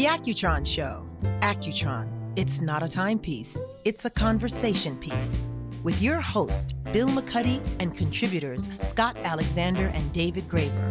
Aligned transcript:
The 0.00 0.06
Accutron 0.06 0.66
Show. 0.66 1.06
Accutron. 1.40 2.08
It's 2.34 2.62
not 2.62 2.82
a 2.82 2.88
timepiece, 2.88 3.58
it's 3.84 4.06
a 4.06 4.08
conversation 4.08 4.96
piece. 4.96 5.42
With 5.82 6.00
your 6.00 6.22
host, 6.22 6.72
Bill 6.90 7.08
McCuddy, 7.08 7.60
and 7.80 7.94
contributors 7.94 8.66
Scott 8.80 9.14
Alexander 9.24 9.88
and 9.92 10.10
David 10.14 10.48
Graver. 10.48 10.90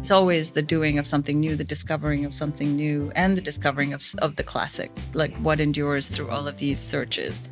It's 0.00 0.10
always 0.10 0.48
the 0.48 0.62
doing 0.62 0.98
of 0.98 1.06
something 1.06 1.38
new, 1.38 1.56
the 1.56 1.62
discovering 1.62 2.24
of 2.24 2.32
something 2.32 2.74
new, 2.74 3.12
and 3.14 3.36
the 3.36 3.42
discovering 3.42 3.92
of, 3.92 4.02
of 4.20 4.36
the 4.36 4.44
classic, 4.44 4.90
like 5.12 5.34
what 5.42 5.60
endures 5.60 6.08
through 6.08 6.30
all 6.30 6.48
of 6.48 6.56
these 6.56 6.80
searches. 6.80 7.42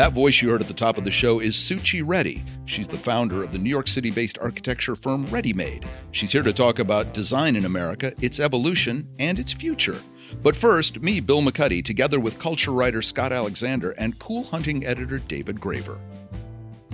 That 0.00 0.14
voice 0.14 0.40
you 0.40 0.48
heard 0.48 0.62
at 0.62 0.66
the 0.66 0.72
top 0.72 0.96
of 0.96 1.04
the 1.04 1.10
show 1.10 1.40
is 1.40 1.54
Suchi 1.54 2.02
Reddy. 2.02 2.42
She's 2.64 2.88
the 2.88 2.96
founder 2.96 3.44
of 3.44 3.52
the 3.52 3.58
New 3.58 3.68
York 3.68 3.86
City 3.86 4.10
based 4.10 4.38
architecture 4.38 4.96
firm 4.96 5.26
Reddymade. 5.26 5.86
She's 6.12 6.32
here 6.32 6.42
to 6.42 6.54
talk 6.54 6.78
about 6.78 7.12
design 7.12 7.54
in 7.54 7.66
America, 7.66 8.14
its 8.22 8.40
evolution, 8.40 9.06
and 9.18 9.38
its 9.38 9.52
future. 9.52 9.98
But 10.42 10.56
first, 10.56 11.02
me, 11.02 11.20
Bill 11.20 11.42
McCuddy, 11.42 11.84
together 11.84 12.18
with 12.18 12.38
culture 12.38 12.72
writer 12.72 13.02
Scott 13.02 13.30
Alexander 13.30 13.90
and 13.98 14.18
cool 14.18 14.44
hunting 14.44 14.86
editor 14.86 15.18
David 15.18 15.60
Graver. 15.60 16.00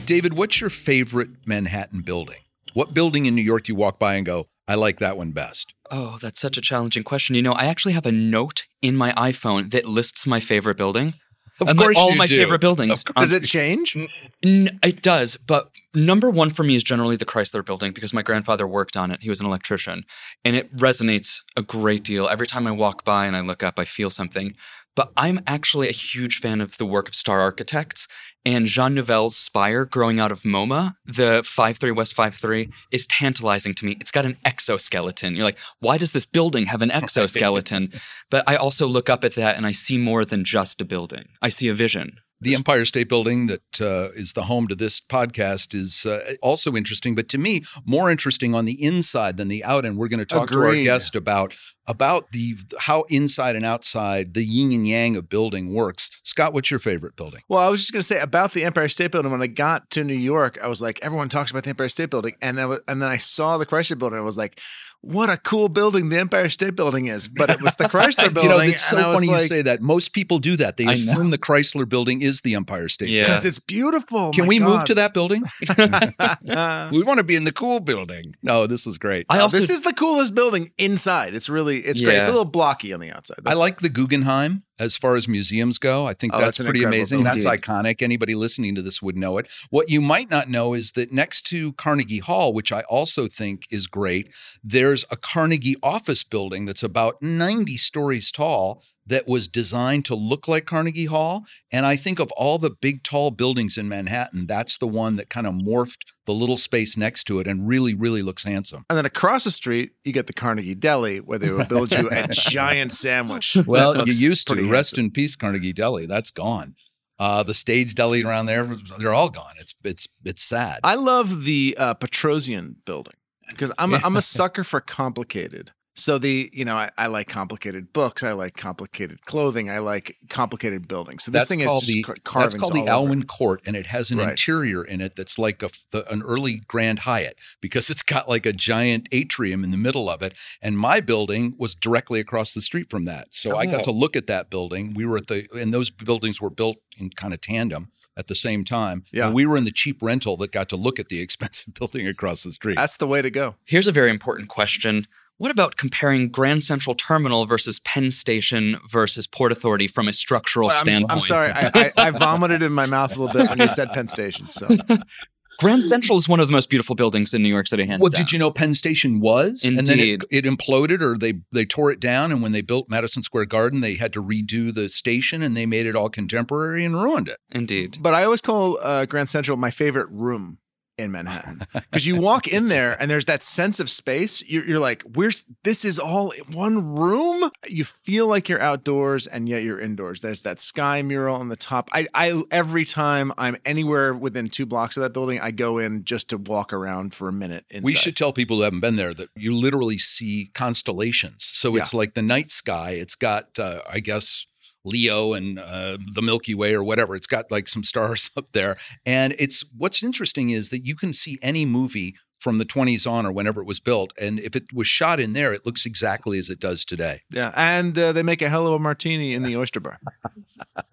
David, 0.04 0.34
what's 0.34 0.60
your 0.60 0.68
favorite 0.68 1.30
Manhattan 1.46 2.01
building? 2.01 2.41
What 2.74 2.93
building 2.93 3.27
in 3.27 3.37
New 3.37 3.43
York 3.43 3.62
do 3.62 3.73
you 3.73 3.77
walk 3.77 4.01
by 4.01 4.15
and 4.15 4.27
go, 4.27 4.48
I 4.66 4.74
like 4.74 4.98
that 4.98 5.16
one 5.16 5.30
best? 5.30 5.73
Oh, 5.93 6.18
that's 6.20 6.41
such 6.41 6.57
a 6.57 6.60
challenging 6.60 7.04
question. 7.04 7.37
You 7.37 7.43
know, 7.43 7.52
I 7.52 7.66
actually 7.66 7.93
have 7.93 8.07
a 8.07 8.10
note 8.10 8.65
in 8.82 8.96
my 8.96 9.12
iPhone 9.12 9.70
that 9.70 9.87
lists 9.87 10.26
my 10.26 10.41
favorite 10.41 10.76
building. 10.76 11.15
Of 11.60 11.68
And, 11.68 11.79
course 11.79 11.96
all 11.96 12.15
my 12.15 12.26
do. 12.26 12.37
favorite 12.37 12.60
buildings. 12.60 13.02
Does 13.02 13.32
it 13.32 13.45
change? 13.45 13.96
N- 14.43 14.79
it 14.82 15.01
does, 15.02 15.37
but 15.37 15.71
number 15.95 16.29
one 16.29 16.51
for 16.51 16.63
me 16.65 16.74
is 16.74 16.85
generally 16.85 17.16
the 17.16 17.24
Chrysler 17.24 17.65
building 17.65 17.93
because 17.93 18.13
my 18.13 18.23
grandfather 18.23 18.66
worked 18.66 18.96
on 18.96 19.10
it. 19.10 19.21
He 19.23 19.30
was 19.30 19.40
an 19.40 19.46
electrician, 19.46 20.04
and 20.45 20.54
it 20.54 20.74
resonates 20.76 21.40
a 21.57 21.63
great 21.63 22.02
deal. 22.04 22.29
Every 22.29 22.46
time 22.46 22.66
I 22.66 22.73
walk 22.73 23.04
by 23.04 23.26
and 23.26 23.35
I 23.37 23.40
look 23.40 23.63
up, 23.63 23.79
I 23.79 23.85
feel 23.87 24.10
something. 24.10 24.54
But 24.97 25.13
I'm 25.16 25.41
actually 25.47 25.89
a 25.89 25.93
huge 25.93 26.41
fan 26.41 26.61
of 26.61 26.79
the 26.79 26.87
work 26.87 27.07
of 27.07 27.15
Star 27.15 27.41
Architects 27.41 28.09
and 28.45 28.66
Jean 28.66 28.95
Nouvel's 28.95 29.37
Spire 29.37 29.85
growing 29.85 30.19
out 30.19 30.33
of 30.33 30.43
MoMA, 30.43 30.97
the 31.05 31.43
53 31.45 31.91
West 31.93 32.15
53, 32.15 32.71
is 32.91 33.07
tantalizing 33.07 33.75
to 33.75 33.85
me. 33.85 33.97
It's 34.01 34.11
got 34.11 34.25
an 34.25 34.37
exoskeleton. 34.45 35.35
You're 35.35 35.45
like, 35.45 35.59
why 35.80 35.99
does 35.99 36.13
this 36.13 36.25
building 36.27 36.66
have 36.66 36.83
an 36.83 36.91
exoskeleton? 36.91 37.93
but 38.30 38.45
I 38.47 38.57
also 38.57 38.87
look 38.87 39.09
up 39.11 39.23
at 39.23 39.35
that 39.35 39.57
and 39.57 39.66
I 39.66 39.73
see 39.73 39.99
more 39.99 40.25
than 40.25 40.45
just 40.45 40.80
a 40.80 40.85
building. 40.85 41.29
I 41.43 41.49
see 41.49 41.69
a 41.69 41.75
vision. 41.75 42.19
The 42.41 42.55
Empire 42.55 42.85
State 42.85 43.09
Building, 43.09 43.47
that 43.47 43.81
uh, 43.81 44.10
is 44.15 44.35
the 44.35 44.43
home 44.45 44.69
to 44.69 44.75
this 44.75 45.01
podcast, 45.01 45.75
is 45.75 46.05
uh, 46.05 46.35
also 46.43 46.77
interesting, 46.77 47.15
but 47.15 47.31
to 47.31 47.38
me, 47.38 47.63
more 47.87 48.10
interesting 48.10 48.55
on 48.55 48.66
the 48.66 48.83
inside 48.83 49.38
than 49.38 49.49
the 49.49 49.65
out. 49.65 49.87
And 49.87 49.97
we're 49.97 50.09
going 50.09 50.21
to 50.21 50.27
talk 50.27 50.51
to 50.51 50.59
our 50.59 50.75
guest 50.75 51.16
about 51.16 51.57
about 51.88 52.32
the 52.32 52.56
how 52.79 53.02
inside 53.09 53.56
and 53.56 53.65
outside 53.65 54.34
the 54.34 54.45
yin 54.45 54.73
and 54.73 54.87
yang 54.88 55.16
of 55.16 55.29
building 55.29 55.73
works. 55.73 56.10
Scott, 56.23 56.52
what's 56.52 56.70
your 56.70 56.80
favorite 56.80 57.16
building? 57.16 57.40
Well, 57.48 57.60
I 57.60 57.68
was 57.68 57.80
just 57.80 57.92
going 57.92 58.01
to 58.01 58.06
say 58.06 58.18
about 58.20 58.52
the 58.52 58.65
Empire 58.65 58.88
State 58.88 59.10
Building. 59.12 59.30
When 59.30 59.42
I 59.42 59.46
got 59.46 59.90
to 59.90 60.04
New 60.04 60.14
York, 60.14 60.59
I 60.62 60.66
was 60.68 60.82
like, 60.82 60.98
everyone 61.02 61.29
talks 61.29 61.51
about 61.51 61.64
the 61.64 61.70
Empire 61.70 61.88
State 61.88 62.10
Building, 62.10 62.34
and 62.42 62.59
then 62.59 62.76
and 62.88 63.01
then 63.02 63.09
I 63.09 63.16
saw 63.18 63.59
the 63.59 63.66
Chrysler 63.66 63.98
Building. 63.98 64.19
I 64.19 64.22
was 64.22 64.38
like, 64.38 64.60
what 65.03 65.31
a 65.31 65.37
cool 65.37 65.69
building 65.69 66.09
the 66.09 66.19
Empire 66.19 66.48
State 66.48 66.75
Building 66.75 67.06
is. 67.06 67.28
But 67.28 67.50
it 67.50 67.62
was 67.62 67.76
the 67.76 67.84
Chrysler 67.88 68.32
Building. 68.34 68.42
you 68.42 68.48
know, 68.48 68.59
it's 68.60 68.82
so 68.84 68.97
and 68.97 69.06
I 69.06 69.12
funny 69.12 69.26
you 69.26 69.32
like, 69.34 69.42
say 69.48 69.62
that. 69.62 69.81
Most 69.81 70.12
people 70.12 70.38
do 70.38 70.56
that. 70.56 70.76
They 70.78 70.84
I 70.84 70.87
know. 70.87 70.92
assume 70.94 71.31
the 71.31 71.38
Chrysler 71.38 71.88
Building 71.88 72.22
is 72.22 72.41
the 72.41 72.54
Empire 72.54 72.88
State. 72.88 73.10
Yeah. 73.10 73.20
Building. 73.20 73.31
because 73.34 73.44
it's 73.44 73.59
beautiful. 73.60 74.32
Can 74.32 74.44
My 74.44 74.48
we 74.48 74.58
move 74.60 74.84
to 74.86 74.94
that 74.94 75.14
building? 75.14 75.44
Uh, 75.78 76.88
We 76.92 77.02
want 77.02 77.19
to 77.19 77.25
be 77.25 77.36
in 77.36 77.44
the 77.44 77.52
cool 77.52 77.80
building. 77.80 78.34
No, 78.42 78.66
this 78.66 78.86
is 78.86 78.98
great. 78.98 79.26
I 79.28 79.38
also 79.41 79.58
this 79.58 79.70
is 79.70 79.82
the 79.82 79.92
coolest 79.92 80.34
building 80.34 80.72
inside. 80.78 81.34
It's 81.34 81.48
really, 81.48 81.75
it's 81.78 82.00
great. 82.00 82.16
It's 82.19 82.26
a 82.26 82.31
little 82.31 82.44
blocky 82.44 82.92
on 82.92 83.00
the 83.00 83.10
outside. 83.10 83.38
I 83.47 83.54
like 83.54 83.81
the 83.81 83.88
Guggenheim 83.88 84.62
as 84.78 84.97
far 84.97 85.16
as 85.16 85.26
museums 85.26 85.78
go. 85.78 86.06
I 86.06 86.12
think 86.14 86.34
Oh, 86.34 86.38
that's, 86.38 86.59
that's 86.59 86.66
pretty 86.66 86.82
amazing. 86.82 87.25
That's 87.25 87.38
building. 87.38 87.60
iconic. 87.60 88.03
Anybody 88.03 88.34
listening 88.34 88.75
to 88.75 88.82
this 88.82 89.00
would 89.03 89.16
know 89.16 89.38
it. 89.38 89.48
What 89.70 89.91
you 89.91 90.00
might 90.00 90.31
not 90.31 90.48
know 90.48 90.75
is 90.75 90.92
that 90.92 91.12
next 91.12 91.42
to 91.47 91.72
Carnegie 91.75 92.19
Hall, 92.19 92.53
which 92.53 92.72
I 92.72 92.82
also 92.82 93.26
think 93.28 93.66
is 93.70 93.87
great, 93.87 94.28
there's 94.62 95.04
a 95.10 95.16
Carnegie 95.16 95.76
office 95.82 96.25
building 96.25 96.66
that's 96.66 96.82
about 96.82 97.20
90 97.22 97.76
stories 97.76 98.31
tall 98.31 98.82
that 99.06 99.28
was 99.28 99.49
designed 99.49 100.05
to 100.06 100.15
look 100.15 100.49
like 100.49 100.67
Carnegie 100.67 101.06
Hall. 101.06 101.44
And 101.71 101.87
I 101.87 101.97
think 101.97 102.19
of 102.19 102.31
all 102.33 102.59
the 102.59 102.71
big, 102.71 103.03
tall 103.03 103.31
buildings 103.31 103.78
in 103.78 103.89
Manhattan, 103.89 104.47
that's 104.47 104.78
the 104.78 104.87
one 104.87 105.17
that 105.17 105.31
kind 105.31 105.47
of 105.47 105.55
morphed 105.55 105.99
the 106.27 106.33
little 106.33 106.56
space 106.56 106.97
next 106.97 107.25
to 107.25 107.39
it 107.39 107.47
and 107.47 107.69
really, 107.69 107.94
really 107.94 108.22
looks 108.22 108.44
handsome. 108.44 108.84
And 108.91 108.97
then 108.97 109.06
across 109.06 109.44
the 109.44 109.50
street, 109.50 109.93
you 110.05 110.12
get 110.12 110.27
the 110.27 110.33
Carnegie 110.33 110.75
Deli, 110.75 111.21
where 111.21 111.39
they 111.39 111.50
will 111.50 111.65
build 111.65 111.93
you 111.93 112.09
a 112.11 112.27
giant 112.31 112.93
sandwich. 112.93 113.56
Well, 113.65 114.06
you 114.06 114.12
used 114.12 114.49
to. 114.49 114.55
Rest 114.56 114.97
handsome. 114.97 115.06
in 115.06 115.11
peace, 115.12 115.37
Carnegie 115.37 115.73
Deli. 115.73 116.06
That's 116.06 116.31
gone. 116.31 116.75
Uh, 117.19 117.43
the 117.43 117.55
stage 117.55 117.94
deli 117.94 118.23
around 118.23 118.47
there, 118.47 118.65
they're 118.99 119.15
all 119.15 119.31
gone. 119.31 119.55
It's 119.59 119.75
it's 119.84 120.06
it's 120.25 120.43
sad. 120.43 120.81
I 120.84 120.97
love 120.97 121.44
the 121.44 121.75
uh, 121.78 121.94
Petrossian 121.94 122.75
building 122.84 123.15
because 123.49 123.73
I'm 123.78 123.94
a, 123.94 124.00
I'm 124.05 124.17
a 124.17 124.23
sucker 124.23 124.65
for 124.65 124.81
complicated. 124.81 125.73
So 125.98 126.18
the 126.18 126.50
you 126.52 126.64
know 126.66 126.76
I, 126.76 126.90
I 126.98 127.06
like 127.06 127.26
complicated 127.28 127.92
books. 127.92 128.22
I 128.22 128.32
like 128.32 128.54
complicated 128.56 129.24
clothing. 129.24 129.70
I 129.70 129.78
like 129.78 130.16
complicated 130.28 130.86
buildings. 130.86 131.24
So 131.24 131.30
this 131.30 131.40
that's 131.40 131.48
thing 131.48 131.60
is 131.60 131.66
called 131.68 131.84
just 131.84 131.92
the 131.94 132.02
car- 132.02 132.42
that's 132.42 132.54
called 132.54 132.74
the 132.74 132.80
all 132.80 132.84
over. 132.84 132.90
Alwyn 132.92 133.22
Court, 133.24 133.62
and 133.66 133.74
it 133.74 133.86
has 133.86 134.10
an 134.10 134.18
Right. 134.18 134.28
interior 134.30 134.84
in 134.84 135.00
it 135.00 135.16
that's 135.16 135.38
like 135.38 135.62
a 135.62 135.70
the, 135.92 136.06
an 136.12 136.22
early 136.22 136.56
Grand 136.68 137.00
Hyatt 137.00 137.38
because 137.62 137.88
it's 137.88 138.02
got 138.02 138.28
like 138.28 138.44
a 138.44 138.52
giant 138.52 139.08
atrium 139.10 139.64
in 139.64 139.70
the 139.70 139.78
middle 139.78 140.10
of 140.10 140.20
it. 140.22 140.34
And 140.60 140.78
my 140.78 141.00
building 141.00 141.54
was 141.58 141.74
directly 141.74 142.20
across 142.20 142.52
the 142.52 142.60
street 142.60 142.90
from 142.90 143.06
that, 143.06 143.28
so 143.30 143.56
I 143.56 143.64
got 143.66 143.80
Oh. 143.80 143.84
to 143.84 143.90
look 143.92 144.16
at 144.16 144.26
that 144.26 144.50
building. 144.50 144.92
We 144.94 145.06
were 145.06 145.16
at 145.16 145.28
the 145.28 145.46
and 145.58 145.72
those 145.72 145.88
buildings 145.90 146.40
were 146.42 146.50
built 146.50 146.76
in 146.98 147.08
kind 147.10 147.32
of 147.32 147.40
tandem 147.40 147.90
at 148.18 148.28
the 148.28 148.34
same 148.34 148.64
time. 148.64 149.04
Yeah. 149.12 149.26
and 149.26 149.34
we 149.34 149.44
were 149.46 149.56
in 149.58 149.64
the 149.64 149.70
cheap 149.70 150.02
rental 150.02 150.36
that 150.38 150.50
got 150.52 150.68
to 150.70 150.76
look 150.76 150.98
at 150.98 151.08
the 151.08 151.20
expensive 151.26 151.72
building 151.74 152.06
across 152.06 152.42
the 152.44 152.50
street. 152.52 152.76
That's 152.76 152.96
the 152.98 153.06
way 153.06 153.22
to 153.22 153.30
go. 153.30 153.56
Here's 153.64 153.86
a 153.86 153.92
very 153.92 154.10
important 154.10 154.48
question. 154.48 155.06
What 155.38 155.50
about 155.50 155.76
comparing 155.76 156.30
Grand 156.30 156.62
Central 156.62 156.94
Terminal 156.94 157.44
versus 157.44 157.78
Penn 157.80 158.10
Station 158.10 158.78
versus 158.88 159.26
Port 159.26 159.52
Authority 159.52 159.86
from 159.86 160.08
a 160.08 160.12
structural 160.12 160.69
Well, 160.69 160.78
I'm, 160.78 160.84
standpoint? 160.86 161.12
I'm 161.12 161.20
sorry. 161.20 161.50
I, 161.52 161.70
I, 161.74 161.92
I 161.98 162.10
vomited 162.10 162.62
in 162.62 162.72
my 162.72 162.86
mouth 162.86 163.14
a 163.16 163.22
little 163.22 163.38
bit 163.38 163.50
when 163.50 163.60
you 163.60 163.69
said 163.69 163.92
Penn 163.92 164.08
Station. 164.08 164.48
So 164.48 164.66
Grand 165.58 165.84
Central 165.84 166.16
is 166.19 166.26
one 166.28 166.41
of 166.41 166.48
the 166.48 166.52
most 166.52 166.70
beautiful 166.70 166.94
buildings 166.94 167.34
in 167.34 167.42
New 167.42 167.48
York 167.50 167.66
City, 167.66 167.84
hands 167.86 168.00
Well, 168.00 168.10
down. 168.10 168.22
did 168.22 168.32
you 168.32 168.38
know 168.38 168.50
Penn 168.50 168.72
Station 168.75 169.20
was? 169.20 169.62
And 169.64 169.78
then 169.86 170.00
it, 170.00 170.25
it 170.30 170.44
imploded 170.46 171.00
or 171.02 171.19
they 171.19 171.34
they 171.52 171.64
tore 171.66 171.91
it 171.91 172.00
down 172.00 172.32
and 172.32 172.42
when 172.42 172.52
they 172.52 172.60
built 172.62 172.88
Madison 172.88 173.22
Square 173.22 173.46
Garden, 173.46 173.80
they 173.80 173.94
had 173.94 174.12
to 174.14 174.22
redo 174.22 174.72
the 174.72 174.88
station 174.88 175.42
and 175.42 175.54
they 175.56 175.66
made 175.66 175.84
it 175.86 175.94
all 175.94 176.08
contemporary 176.08 176.84
and 176.84 176.94
ruined 177.02 177.28
it. 177.28 177.38
Indeed. 177.50 177.98
But 178.00 178.14
I 178.14 178.25
always 178.25 178.41
call 178.41 178.78
uh, 178.82 179.04
Grand 179.06 179.28
Central 179.28 179.56
my 179.58 179.70
favorite 179.70 180.08
room 180.10 180.58
in 180.98 181.12
Manhattan 181.12 181.66
because 181.72 182.06
you 182.06 182.16
walk 182.16 182.48
in 182.48 182.68
there 182.68 183.00
and 183.00 183.10
there's 183.10 183.26
that 183.26 183.42
sense 183.42 183.80
of 183.80 183.90
space. 183.90 184.42
You're, 184.48 184.64
you're 184.64 184.80
like, 184.80 185.02
"Where's 185.02 185.44
this? 185.62 185.84
Is 185.84 185.98
all 185.98 186.32
one 186.52 186.96
room?" 186.96 187.50
You 187.66 187.84
feel 187.84 188.26
like 188.26 188.48
you're 188.48 188.60
outdoors 188.60 189.26
and 189.26 189.48
yet 189.48 189.62
you're 189.62 189.80
indoors. 189.80 190.22
There's 190.22 190.42
that 190.42 190.58
sky 190.58 191.02
mural 191.02 191.36
on 191.36 191.48
the 191.48 191.56
top. 191.56 191.90
I, 191.92 192.08
I 192.14 192.42
every 192.50 192.84
time 192.84 193.32
I'm 193.36 193.56
anywhere 193.64 194.14
within 194.14 194.48
two 194.48 194.66
blocks 194.66 194.96
of 194.96 195.02
that 195.02 195.12
building, 195.12 195.40
I 195.40 195.50
go 195.50 195.78
in 195.78 196.04
just 196.04 196.30
to 196.30 196.38
walk 196.38 196.72
around 196.72 197.14
for 197.14 197.28
a 197.28 197.32
minute. 197.32 197.64
Inside. 197.70 197.84
We 197.84 197.94
should 197.94 198.16
tell 198.16 198.32
people 198.32 198.56
who 198.58 198.62
haven't 198.62 198.80
been 198.80 198.96
there 198.96 199.12
that 199.12 199.28
you 199.36 199.52
literally 199.52 199.98
see 199.98 200.50
constellations. 200.54 201.44
So 201.44 201.76
it's 201.76 201.92
like 201.92 202.14
the 202.14 202.22
night 202.22 202.50
sky. 202.50 202.92
It's 202.92 203.14
got, 203.14 203.58
uh, 203.58 203.82
I 203.88 204.00
guess, 204.00 204.46
Leo 204.87 205.33
and 205.33 205.59
uh, 205.59 205.99
the 206.15 206.23
Milky 206.23 206.55
Way 206.55 206.75
or 206.75 206.83
whatever. 206.83 207.15
It's 207.15 207.27
got 207.27 207.50
like 207.50 207.69
some 207.69 207.85
stars 207.85 208.31
up 208.37 208.53
there. 208.53 208.77
And 209.05 209.35
it's 209.38 209.65
what's 209.77 210.03
interesting 210.03 210.50
is 210.50 210.71
that 210.71 210.87
you 210.87 210.94
can 210.94 211.12
see 211.12 211.38
any 211.43 211.67
movie 211.67 212.17
from 212.38 212.59
the 212.59 212.65
20s 212.65 213.11
on 213.11 213.27
or 213.27 213.33
whenever 213.33 213.61
it 213.61 213.67
was 213.67 213.81
built. 213.81 214.12
And 214.21 214.38
if 214.38 214.55
it 214.55 214.73
was 214.73 214.87
shot 214.87 215.19
in 215.21 215.33
there, 215.33 215.53
it 215.53 215.65
looks 215.65 215.87
exactly 215.87 216.38
as 216.38 216.50
it 216.50 216.61
does 216.61 216.85
today. 216.85 217.23
Yeah, 217.31 217.53
and 217.56 217.99
uh, 217.99 218.12
they 218.12 218.23
make 218.23 218.43
a 218.43 218.49
hell 218.49 218.67
of 218.67 218.75
a 218.75 218.79
martini 218.79 219.35
in 219.35 219.43
the 219.43 219.56
oyster 219.56 219.81
bar. 219.81 219.99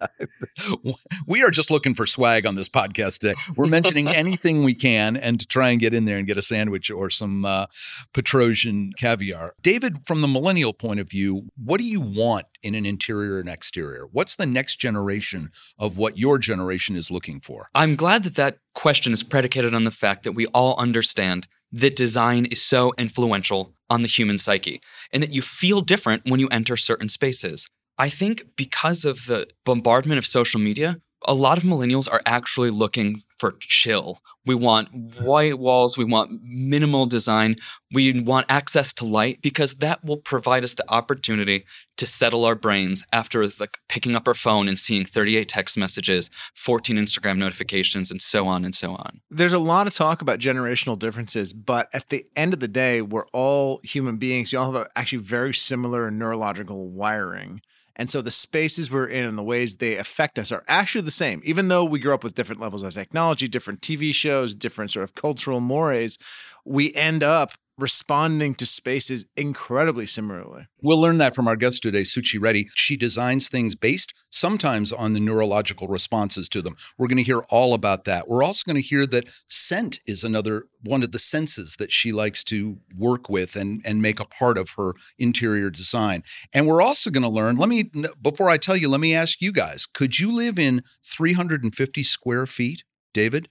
we 1.28 1.44
are 1.44 1.52
just 1.52 1.70
looking 1.70 1.94
for 1.94 2.06
swag 2.06 2.46
on 2.46 2.56
this 2.56 2.70
podcast 2.70 3.20
today. 3.20 3.36
We're 3.56 3.68
mentioning 3.68 4.08
anything 4.24 4.64
we 4.64 4.74
can 4.74 5.18
and 5.18 5.40
to 5.40 5.46
try 5.46 5.70
and 5.70 5.80
get 5.80 5.94
in 5.94 6.06
there 6.06 6.18
and 6.18 6.26
get 6.26 6.38
a 6.38 6.42
sandwich 6.42 6.90
or 6.90 7.10
some 7.10 7.46
uh, 7.46 7.66
Petrossian 8.14 8.92
caviar. 8.98 9.54
David, 9.62 10.08
from 10.08 10.22
the 10.22 10.28
millennial 10.28 10.74
point 10.74 11.00
of 11.00 11.10
view, 11.10 11.50
what 11.62 11.80
do 11.80 11.86
you 11.86 12.02
want 12.02 12.46
in 12.64 12.76
an 12.76 12.86
interior 12.86 13.40
and 13.40 13.50
exterior? 13.50 14.08
What's 14.12 14.36
the 14.36 14.46
next 14.46 14.78
generation 14.78 15.52
of 15.78 15.98
what 15.98 16.18
your 16.18 16.38
generation 16.38 16.96
is 16.96 17.12
looking 17.12 17.40
for? 17.40 17.70
I'm 17.76 17.96
glad 17.96 18.24
that 18.24 18.36
that 18.36 18.58
question 18.74 19.14
is 19.14 19.24
predicated 19.24 19.76
on 19.76 19.84
the 19.84 19.92
fact 19.92 20.24
that 20.24 20.32
we 20.32 20.48
all 20.48 20.76
understand 20.80 21.48
that 21.72 21.96
design 21.96 22.46
is 22.46 22.62
so 22.62 22.94
influential 22.98 23.74
on 23.90 24.02
the 24.02 24.08
human 24.08 24.38
psyche 24.38 24.82
and 25.12 25.22
that 25.22 25.32
you 25.32 25.42
feel 25.42 25.82
different 25.82 26.24
when 26.26 26.40
you 26.40 26.48
enter 26.50 26.78
certain 26.78 27.10
spaces. 27.10 27.68
I 27.98 28.10
think 28.10 28.56
because 28.56 29.06
of 29.06 29.26
the 29.28 29.48
bombardment 29.66 30.18
of 30.18 30.26
social 30.26 30.60
media, 30.60 31.00
a 31.26 31.34
lot 31.34 31.58
of 31.58 31.64
millennials 31.64 32.12
are 32.12 32.22
actually 32.26 32.70
looking 32.70 33.22
for 33.38 33.56
chill. 33.60 34.20
We 34.46 34.56
want 34.56 34.90
white 35.22 35.60
walls, 35.60 35.98
we 35.98 36.04
want 36.04 36.42
minimal 36.44 37.06
design, 37.06 37.56
we 37.94 38.22
want 38.22 38.46
access 38.50 38.94
to 38.94 39.06
light 39.06 39.42
because 39.42 39.76
that 39.76 40.04
will 40.04 40.18
provide 40.18 40.64
us 40.64 40.74
the 40.74 40.90
opportunity 40.92 41.66
to 41.98 42.06
settle 42.06 42.44
our 42.44 42.56
brains 42.56 43.06
after 43.14 43.46
like 43.60 43.78
picking 43.88 44.16
up 44.16 44.28
our 44.28 44.34
phone 44.34 44.68
and 44.68 44.78
seeing 44.78 45.06
38 45.06 45.48
text 45.48 45.78
messages, 45.78 46.30
14 46.56 46.98
Instagram 46.98 47.38
notifications 47.38 48.12
and 48.12 48.22
so 48.22 48.48
on 48.48 48.66
and 48.66 48.76
so 48.76 48.92
on. 48.92 49.22
There's 49.30 49.54
a 49.54 49.60
lot 49.60 49.88
of 49.88 49.94
talk 49.94 50.22
about 50.22 50.40
generational 50.40 50.98
differences, 51.00 51.54
but 51.54 51.88
at 51.94 52.10
the 52.10 52.26
end 52.36 52.54
of 52.54 52.60
the 52.60 52.68
day, 52.68 53.02
we're 53.02 53.28
all 53.28 53.80
human 53.84 54.18
beings. 54.18 54.52
You 54.52 54.60
all 54.60 54.72
have 54.74 54.88
actually 54.96 55.20
very 55.20 55.54
similar 55.54 56.10
neurological 56.12 56.90
wiring. 56.90 57.62
And 57.96 58.10
so 58.10 58.22
the 58.22 58.32
spaces 58.32 58.90
we're 58.90 59.08
in 59.08 59.26
and 59.26 59.38
the 59.38 59.44
ways 59.44 59.76
they 59.76 59.98
affect 59.98 60.40
us 60.40 60.52
are 60.52 60.64
actually 60.68 61.02
the 61.02 61.12
same. 61.12 61.42
Even 61.44 61.68
though 61.68 61.84
we 61.84 62.00
grew 62.00 62.14
up 62.14 62.24
with 62.24 62.36
different 62.36 62.62
levels 62.62 62.84
of 62.84 62.94
technology, 62.94 63.48
different 63.48 63.82
TV 63.82 64.14
shows, 64.14 64.56
different 64.56 64.92
sort 64.92 65.04
of 65.04 65.16
cultural 65.16 65.60
mores, 65.60 66.18
we 66.66 66.94
end 66.96 67.24
up 67.24 67.52
responding 67.78 68.54
to 68.56 68.66
spaces 68.66 69.26
incredibly 69.36 70.06
similarly. 70.06 70.68
We'll 70.82 71.02
learn 71.02 71.18
that 71.18 71.34
from 71.34 71.48
our 71.48 71.56
guest 71.56 71.82
today, 71.82 72.02
Suchi 72.02 72.42
Reddy. 72.42 72.70
She 72.76 72.96
designs 72.96 73.50
things 73.50 73.76
based 73.76 74.14
sometimes 74.30 74.92
on 74.92 75.14
the 75.14 75.20
neurological 75.20 75.88
responses 75.88 76.48
to 76.50 76.62
them. 76.62 76.76
We're 76.98 77.08
going 77.08 77.18
to 77.18 77.24
hear 77.24 77.44
all 77.50 77.74
about 77.74 78.06
that. 78.06 78.28
We're 78.28 78.44
also 78.44 78.64
going 78.66 78.82
to 78.82 78.88
hear 78.88 79.06
that 79.08 79.28
scent 79.48 80.00
is 80.06 80.24
another 80.24 80.66
one 80.84 81.04
of 81.04 81.12
the 81.12 81.20
senses 81.20 81.78
that 81.78 81.92
she 81.92 82.12
likes 82.12 82.44
to 82.46 82.78
work 82.96 83.30
with 83.30 83.56
and, 83.56 83.82
and 83.86 84.02
make 84.02 84.20
a 84.20 84.26
part 84.26 84.58
of 84.58 84.72
her 84.72 84.94
interior 85.18 85.70
design. 85.70 86.24
And 86.54 86.68
we're 86.68 86.82
also 86.82 87.10
going 87.10 87.24
to 87.24 87.30
learn, 87.30 87.58
let 87.58 87.70
me, 87.70 87.90
before 88.22 88.50
I 88.50 88.58
tell 88.58 88.76
you, 88.76 88.90
let 88.90 89.00
me 89.00 89.16
ask 89.16 89.42
you 89.42 89.52
guys 89.52 89.86
could 89.86 90.20
you 90.20 90.32
live 90.32 90.60
in 90.60 90.84
350 91.04 92.04
square 92.04 92.46
feet, 92.46 92.84
David? 93.14 93.48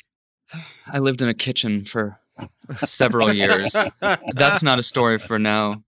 I 0.87 0.99
lived 0.99 1.23
in 1.23 1.29
a 1.29 1.35
kitchen 1.35 1.85
for 1.85 2.21
several 2.81 3.33
years. 3.35 3.75
That's 4.35 4.63
not 4.63 4.79
a 4.79 4.83
story 4.83 5.19
for 5.19 5.39
now. 5.39 5.85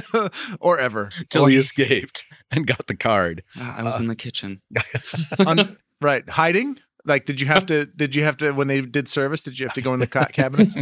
or 0.60 0.78
ever. 0.78 1.10
Till 1.28 1.46
he 1.46 1.56
escaped 1.56 2.24
and 2.50 2.66
got 2.66 2.86
the 2.86 2.96
card. 2.96 3.42
I 3.58 3.82
was 3.82 3.98
uh, 3.98 4.02
in 4.02 4.08
the 4.08 4.16
kitchen. 4.16 4.62
on, 5.46 5.76
right. 6.00 6.28
Hiding? 6.28 6.78
Like, 7.04 7.26
did 7.26 7.40
you 7.40 7.48
have 7.48 7.66
to? 7.66 7.86
Did 7.86 8.14
you 8.14 8.22
have 8.22 8.36
to 8.36 8.52
when 8.52 8.68
they 8.68 8.80
did 8.80 9.08
service? 9.08 9.42
Did 9.42 9.58
you 9.58 9.66
have 9.66 9.74
to 9.74 9.80
go 9.80 9.92
in 9.92 9.98
the 9.98 10.06
cabinets? 10.06 10.74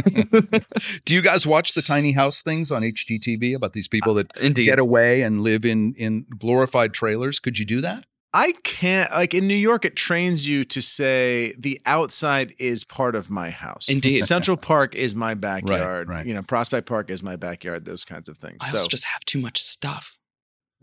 Do 1.03 1.15
you 1.15 1.21
guys 1.21 1.47
watch 1.47 1.73
the 1.73 1.81
tiny 1.81 2.11
house 2.11 2.43
things 2.43 2.69
on 2.69 2.83
HGTV 2.83 3.55
about 3.55 3.73
these 3.73 3.87
people 3.87 4.13
that 4.13 4.31
uh, 4.37 4.49
get 4.49 4.77
away 4.77 5.23
and 5.23 5.41
live 5.41 5.65
in 5.65 5.95
in 5.95 6.27
glorified 6.37 6.93
trailers? 6.93 7.39
Could 7.39 7.57
you 7.57 7.65
do 7.65 7.81
that? 7.81 8.05
I 8.33 8.53
can't 8.63 9.11
like 9.11 9.33
in 9.33 9.47
New 9.47 9.53
York 9.53 9.83
it 9.83 9.95
trains 9.95 10.47
you 10.47 10.63
to 10.65 10.81
say 10.81 11.53
the 11.57 11.81
outside 11.85 12.55
is 12.59 12.83
part 12.83 13.15
of 13.15 13.29
my 13.29 13.49
house. 13.49 13.89
Indeed. 13.89 14.21
Central 14.21 14.55
Park 14.55 14.95
is 14.95 15.15
my 15.15 15.33
backyard. 15.33 16.07
Right, 16.07 16.17
right. 16.17 16.25
You 16.25 16.33
know, 16.33 16.43
Prospect 16.43 16.87
Park 16.87 17.09
is 17.09 17.21
my 17.21 17.35
backyard, 17.35 17.83
those 17.83 18.05
kinds 18.05 18.29
of 18.29 18.37
things. 18.37 18.57
I 18.61 18.69
so 18.69 18.77
also 18.77 18.87
just 18.87 19.03
have 19.05 19.25
too 19.25 19.39
much 19.39 19.61
stuff. 19.61 20.17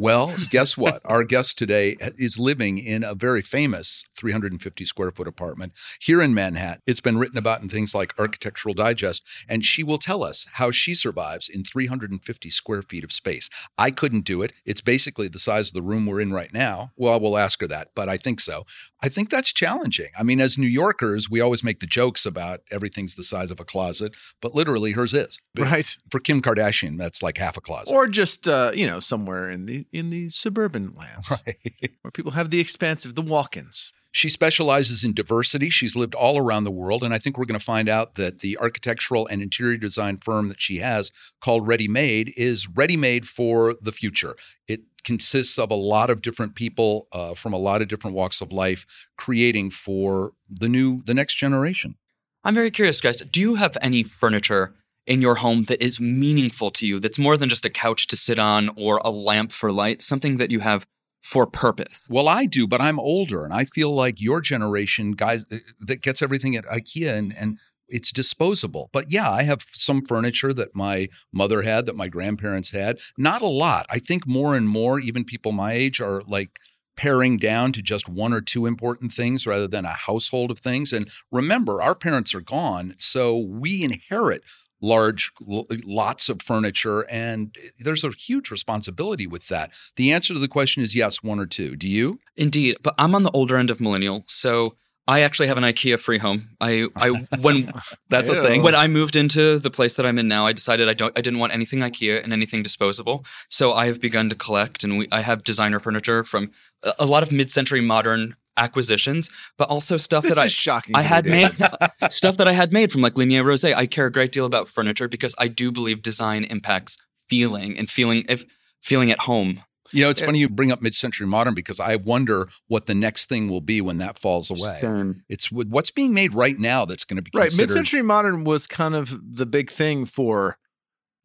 Well, 0.00 0.32
guess 0.50 0.76
what? 0.76 1.02
Our 1.04 1.24
guest 1.24 1.58
today 1.58 1.96
eh, 2.00 2.10
is 2.16 2.38
living 2.38 2.78
in 2.78 3.02
a 3.02 3.16
very 3.16 3.42
famous 3.42 4.04
350 4.16 4.84
square 4.84 5.10
foot 5.10 5.26
apartment 5.26 5.72
here 6.00 6.22
in 6.22 6.32
Manhattan. 6.32 6.82
It's 6.86 7.00
been 7.00 7.18
written 7.18 7.36
about 7.36 7.62
in 7.62 7.68
things 7.68 7.96
like 7.96 8.18
Architectural 8.18 8.74
Digest, 8.74 9.24
and 9.48 9.64
she 9.64 9.82
will 9.82 9.98
tell 9.98 10.22
us 10.22 10.46
how 10.52 10.70
she 10.70 10.94
survives 10.94 11.48
in 11.48 11.64
350 11.64 12.48
square 12.48 12.82
feet 12.82 13.02
of 13.02 13.12
space. 13.12 13.50
I 13.76 13.90
couldn't 13.90 14.24
do 14.24 14.42
it. 14.42 14.52
It's 14.64 14.80
basically 14.80 15.26
the 15.26 15.40
size 15.40 15.68
of 15.68 15.74
the 15.74 15.82
room 15.82 16.06
we're 16.06 16.20
in 16.20 16.32
right 16.32 16.52
now. 16.54 16.92
Well, 16.96 17.18
we'll 17.18 17.36
ask 17.36 17.60
her 17.60 17.66
that, 17.66 17.88
but 17.96 18.08
I 18.08 18.16
think 18.16 18.38
so. 18.38 18.64
I 19.02 19.08
think 19.08 19.30
that's 19.30 19.52
challenging. 19.52 20.08
I 20.18 20.22
mean, 20.22 20.40
as 20.40 20.58
New 20.58 20.66
Yorkers, 20.66 21.30
we 21.30 21.40
always 21.40 21.62
make 21.62 21.80
the 21.80 21.86
jokes 21.86 22.26
about 22.26 22.60
everything's 22.70 23.14
the 23.14 23.22
size 23.22 23.50
of 23.50 23.60
a 23.60 23.64
closet, 23.64 24.14
but 24.40 24.54
literally 24.54 24.92
hers 24.92 25.14
is. 25.14 25.38
But 25.54 25.64
right. 25.64 25.96
For 26.10 26.18
Kim 26.18 26.42
Kardashian, 26.42 26.98
that's 26.98 27.22
like 27.22 27.38
half 27.38 27.56
a 27.56 27.60
closet. 27.60 27.92
Or 27.94 28.08
just 28.08 28.48
uh, 28.48 28.72
you 28.74 28.86
know, 28.86 29.00
somewhere 29.00 29.48
in 29.50 29.66
the 29.66 29.86
in 29.92 30.10
the 30.10 30.28
suburban 30.30 30.94
lands. 30.96 31.32
Right. 31.46 31.92
Where 32.02 32.10
people 32.10 32.32
have 32.32 32.50
the 32.50 32.60
expansive, 32.60 33.14
the 33.14 33.22
walk-ins. 33.22 33.92
She 34.10 34.28
specializes 34.28 35.04
in 35.04 35.12
diversity. 35.12 35.68
She's 35.68 35.94
lived 35.94 36.14
all 36.14 36.38
around 36.38 36.64
the 36.64 36.70
world. 36.70 37.04
And 37.04 37.12
I 37.12 37.18
think 37.18 37.36
we're 37.36 37.44
going 37.44 37.58
to 37.58 37.64
find 37.64 37.88
out 37.88 38.14
that 38.14 38.40
the 38.40 38.58
architectural 38.58 39.26
and 39.28 39.42
interior 39.42 39.76
design 39.76 40.18
firm 40.18 40.48
that 40.48 40.60
she 40.60 40.78
has 40.78 41.12
called 41.40 41.66
Reddymade 41.66 42.32
is 42.36 42.68
ready 42.68 42.96
made 42.96 43.28
for 43.28 43.76
the 43.80 43.92
future. 43.92 44.34
It 44.66 44.80
consists 45.04 45.58
of 45.58 45.70
a 45.70 45.76
lot 45.76 46.10
of 46.10 46.22
different 46.22 46.54
people 46.54 47.08
uh, 47.12 47.34
from 47.34 47.52
a 47.52 47.58
lot 47.58 47.82
of 47.82 47.88
different 47.88 48.16
walks 48.16 48.40
of 48.40 48.52
life 48.52 48.86
creating 49.16 49.70
for 49.70 50.32
the 50.48 50.68
new, 50.68 51.02
the 51.04 51.14
next 51.14 51.34
generation. 51.34 51.96
I'm 52.44 52.54
very 52.54 52.70
curious, 52.70 53.00
guys. 53.00 53.20
Do 53.20 53.40
you 53.40 53.56
have 53.56 53.76
any 53.80 54.02
furniture 54.02 54.74
in 55.08 55.22
your 55.22 55.36
home 55.36 55.64
that 55.64 55.82
is 55.82 55.98
meaningful 55.98 56.70
to 56.70 56.86
you, 56.86 57.00
that's 57.00 57.18
more 57.18 57.36
than 57.36 57.48
just 57.48 57.64
a 57.64 57.70
couch 57.70 58.06
to 58.08 58.16
sit 58.16 58.38
on 58.38 58.70
or 58.76 59.00
a 59.04 59.10
lamp 59.10 59.50
for 59.50 59.72
light, 59.72 60.02
something 60.02 60.36
that 60.36 60.50
you 60.50 60.60
have 60.60 60.86
for 61.22 61.46
purpose? 61.46 62.08
Well, 62.12 62.28
I 62.28 62.44
do, 62.44 62.66
but 62.66 62.80
I'm 62.80 63.00
older 63.00 63.44
and 63.44 63.52
I 63.52 63.64
feel 63.64 63.94
like 63.94 64.20
your 64.20 64.40
generation, 64.40 65.12
guys, 65.12 65.46
uh, 65.50 65.56
that 65.80 66.02
gets 66.02 66.20
everything 66.20 66.56
at 66.56 66.66
IKEA 66.66 67.16
and, 67.16 67.34
and 67.36 67.58
it's 67.88 68.12
disposable. 68.12 68.90
But 68.93 69.11
yeah, 69.11 69.31
I 69.31 69.43
have 69.43 69.62
some 69.62 70.05
furniture 70.05 70.52
that 70.55 70.75
my 70.75 71.08
mother 71.32 71.62
had, 71.62 71.87
that 71.87 71.96
my 71.96 72.08
grandparents 72.08 72.70
had. 72.70 72.99
Not 73.17 73.43
a 73.43 73.46
lot. 73.46 73.87
I 73.90 73.99
think 73.99 74.26
more 74.26 74.56
and 74.56 74.69
more, 74.69 75.00
even 75.00 75.25
people 75.25 75.52
my 75.52 75.73
age, 75.73 76.00
are 76.00 76.23
like 76.26 76.58
paring 76.96 77.37
down 77.38 77.73
to 77.73 77.81
just 77.81 78.08
one 78.08 78.32
or 78.32 78.40
two 78.40 78.67
important 78.67 79.12
things 79.12 79.46
rather 79.46 79.69
than 79.69 79.85
a 79.85 79.93
household 79.93 80.50
of 80.50 80.58
things. 80.58 80.93
And 80.93 81.08
remember, 81.31 81.81
our 81.81 81.94
parents 81.94 82.35
are 82.35 82.40
gone, 82.40 82.94
so 82.99 83.38
we 83.38 83.85
inherit 83.85 84.43
large 84.81 85.32
lots 85.40 86.29
of 86.29 86.40
furniture 86.40 87.00
and 87.11 87.56
eh, 87.62 87.70
there's 87.81 88.05
a 88.05 88.11
huge 88.11 88.50
responsibility 88.50 89.26
with 89.26 89.49
that 89.49 89.73
the 89.96 90.12
answer 90.12 90.32
to 90.32 90.38
the 90.38 90.46
question 90.46 90.85
is 90.85 90.94
yes 90.94 91.20
one 91.20 91.40
or 91.40 91.46
two 91.46 91.75
do 91.75 91.88
you 91.88 92.20
indeed 92.37 92.76
but 92.81 92.94
i'm 92.96 93.14
on 93.14 93.25
the 93.25 93.31
older 93.32 93.56
end 93.56 93.70
of 93.70 93.81
millennial 93.81 94.23
so 94.29 94.76
I 95.08 95.20
actually 95.20 95.49
have 95.49 95.56
an 95.56 95.64
IKEA 95.64 95.99
free 95.99 96.19
home. 96.19 96.50
I, 96.60 96.87
I 96.94 97.08
when 97.40 97.72
that's 98.10 98.28
a 98.28 98.43
thing. 98.43 98.62
When 98.62 98.75
I 98.75 98.88
moved 98.88 99.16
into 99.16 99.58
the 99.58 99.70
place 99.70 99.94
that 99.94 100.05
I'm 100.05 100.19
in 100.19 100.28
now, 100.28 100.46
I 100.46 100.52
decided 100.52 100.87
I 100.87 100.93
don't 100.93 101.16
I 101.19 101.22
didn't 101.22 101.40
want 101.40 101.55
anything 101.55 101.78
IKEA 101.78 102.22
and 102.22 102.32
anything 102.32 102.62
disposable. 102.62 103.25
So 103.49 103.72
I 103.72 103.87
have 103.87 104.02
begun 104.02 104.28
to 104.28 104.34
collect, 104.34 104.84
and 104.84 104.99
we, 104.99 105.08
I 105.10 105.22
have 105.22 105.42
designer 105.42 105.80
furniture 105.80 106.23
from 106.25 106.50
a, 106.82 106.92
a 107.00 107.06
lot 107.06 107.23
of 107.23 107.32
mid-century 107.32 107.80
modern 107.80 108.37
acquisitions, 108.59 109.30
but 109.56 109.71
also 109.71 109.97
stuff 109.97 110.25
this 110.25 110.35
that 110.35 110.42
I 110.42 110.47
shocking 110.47 110.94
I 110.94 111.02
had 111.02 111.25
made 111.25 111.52
stuff 112.11 112.37
that 112.37 112.47
I 112.47 112.52
had 112.52 112.71
made 112.71 112.92
from 112.92 113.00
like 113.00 113.16
Ligne 113.16 113.42
Roset. 113.42 113.75
I 113.75 113.87
care 113.87 114.06
a 114.06 114.12
great 114.12 114.30
deal 114.30 114.44
about 114.44 114.68
furniture 114.68 115.09
because 115.09 115.35
I 115.38 115.49
do 115.49 115.73
believe 115.73 116.02
design 116.02 116.44
impacts 116.44 116.99
feeling 117.30 117.78
and 117.78 117.88
feeling 117.88 118.25
if 118.28 118.44
feeling 118.82 119.11
at 119.11 119.21
home. 119.21 119.62
You 119.92 120.04
know, 120.04 120.11
it's 120.11 120.21
funny 120.21 120.38
you 120.38 120.49
bring 120.49 120.73
up 120.73 120.83
mid-century 120.83 121.26
modern 121.26 121.54
because 121.54 121.80
I 121.80 121.97
wonder 121.97 122.49
what 122.66 122.87
the 122.87 122.95
next 122.95 123.28
thing 123.28 123.49
will 123.49 123.61
be 123.61 123.80
when 123.80 123.99
that 123.99 124.18
falls 124.18 124.50
away. 124.50 124.59
Same. 124.61 125.23
It's 125.28 125.50
what's 125.50 125.90
being 125.90 126.14
made 126.14 126.35
right 126.35 126.59
now 126.59 126.85
that's 126.85 127.04
going 127.04 127.16
to 127.16 127.23
be 127.23 127.30
right. 127.35 127.45
Considered- 127.49 127.68
Mid-century 127.68 128.02
modern 128.02 128.45
was 128.45 128.66
kind 128.66 128.95
of 128.95 129.18
the 129.37 129.47
big 129.47 129.71
thing 129.71 130.04
for 130.04 130.59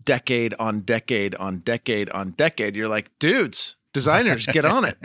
decade 0.03 0.53
on 0.59 0.81
decade 0.81 1.35
on 1.35 1.59
decade 1.59 2.09
on 2.09 2.31
decade. 2.31 2.75
You're 2.75 2.89
like, 2.89 3.09
dudes, 3.19 3.75
designers, 3.93 4.45
get 4.47 4.65
on 4.65 4.85
it. 4.85 4.97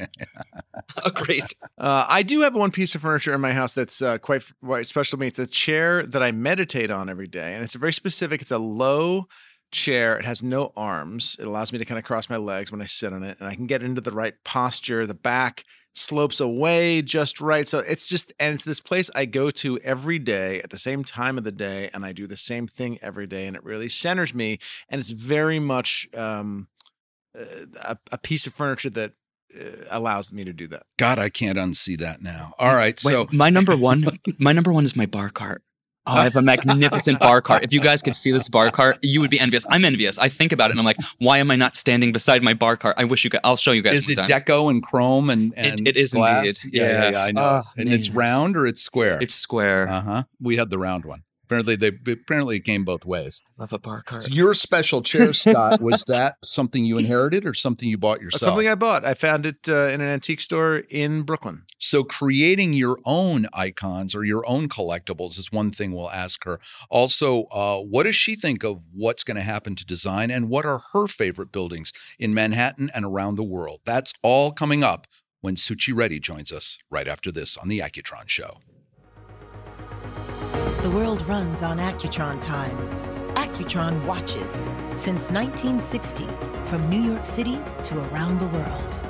Agreed. 1.04 1.44
Uh, 1.76 2.04
I 2.08 2.22
do 2.22 2.40
have 2.40 2.54
one 2.54 2.70
piece 2.70 2.94
of 2.94 3.02
furniture 3.02 3.34
in 3.34 3.40
my 3.40 3.52
house 3.52 3.74
that's 3.74 4.00
uh, 4.02 4.18
quite, 4.18 4.44
quite 4.64 4.86
special 4.86 5.16
to 5.18 5.20
me. 5.20 5.26
It's 5.26 5.38
a 5.38 5.46
chair 5.46 6.04
that 6.06 6.22
I 6.22 6.32
meditate 6.32 6.90
on 6.90 7.08
every 7.08 7.26
day, 7.28 7.54
and 7.54 7.62
it's 7.62 7.74
a 7.74 7.78
very 7.78 7.92
specific. 7.92 8.40
It's 8.40 8.50
a 8.50 8.58
low 8.58 9.28
chair. 9.70 10.18
It 10.18 10.24
has 10.24 10.42
no 10.42 10.72
arms. 10.76 11.36
It 11.38 11.46
allows 11.46 11.72
me 11.72 11.78
to 11.78 11.84
kind 11.84 11.98
of 11.98 12.04
cross 12.04 12.28
my 12.28 12.36
legs 12.36 12.70
when 12.72 12.82
I 12.82 12.86
sit 12.86 13.12
on 13.12 13.22
it, 13.22 13.38
and 13.38 13.48
I 13.48 13.54
can 13.54 13.66
get 13.66 13.82
into 13.82 14.00
the 14.00 14.10
right 14.10 14.34
posture. 14.44 15.06
The 15.06 15.14
back 15.14 15.64
slopes 15.94 16.40
away 16.40 17.02
just 17.02 17.40
right. 17.40 17.66
So 17.66 17.80
it's 17.80 18.08
just, 18.08 18.32
and 18.38 18.54
it's 18.54 18.64
this 18.64 18.80
place 18.80 19.10
I 19.14 19.24
go 19.24 19.50
to 19.50 19.78
every 19.80 20.18
day 20.18 20.60
at 20.62 20.70
the 20.70 20.78
same 20.78 21.04
time 21.04 21.38
of 21.38 21.44
the 21.44 21.52
day, 21.52 21.90
and 21.92 22.04
I 22.04 22.12
do 22.12 22.26
the 22.26 22.36
same 22.36 22.66
thing 22.66 22.98
every 23.02 23.26
day, 23.26 23.46
and 23.46 23.56
it 23.56 23.64
really 23.64 23.88
centers 23.88 24.34
me. 24.34 24.58
And 24.88 25.00
it's 25.00 25.10
very 25.10 25.58
much 25.58 26.08
um, 26.14 26.68
a, 27.34 27.96
a 28.12 28.18
piece 28.18 28.46
of 28.46 28.54
furniture 28.54 28.90
that 28.90 29.12
uh, 29.58 29.84
allows 29.90 30.32
me 30.32 30.44
to 30.44 30.52
do 30.52 30.66
that. 30.68 30.82
God, 30.98 31.18
I 31.18 31.28
can't 31.28 31.58
unsee 31.58 31.98
that 31.98 32.22
now. 32.22 32.54
All 32.58 32.74
right, 32.74 33.00
Wait, 33.04 33.12
so 33.12 33.28
my 33.32 33.50
number 33.50 33.76
one, 33.76 34.04
my 34.38 34.52
number 34.52 34.72
one 34.72 34.84
is 34.84 34.96
my 34.96 35.06
bar 35.06 35.30
cart. 35.30 35.62
Oh, 36.08 36.14
I 36.14 36.24
have 36.24 36.36
a 36.36 36.42
magnificent 36.42 37.20
bar 37.20 37.42
cart. 37.42 37.62
If 37.62 37.72
you 37.72 37.80
guys 37.80 38.02
could 38.02 38.16
see 38.16 38.32
this 38.32 38.48
bar 38.48 38.70
cart, 38.70 38.98
you 39.02 39.20
would 39.20 39.30
be 39.30 39.38
envious. 39.38 39.66
I'm 39.68 39.84
envious. 39.84 40.18
I 40.18 40.28
think 40.28 40.52
about 40.52 40.70
it 40.70 40.72
and 40.72 40.80
I'm 40.80 40.86
like, 40.86 40.96
why 41.18 41.38
am 41.38 41.50
I 41.50 41.56
not 41.56 41.76
standing 41.76 42.12
beside 42.12 42.42
my 42.42 42.54
bar 42.54 42.76
cart? 42.76 42.96
I 42.98 43.04
wish 43.04 43.24
you 43.24 43.30
could. 43.30 43.40
I'll 43.44 43.56
show 43.56 43.72
you 43.72 43.82
guys. 43.82 43.94
Is 43.94 44.08
it 44.08 44.16
sometime. 44.16 44.40
deco 44.40 44.70
and 44.70 44.82
chrome 44.82 45.28
and, 45.30 45.52
and 45.56 45.80
it, 45.86 45.88
it 45.88 45.96
is 45.98 46.14
glass? 46.14 46.64
indeed. 46.64 46.80
Yeah, 46.80 46.88
yeah, 46.88 47.10
yeah, 47.10 47.22
I 47.22 47.32
know. 47.32 47.62
Oh, 47.64 47.70
and 47.76 47.86
man. 47.86 47.94
it's 47.94 48.10
round 48.10 48.56
or 48.56 48.66
it's 48.66 48.80
square? 48.80 49.18
It's 49.20 49.34
square. 49.34 49.88
uh 49.88 50.00
huh. 50.00 50.22
We 50.40 50.56
had 50.56 50.70
the 50.70 50.78
round 50.78 51.04
one. 51.04 51.22
Apparently, 51.48 51.76
they 51.76 52.12
apparently 52.12 52.56
it 52.56 52.64
came 52.64 52.84
both 52.84 53.06
ways. 53.06 53.42
Love 53.56 53.72
a 53.72 53.78
bar 53.78 54.02
cart. 54.02 54.20
So 54.22 54.34
your 54.34 54.52
special 54.52 55.00
chair, 55.00 55.32
Scott, 55.32 55.80
was 55.80 56.04
that 56.04 56.36
something 56.44 56.84
you 56.84 56.98
inherited 56.98 57.46
or 57.46 57.54
something 57.54 57.88
you 57.88 57.96
bought 57.96 58.20
yourself? 58.20 58.50
Something 58.50 58.68
I 58.68 58.74
bought. 58.74 59.06
I 59.06 59.14
found 59.14 59.46
it 59.46 59.66
uh, 59.66 59.88
in 59.88 60.02
an 60.02 60.08
antique 60.08 60.42
store 60.42 60.82
in 60.90 61.22
Brooklyn. 61.22 61.62
So 61.78 62.04
creating 62.04 62.74
your 62.74 62.98
own 63.06 63.46
icons 63.54 64.14
or 64.14 64.24
your 64.24 64.46
own 64.46 64.68
collectibles 64.68 65.38
is 65.38 65.50
one 65.50 65.70
thing 65.70 65.92
we'll 65.92 66.10
ask 66.10 66.44
her. 66.44 66.60
Also, 66.90 67.44
uh, 67.44 67.80
what 67.80 68.02
does 68.02 68.16
she 68.16 68.34
think 68.34 68.62
of 68.62 68.82
what's 68.92 69.24
going 69.24 69.38
to 69.38 69.42
happen 69.42 69.74
to 69.76 69.86
design 69.86 70.30
and 70.30 70.50
what 70.50 70.66
are 70.66 70.82
her 70.92 71.06
favorite 71.06 71.50
buildings 71.50 71.94
in 72.18 72.34
Manhattan 72.34 72.90
and 72.94 73.06
around 73.06 73.36
the 73.36 73.42
world? 73.42 73.80
That's 73.86 74.12
all 74.22 74.52
coming 74.52 74.82
up 74.84 75.06
when 75.40 75.54
Suchi 75.54 75.96
Reddy 75.96 76.20
joins 76.20 76.52
us 76.52 76.76
right 76.90 77.08
after 77.08 77.32
this 77.32 77.56
on 77.56 77.68
the 77.68 77.78
Accutron 77.78 78.28
Show. 78.28 78.58
The 80.82 80.90
world 80.90 81.26
runs 81.26 81.60
on 81.62 81.78
Accutron 81.78 82.40
time. 82.40 82.76
Accutron 83.34 84.06
watches 84.06 84.70
since 84.94 85.28
1960 85.28 86.24
from 86.66 86.88
New 86.88 87.00
York 87.00 87.24
City 87.24 87.58
to 87.82 87.98
around 87.98 88.38
the 88.38 88.46
world. 88.46 89.00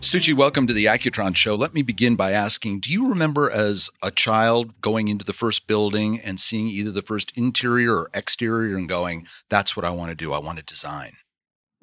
Suchi, 0.00 0.32
welcome 0.32 0.68
to 0.68 0.72
the 0.72 0.84
Accutron 0.84 1.34
Show. 1.34 1.56
Let 1.56 1.74
me 1.74 1.82
begin 1.82 2.14
by 2.14 2.30
asking 2.30 2.78
Do 2.78 2.92
you 2.92 3.08
remember 3.08 3.50
as 3.50 3.90
a 4.00 4.12
child 4.12 4.80
going 4.80 5.08
into 5.08 5.24
the 5.24 5.32
first 5.32 5.66
building 5.66 6.20
and 6.20 6.38
seeing 6.38 6.68
either 6.68 6.92
the 6.92 7.02
first 7.02 7.32
interior 7.36 7.96
or 7.96 8.10
exterior 8.14 8.76
and 8.76 8.88
going, 8.88 9.26
That's 9.50 9.74
what 9.74 9.84
I 9.84 9.90
want 9.90 10.10
to 10.10 10.14
do? 10.14 10.32
I 10.32 10.38
want 10.38 10.58
to 10.58 10.64
design? 10.64 11.14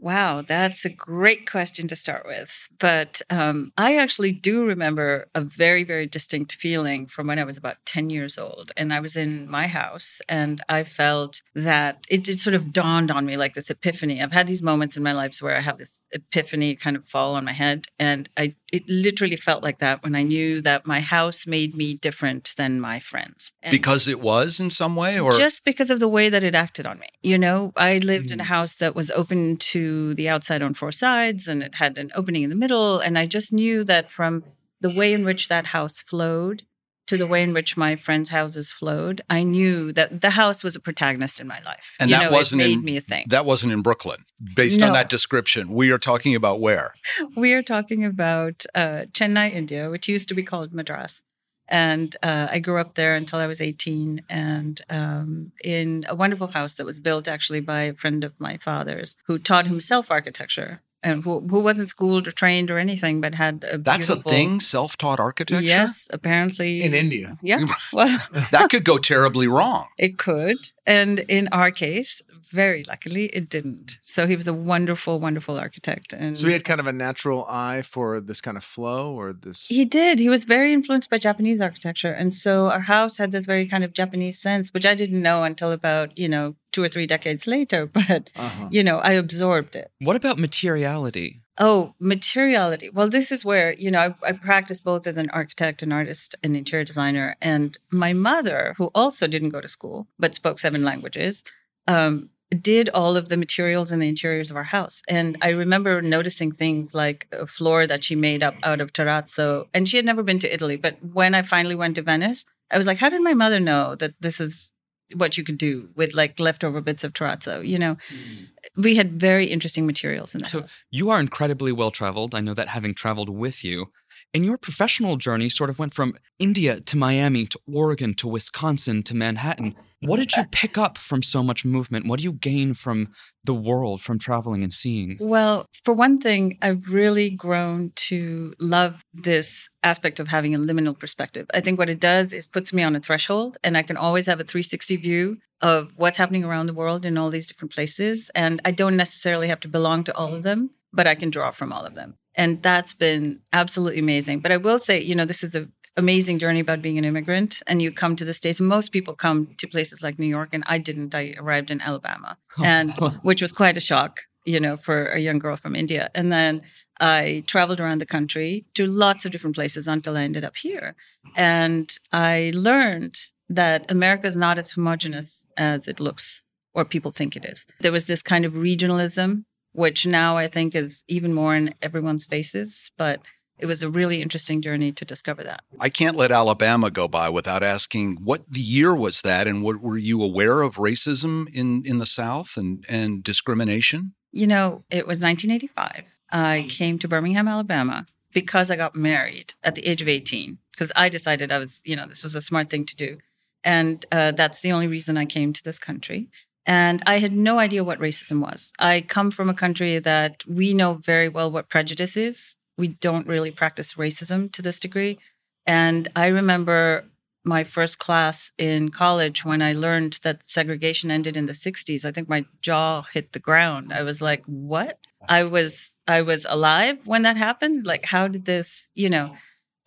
Wow, 0.02 0.42
that's 0.42 0.84
a 0.84 0.90
great 0.90 1.48
question 1.48 1.88
to 1.88 1.96
start 1.96 2.26
with. 2.26 2.68
But 2.80 3.22
um, 3.30 3.72
I 3.78 3.98
actually 3.98 4.32
do 4.32 4.66
remember 4.66 5.28
a 5.36 5.42
very, 5.42 5.84
very 5.84 6.08
distinct 6.08 6.54
feeling 6.54 7.06
from 7.06 7.28
when 7.28 7.38
I 7.38 7.44
was 7.44 7.56
about 7.56 7.78
10 7.86 8.10
years 8.10 8.36
old. 8.40 8.72
And 8.76 8.92
I 8.92 9.00
was 9.00 9.16
in 9.16 9.48
my 9.48 9.68
house 9.68 10.20
and 10.28 10.60
I 10.68 10.84
felt 10.86 11.44
that 11.54 12.04
it, 12.10 12.28
it 12.28 12.40
sort 12.40 12.56
of 12.56 12.74
dawned 12.74 13.12
on 13.12 13.28
me 13.28 13.38
like 13.38 13.54
this 13.54 13.70
epiphany. 13.70 14.24
I've 14.24 14.32
had 14.32 14.48
these 14.48 14.64
moments 14.64 14.98
in 14.98 15.04
my 15.04 15.14
life 15.14 15.38
where 15.40 15.56
I 15.56 15.62
have 15.62 15.78
this 15.78 16.02
epiphany 16.12 16.76
kind 16.76 16.98
of 16.98 17.06
fall 17.06 17.36
on 17.36 17.46
my 17.46 17.54
head. 17.54 17.86
And 18.00 18.28
I 18.36 18.56
it 18.72 18.88
literally 18.88 19.36
felt 19.36 19.64
like 19.64 19.80
that 19.80 20.02
when 20.02 20.16
I 20.16 20.24
knew 20.24 20.62
that 20.62 20.88
my 20.88 21.02
house 21.02 21.46
made 21.46 21.76
me 21.76 21.96
different 21.96 22.54
than 22.58 22.80
my 22.80 23.00
friends. 23.00 23.52
And 23.62 23.72
because 23.72 24.08
it 24.08 24.22
was 24.22 24.60
in 24.60 24.70
some 24.70 24.96
way 24.96 25.20
or 25.20 25.34
just 25.34 25.66
because 25.66 25.92
of 25.92 26.00
the 26.00 26.08
way 26.08 26.30
that 26.30 26.44
it 26.44 26.56
acted 26.56 26.88
on 26.88 26.98
me. 26.98 27.08
You 27.22 27.38
know, 27.38 27.74
I 27.76 27.98
lived 27.98 28.30
mm. 28.30 28.34
in 28.34 28.40
a 28.40 28.46
house 28.46 28.76
that 28.76 28.96
was 28.96 29.12
open 29.12 29.58
to 29.58 29.91
the 30.14 30.30
outside 30.30 30.62
on 30.62 30.74
four 30.74 30.92
sides 30.92 31.48
and 31.48 31.64
it 31.64 31.76
had 31.76 31.98
an 31.98 32.12
opening 32.16 32.44
in 32.44 32.50
the 32.50 32.56
middle. 32.56 33.00
And 33.00 33.18
I 33.18 33.26
just 33.26 33.52
knew 33.54 33.84
that 33.86 34.10
from 34.10 34.44
the 34.80 34.90
way 34.90 35.14
in 35.14 35.24
which 35.24 35.48
that 35.48 35.68
house 35.68 36.02
flowed 36.02 36.64
to 37.12 37.18
the 37.18 37.28
way 37.28 37.44
in 37.44 37.52
which 37.52 37.76
my 37.76 37.98
friends' 37.98 38.30
houses 38.30 38.72
flowed, 38.72 39.22
I 39.30 39.44
knew 39.44 39.92
that 39.94 40.22
the 40.22 40.30
house 40.30 40.64
was 40.64 40.78
a 40.78 40.80
protagonist 40.80 41.42
in 41.42 41.48
my 41.48 41.60
life. 41.64 41.84
And 42.00 42.10
you 42.10 42.16
that 42.16 42.32
know, 42.32 42.38
wasn't 42.38 42.60
made 42.60 42.78
in, 42.78 42.86
me 42.86 42.96
a 42.96 43.02
thing. 43.02 43.26
That 43.30 43.46
wasn't 43.46 43.74
in 43.74 43.82
Brooklyn. 43.82 44.24
Based 44.56 44.80
no. 44.80 44.88
on 44.88 44.94
that 44.94 45.10
description, 45.10 45.74
we 45.74 45.92
are 45.92 45.98
talking 45.98 46.36
about 46.36 46.62
where? 46.62 46.94
We 47.36 47.54
are 47.54 47.64
talking 47.64 48.06
about 48.06 48.66
uh, 48.76 49.06
Chennai, 49.12 49.54
India, 49.54 49.90
which 49.90 50.08
used 50.08 50.30
to 50.30 50.34
be 50.34 50.44
called 50.44 50.74
Madras. 50.74 51.24
And 51.72 52.16
uh, 52.22 52.50
I 52.52 52.60
grew 52.60 52.80
up 52.80 52.96
there 52.96 53.16
until 53.16 53.40
I 53.40 53.48
was 53.48 53.62
18 53.62 54.24
and 54.30 54.82
um, 54.90 55.54
in 55.64 56.06
a 56.10 56.16
wonderful 56.16 56.48
house 56.48 56.74
that 56.74 56.86
was 56.86 57.00
built 57.00 57.30
actually 57.30 57.62
by 57.62 57.84
a 57.84 57.94
friend 57.94 58.26
of 58.26 58.40
my 58.40 58.58
father's 58.58 59.16
who 59.26 59.40
taught 59.40 59.68
himself 59.68 60.12
architecture 60.12 60.82
and 61.02 61.24
who, 61.24 61.40
who 61.48 61.60
wasn't 61.60 61.90
schooled 61.90 62.28
or 62.28 62.32
trained 62.32 62.70
or 62.70 62.78
anything, 62.78 63.22
but 63.22 63.34
had 63.34 63.66
a 63.68 63.78
That's 63.78 64.10
a 64.10 64.18
thing, 64.18 64.60
self 64.60 64.98
taught 64.98 65.20
architecture? 65.20 65.66
Yes, 65.66 66.08
apparently. 66.12 66.84
In 66.84 66.94
India. 66.94 67.38
Yeah. 67.42 67.66
Well, 67.94 68.20
that 68.52 68.70
could 68.70 68.86
go 68.86 68.98
terribly 68.98 69.48
wrong. 69.48 69.88
It 69.98 70.18
could. 70.18 70.58
And 70.86 71.20
in 71.20 71.48
our 71.52 71.70
case, 71.72 72.22
very 72.52 72.84
luckily, 72.88 73.26
it 73.28 73.50
didn't. 73.50 74.00
So 74.02 74.26
he 74.26 74.36
was 74.36 74.48
a 74.48 74.54
wonderful, 74.54 75.20
wonderful 75.20 75.58
architect. 75.58 76.12
And 76.14 76.38
so 76.38 76.48
he 76.48 76.54
had 76.54 76.66
kind 76.66 76.80
of 76.80 76.88
a 76.88 76.94
natural 76.94 77.46
eye 77.48 77.82
for 77.84 78.20
this 78.20 78.42
kind 78.42 78.58
of 78.58 78.64
flow 78.64 79.14
or 79.14 79.32
this. 79.32 79.68
He 79.68 79.86
did. 79.86 80.20
He 80.20 80.30
was 80.30 80.44
very 80.44 80.74
influenced 80.74 81.10
by 81.10 81.18
Japanese 81.18 81.62
architecture. 81.62 82.12
And 82.12 82.34
so 82.34 82.70
our 82.70 82.82
house 82.82 83.18
had 83.18 83.32
this 83.32 83.46
very 83.46 83.68
kind 83.68 83.84
of 83.84 83.94
Japanese 83.94 84.40
sense, 84.40 84.74
which 84.74 84.86
I 84.86 84.96
didn't 84.96 85.22
know 85.22 85.44
until 85.44 85.72
about, 85.72 86.18
you 86.18 86.28
know, 86.28 86.56
two 86.72 86.84
or 86.84 86.88
three 86.88 87.08
decades 87.08 87.48
later. 87.48 87.90
But, 88.02 88.30
uh-huh. 88.36 88.70
you 88.72 88.84
know, 88.84 88.98
I 88.98 89.12
absorbed 89.14 89.76
it. 89.76 89.92
What 90.00 90.16
about 90.16 90.40
materiality? 90.40 91.41
Oh, 91.58 91.94
materiality. 92.00 92.90
Well, 92.90 93.10
this 93.10 93.32
is 93.32 93.44
where, 93.44 93.74
you 93.74 93.92
know, 93.92 94.00
I, 94.24 94.30
I 94.30 94.32
practice 94.32 94.80
both 94.80 95.06
as 95.06 95.18
an 95.18 95.30
architect, 95.32 95.84
an 95.84 95.92
artist, 95.92 96.36
an 96.44 96.56
interior 96.56 96.86
designer. 96.86 97.36
And 97.42 97.78
my 97.92 98.14
mother, 98.14 98.74
who 98.78 98.90
also 98.96 99.28
didn't 99.28 99.50
go 99.50 99.62
to 99.62 99.68
school, 99.68 100.08
but 100.18 100.34
spoke 100.34 100.60
seven 100.60 100.84
languages, 100.84 101.44
um, 101.88 102.30
did 102.62 102.90
all 102.90 103.16
of 103.16 103.30
the 103.30 103.38
materials 103.38 103.92
and 103.92 104.02
the 104.02 104.10
interiors 104.10 104.50
of 104.50 104.58
our 104.58 104.64
house. 104.64 105.02
And 105.08 105.38
I 105.42 105.50
remember 105.50 106.02
noticing 106.02 106.52
things 106.52 106.94
like 106.94 107.28
a 107.32 107.46
floor 107.46 107.86
that 107.86 108.04
she 108.04 108.16
made 108.16 108.44
up 108.44 108.56
out 108.64 108.82
of 108.82 108.94
terrazzo. 108.94 109.66
And 109.74 109.88
she 109.88 109.98
had 109.98 110.06
never 110.06 110.24
been 110.24 110.40
to 110.40 110.54
Italy. 110.54 110.78
But 110.78 110.98
when 111.04 111.36
I 111.36 111.42
finally 111.42 111.76
went 111.76 111.96
to 111.96 112.02
Venice, 112.02 112.46
I 112.70 112.78
was 112.78 112.88
like, 112.88 112.98
how 112.98 113.10
did 113.10 113.22
my 113.22 113.34
mother 113.34 113.60
know 113.60 113.96
that 113.96 114.14
this 114.22 114.40
is 114.40 114.72
what 115.16 115.38
you 115.38 115.44
could 115.44 115.58
do 115.58 115.90
with 115.96 116.14
like 116.14 116.40
leftover 116.40 116.82
bits 116.82 117.04
of 117.04 117.14
terrazzo. 117.14 117.66
You 117.66 117.78
know, 117.78 117.96
mm. 117.96 118.48
We 118.76 118.96
had 118.96 119.20
very 119.20 119.46
interesting 119.46 119.86
materials 119.86 120.34
in 120.36 120.42
the 120.42 120.50
so 120.50 120.62
house. 120.62 120.84
You 120.92 121.10
are 121.10 121.20
incredibly 121.20 121.72
well 121.72 121.92
traveled. 121.92 122.34
I 122.36 122.40
know 122.40 122.54
that 122.54 122.70
having 122.70 122.94
traveled 122.94 123.30
with 123.30 123.64
you. 123.64 123.88
And 124.34 124.46
your 124.46 124.58
professional 124.58 125.18
journey 125.18 125.50
sort 125.50 125.70
of 125.70 125.78
went 125.78 125.94
from 125.94 126.16
India 126.40 126.80
to 126.80 126.98
Miami 126.98 127.46
to 127.48 127.60
Oregon 127.72 128.14
to 128.16 128.28
Wisconsin 128.28 129.04
to 129.04 129.16
Manhattan. 129.16 129.76
What 130.00 130.18
did 130.18 130.36
you 130.36 130.46
pick 130.52 130.78
up 130.78 130.98
from 130.98 131.22
so 131.22 131.44
much 131.44 131.66
movement? 131.66 132.08
What 132.08 132.20
do 132.20 132.24
you 132.24 132.32
gain 132.32 132.74
from 132.74 133.10
the 133.44 133.54
world 133.54 134.02
from 134.02 134.20
traveling 134.20 134.64
and 134.64 134.72
seeing? 134.72 135.18
Well, 135.20 135.66
for 135.84 135.94
one 135.94 136.20
thing, 136.20 136.58
I've 136.62 136.90
really 136.90 137.30
grown 137.30 137.92
to 138.08 138.54
love 138.60 139.04
this 139.14 139.70
aspect 139.84 140.20
of 140.20 140.30
having 140.30 140.56
a 140.56 140.60
liminal 140.60 140.98
perspective. 140.98 141.48
I 141.54 141.60
think 141.60 141.78
what 141.78 141.90
it 141.90 142.00
does 142.00 142.32
is 142.32 142.48
puts 142.48 142.72
me 142.72 142.84
on 142.84 142.96
a 142.96 143.00
threshold 143.00 143.58
and 143.64 143.78
I 143.78 143.82
can 143.82 143.98
always 143.98 144.28
have 144.28 144.40
a 144.40 144.46
360 144.46 144.96
view 144.98 145.38
of 145.62 145.92
what's 145.98 146.18
happening 146.18 146.44
around 146.44 146.68
the 146.68 146.74
world 146.74 147.06
in 147.06 147.18
all 147.18 147.30
these 147.30 147.48
different 147.48 147.74
places. 147.74 148.32
And 148.34 148.62
I 148.64 148.72
don't 148.72 148.96
necessarily 148.96 149.50
have 149.50 149.60
to 149.62 149.68
belong 149.68 150.04
to 150.06 150.16
all 150.16 150.34
of 150.34 150.44
them, 150.44 150.72
but 150.94 151.08
I 151.08 151.16
can 151.16 151.30
draw 151.30 151.52
from 151.52 151.72
all 151.72 151.86
of 151.86 151.96
them. 151.96 152.16
And 152.36 152.62
that's 152.64 152.94
been 152.94 153.42
absolutely 153.52 154.00
amazing. 154.00 154.40
But 154.40 154.52
I 154.52 154.58
will 154.58 154.80
say, 154.80 155.02
you 155.02 155.16
know, 155.16 155.26
this 155.26 155.44
is 155.44 155.56
an 155.56 155.72
amazing 155.98 156.40
journey 156.40 156.62
about 156.62 156.82
being 156.82 156.98
an 156.98 157.06
immigrant. 157.06 157.62
And 157.68 157.82
you 157.82 157.92
come 157.92 158.16
to 158.16 158.26
the 158.26 158.34
States. 158.34 158.62
Most 158.62 158.92
people 158.92 159.14
come 159.14 159.54
to 159.58 159.68
places 159.68 160.02
like 160.02 160.18
New 160.18 160.28
York, 160.28 160.50
and 160.54 160.64
I 160.68 160.78
didn't. 160.78 161.14
I 161.14 161.36
arrived 161.38 161.72
in 161.72 161.82
Alabama, 161.82 162.38
oh, 162.58 162.64
and 162.64 162.94
which 163.22 163.42
was 163.42 163.52
quite 163.52 163.78
a 163.78 163.82
shock, 163.82 164.22
you 164.46 164.60
know, 164.60 164.78
for 164.78 165.08
a 165.08 165.20
young 165.20 165.40
girl 165.40 165.58
from 165.58 165.76
India. 165.76 166.10
And 166.16 166.32
then 166.32 166.62
I 167.00 167.44
traveled 167.48 167.80
around 167.80 168.00
the 168.00 168.06
country 168.06 168.66
to 168.76 168.86
lots 168.86 169.26
of 169.26 169.32
different 169.32 169.56
places 169.56 169.88
until 169.88 170.16
I 170.16 170.24
ended 170.24 170.44
up 170.44 170.56
here. 170.56 170.96
And 171.36 171.92
I 172.14 172.52
learned 172.54 173.18
that 173.50 173.92
America 173.92 174.28
is 174.28 174.38
not 174.38 174.58
as 174.58 174.72
homogenous 174.72 175.46
as 175.58 175.88
it 175.88 176.00
looks 176.00 176.44
or 176.74 176.86
people 176.86 177.12
think 177.12 177.36
it 177.36 177.44
is. 177.44 177.66
There 177.82 177.92
was 177.92 178.06
this 178.06 178.22
kind 178.22 178.46
of 178.46 178.54
regionalism 178.54 179.44
which 179.74 180.06
now 180.06 180.38
I 180.38 180.48
think 180.48 180.76
is 180.76 181.04
even 181.08 181.34
more 181.34 181.56
in 181.56 181.74
everyone's 181.82 182.26
faces. 182.26 182.92
But 182.98 183.22
it 183.58 183.66
was 183.68 183.84
a 183.84 183.90
really 183.90 184.22
interesting 184.22 184.62
journey 184.62 184.92
to 184.92 185.06
discover 185.06 185.44
that. 185.44 185.64
I 185.80 185.90
can't 185.90 186.18
let 186.18 186.32
Alabama 186.32 186.90
go 186.90 187.08
by 187.08 187.30
without 187.30 187.62
asking 187.64 188.18
what 188.24 188.50
the 188.50 188.62
year 188.62 188.96
was 188.96 189.22
that 189.22 189.48
and 189.48 189.62
what 189.64 189.82
were 189.82 189.98
you 189.98 190.22
aware 190.24 190.62
of 190.62 190.76
racism 190.76 191.48
in 191.54 191.84
in 191.86 192.00
the 192.00 192.06
South 192.06 192.58
and 192.58 192.86
and 192.90 193.24
discrimination? 193.24 194.14
You 194.32 194.48
know, 194.48 194.84
it 194.90 195.08
was 195.08 195.22
1985. 195.22 196.06
I 196.32 196.66
came 196.70 196.98
to 197.00 197.08
Birmingham, 197.08 197.48
Alabama 197.48 198.06
because 198.34 198.72
I 198.72 198.76
got 198.76 198.96
married 198.96 199.54
at 199.64 199.76
the 199.76 199.86
age 199.88 200.02
of 200.02 200.08
18 200.08 200.58
because 200.72 200.92
I 200.96 201.10
decided 201.10 201.52
I 201.52 201.58
was, 201.58 201.82
you 201.86 201.96
know, 201.96 202.08
this 202.08 202.24
was 202.24 202.36
a 202.36 202.42
smart 202.42 202.70
thing 202.70 202.86
to 202.86 202.96
do. 202.96 203.18
And 203.64 204.06
uh, 204.12 204.32
that's 204.32 204.62
the 204.62 204.72
only 204.72 204.88
reason 204.88 205.18
I 205.18 205.26
came 205.26 205.54
to 205.54 205.64
this 205.64 205.78
country. 205.78 206.30
And 206.66 207.02
I 207.06 207.20
had 207.20 207.34
no 207.34 207.60
idea 207.60 207.84
what 207.84 208.00
racism 208.00 208.40
was. 208.40 208.72
I 208.78 209.02
come 209.02 209.32
from 209.32 209.50
a 209.50 209.54
country 209.54 209.98
that 210.00 210.46
we 210.48 210.74
know 210.74 210.94
very 210.94 211.28
well 211.28 211.50
what 211.50 211.70
prejudice 211.70 212.16
is. 212.16 212.56
We 212.78 212.90
don't 212.90 213.28
really 213.28 213.52
practice 213.52 213.96
racism 213.96 214.52
to 214.54 214.62
this 214.62 214.80
degree. 214.80 215.18
And 215.66 216.08
I 216.16 216.28
remember 216.28 217.06
my 217.44 217.64
first 217.64 217.98
class 217.98 218.52
in 218.58 218.90
college 218.90 219.44
when 219.44 219.62
I 219.62 219.74
learned 219.74 220.20
that 220.24 220.46
segregation 220.46 221.10
ended 221.10 221.36
in 221.36 221.48
the 221.48 221.54
60s. 221.54 222.06
I 222.06 222.12
think 222.12 222.30
my 222.30 222.46
jaw 222.62 223.04
hit 223.14 223.34
the 223.34 223.40
ground. 223.40 223.92
I 223.92 224.04
was 224.04 224.22
like, 224.22 224.44
"What?" 224.46 225.00
I 225.28 225.44
was 225.44 225.96
I 226.08 226.22
was 226.22 226.46
alive 226.50 227.08
when 227.08 227.24
that 227.24 227.38
happened. 227.38 227.86
Like 227.86 228.06
how 228.06 228.28
did 228.28 228.46
this, 228.46 228.92
you 228.96 229.10
know, 229.10 229.36